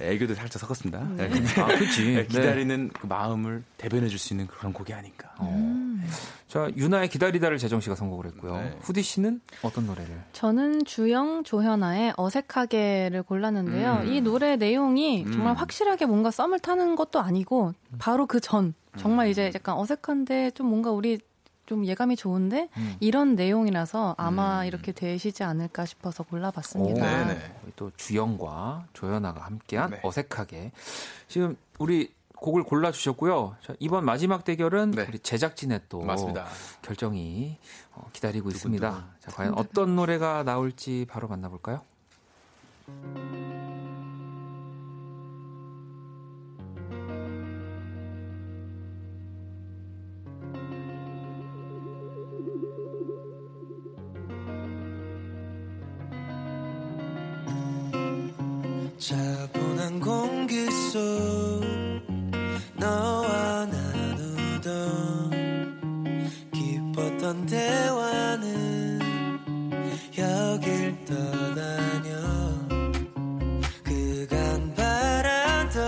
애교도 0.00 0.34
살짝 0.34 0.60
섞었습니다. 0.60 1.00
네. 1.16 1.30
아, 1.60 1.66
그치. 1.66 2.04
네, 2.06 2.14
네. 2.22 2.26
기다리는 2.26 2.90
그 2.90 3.06
마음을 3.06 3.64
대변해 3.76 4.08
줄 4.08 4.18
수 4.20 4.32
있는 4.34 4.46
그런 4.46 4.72
곡이 4.72 4.92
아닌가. 4.94 5.34
음. 5.40 6.06
자, 6.46 6.68
유나의 6.76 7.08
기다리다를 7.08 7.58
재정 7.58 7.80
씨가 7.80 7.94
선곡을 7.96 8.26
했고요. 8.26 8.56
네. 8.56 8.78
후디 8.82 9.02
씨는 9.02 9.40
어떤 9.62 9.86
노래를? 9.86 10.22
저는 10.32 10.84
주영 10.84 11.42
조현아의 11.44 12.14
어색하게를 12.16 13.22
골랐는데요. 13.24 14.00
음. 14.04 14.12
이 14.12 14.20
노래 14.20 14.56
내용이 14.56 15.24
음. 15.26 15.32
정말 15.32 15.54
확실하게 15.54 16.06
뭔가 16.06 16.30
썸을 16.30 16.60
타는 16.60 16.94
것도 16.96 17.18
아니고 17.20 17.72
바로 17.98 18.26
그 18.26 18.40
전 18.40 18.74
정말 18.96 19.26
음. 19.26 19.30
이제 19.30 19.50
약간 19.54 19.76
어색한데 19.76 20.50
좀 20.52 20.66
뭔가 20.66 20.90
우리 20.90 21.18
좀 21.70 21.86
예감이 21.86 22.16
좋은데 22.16 22.68
음. 22.78 22.96
이런 22.98 23.36
내용이라서 23.36 24.16
아마 24.18 24.62
음. 24.62 24.66
이렇게 24.66 24.90
되시지 24.90 25.44
않을까 25.44 25.84
싶어서 25.84 26.24
오, 26.24 26.26
골라봤습니다. 26.26 27.00
네네. 27.00 27.54
우리 27.62 27.72
또 27.76 27.92
주영과 27.96 28.86
조연아가 28.92 29.42
함께한 29.42 29.90
네. 29.90 30.00
어색하게. 30.02 30.72
지금 31.28 31.56
우리 31.78 32.12
곡을 32.34 32.64
골라 32.64 32.90
주셨고요. 32.90 33.54
자, 33.64 33.74
이번 33.78 34.04
마지막 34.04 34.42
대결은 34.42 34.90
네. 34.90 35.06
우리 35.08 35.20
제작진의 35.20 35.82
또 35.88 36.00
맞습니다. 36.00 36.46
결정이 36.82 37.56
어, 37.92 38.10
기다리고 38.12 38.50
있습니다. 38.50 39.06
자, 39.20 39.30
과연 39.30 39.54
어떤 39.56 39.94
노래가 39.94 40.42
나올지 40.42 41.06
바로 41.08 41.28
만나볼까요? 41.28 41.82
차분한 59.00 59.98
공기 60.00 60.70
속 60.70 61.00
너와 62.74 63.64
나누던 63.64 65.30
기뻤던 66.52 67.46
대화는 67.46 69.00
여길 70.18 71.04
떠나며 71.06 72.10
그간 73.82 74.74
바라던 74.74 75.80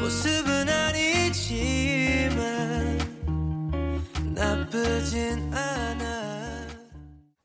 모습은 0.00 0.68
아니지만 0.68 2.38
나쁘진 4.34 5.54
않아. 5.54 6.66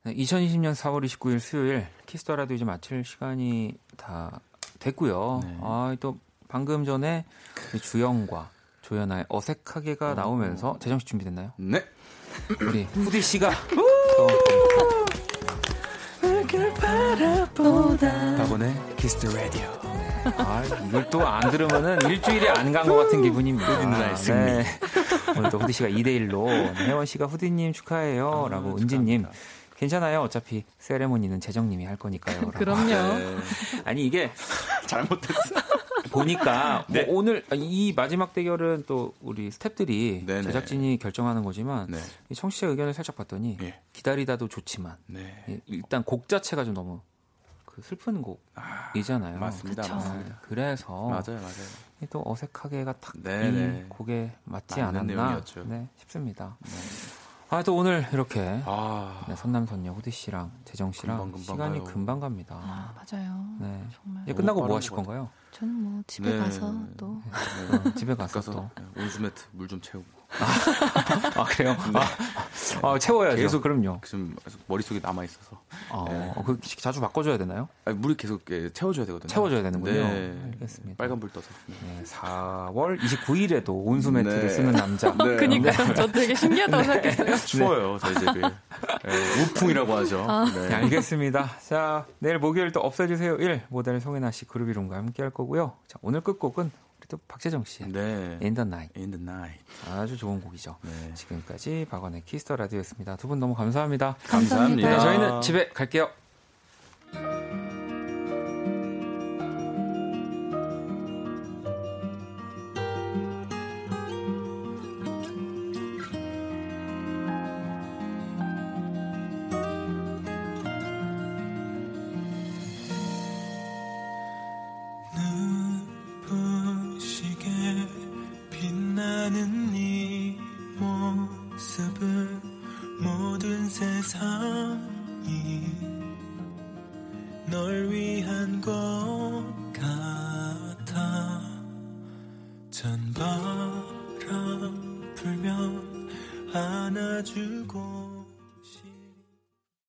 2020년 0.08 0.74
4월 0.74 1.06
29일 1.06 1.40
수요일 1.40 1.86
Kiss 2.14 2.26
the 2.26 2.36
Radio 2.36 2.56
이제 2.56 2.64
마칠 2.64 3.04
시간이 3.04 3.74
다 3.98 4.40
됐고요. 4.78 5.42
네. 5.44 5.58
아, 5.64 5.96
또 6.00 6.20
방금 6.48 6.86
전에 6.86 7.26
이 7.74 7.80
주영과 7.80 8.52
조현아의 8.84 9.26
어색하게가 9.30 10.14
나오면서 10.14 10.78
재정 10.80 11.00
씨 11.00 11.08
준비됐나요? 11.08 11.54
네. 11.58 11.84
우리 12.62 12.84
후디 12.94 13.20
씨가 13.20 13.50
또 14.16 14.28
박원의 18.38 18.76
Kiss 18.96 19.13
the 19.13 19.26
Radio. 19.36 19.64
아, 20.38 20.64
이걸 20.88 21.10
또 21.10 21.22
안 21.26 21.50
들으면은 21.50 22.00
일주일에 22.12 22.48
안간 22.50 22.88
것 22.88 22.96
같은 22.96 23.24
기분입니다. 23.24 23.74
후디 23.74 23.86
누나의 23.88 24.18
승리. 24.18 24.40
네. 24.40 24.66
오늘도 25.36 25.58
후디 25.58 25.74
씨가 25.74 25.90
2대 25.90 26.30
1로 26.30 26.48
혜원 26.76 27.08
씨가 27.08 27.26
후디님 27.26 27.74
축하해요. 27.74 28.50
라고 28.52 28.78
은지님. 28.78 29.26
괜찮아요. 29.76 30.22
어차피 30.22 30.64
세레모니는 30.80 31.40
재정님이 31.40 31.86
할 31.86 31.98
거니까요. 31.98 32.52
그럼요. 32.52 32.86
네. 32.88 33.38
아니, 33.86 34.06
이게 34.06 34.32
잘못했어. 34.88 35.56
보니까 36.12 36.86
네. 36.90 37.06
뭐 37.06 37.16
오늘 37.18 37.44
이 37.54 37.92
마지막 37.96 38.34
대결은 38.34 38.84
또 38.86 39.14
우리 39.22 39.50
스탭들이 39.50 40.26
네네. 40.26 40.44
제작진이 40.44 41.00
결정하는 41.00 41.44
거지만 41.44 41.88
네. 41.90 41.98
이 42.30 42.36
청취자 42.36 42.68
의견을 42.68 42.94
살짝 42.94 43.16
봤더니 43.16 43.58
예. 43.62 43.80
기다리다도 43.94 44.48
좋지만 44.48 44.96
네. 45.08 45.44
예, 45.50 45.60
일단 45.66 46.04
곡 46.04 46.28
자체가 46.28 46.66
좀 46.66 46.76
너무 46.76 47.02
그 47.66 47.82
슬픈 47.82 48.22
곡이잖아요. 48.22 49.40
맞습니다. 49.40 49.82
그쵸. 49.82 49.96
맞습니다. 49.96 50.30
네, 50.30 50.36
그래서 50.44 50.94
맞아요, 51.08 51.42
맞아요. 51.42 52.08
또 52.12 52.22
어색하게가 52.26 52.94
딱이 52.94 53.24
네네. 53.24 53.86
곡에 53.90 54.34
맞지 54.44 54.82
맞는 54.82 55.00
않았나 55.00 55.14
내용이었죠. 55.16 55.64
네, 55.64 55.88
싶습니다. 55.98 56.58
아 57.54 57.62
또 57.64 57.76
오늘 57.76 58.06
이렇게 58.12 58.62
아, 58.66 59.26
네, 59.28 59.36
선남선녀 59.36 59.92
후디 59.94 60.10
씨랑 60.12 60.52
재정 60.66 60.92
씨랑 60.92 61.18
금방, 61.18 61.32
금방 61.32 61.56
시간이 61.56 61.80
가요. 61.80 61.94
금방 61.94 62.20
갑니다. 62.20 62.56
아, 62.60 62.94
맞아요. 62.96 63.46
네. 63.60 63.88
정말. 64.04 64.24
이제 64.24 64.34
끝나고 64.34 64.66
뭐 64.66 64.76
하실. 64.78 64.92
건가요? 64.92 65.30
저는 65.52 65.74
뭐 65.76 66.02
집에 66.08 66.32
네. 66.32 66.40
가서 66.40 66.74
또 66.98 67.22
어, 67.86 67.92
집에 67.96 68.16
가서, 68.16 68.34
가서 68.34 68.52
또. 68.52 68.70
네, 68.96 69.04
온수 69.04 69.22
매트 69.22 69.44
물 69.52 69.68
좀 69.68 69.80
채우고. 69.82 70.23
아 70.40 71.44
그래요? 71.46 71.76
아, 71.94 72.08
아, 72.88 73.00
채워야죠. 73.00 73.38
계속 73.38 73.62
그럼요. 73.62 74.00
지금 74.04 74.36
머릿속에 74.68 75.00
남아 75.02 75.24
있어서. 75.26 75.62
어, 75.90 76.06
네. 76.10 76.34
그 76.46 76.60
자주 76.78 77.00
바꿔줘야 77.02 77.38
되나요? 77.38 77.68
아니, 77.86 77.98
물이 77.98 78.16
계속 78.16 78.42
이렇게 78.50 78.72
채워줘야 78.74 79.06
되거든요. 79.06 79.28
채워줘야 79.28 79.62
되는군요. 79.64 79.94
네. 79.94 80.38
알겠습니다. 80.54 80.96
빨간 80.98 81.20
불 81.20 81.32
떠서. 81.32 81.48
네, 81.68 82.04
4월 82.04 83.00
29일에도 83.00 83.70
온수 83.86 84.12
매트를 84.12 84.42
네. 84.42 84.50
쓰는 84.50 84.72
남자. 84.72 85.12
네. 85.18 85.36
그니까요. 85.36 85.94
저 85.94 86.08
되게 86.08 86.34
신기하다고 86.36 86.84
생각했어요. 86.84 87.36
추워요, 87.38 87.98
저희 88.00 88.16
집이. 88.16 88.40
네, 88.42 89.42
우풍이라고 89.44 89.94
하죠. 89.98 90.26
네, 90.54 90.68
네. 90.68 90.76
알겠습니다. 90.76 91.58
자, 91.68 92.06
내일 92.20 92.40
목요일 92.40 92.72
또 92.72 92.80
없애주세요 92.82 93.36
1 93.36 93.64
모델 93.70 94.00
송해나 94.00 94.32
씨 94.32 94.46
그루비룸과 94.46 94.96
함께 94.96 95.22
할 95.22 95.32
거고요. 95.32 95.74
자, 95.88 96.00
오늘 96.02 96.22
끝곡은 96.22 96.72
또 97.08 97.18
박재정 97.28 97.64
씨. 97.66 97.84
네. 97.84 98.40
In 98.42 98.54
the 98.56 98.62
Night. 98.68 99.00
In 99.00 99.12
the 99.12 99.22
night. 99.22 99.60
아주 99.90 100.18
좋은 100.18 100.42
곡이죠. 100.42 100.78
네. 100.82 101.14
지금까지 101.14 101.86
박원의 101.90 102.24
Kiss 102.26 102.43
the 102.43 102.56
Radio였습니다. 102.56 103.16
두 103.18 103.28
분 103.28 103.40
너무 103.40 103.54
감사합니다. 103.56 104.16
감사합니다. 104.28 104.90
네, 104.90 105.00
저희는 105.00 105.42
집에 105.42 105.70
갈게요. 105.70 106.10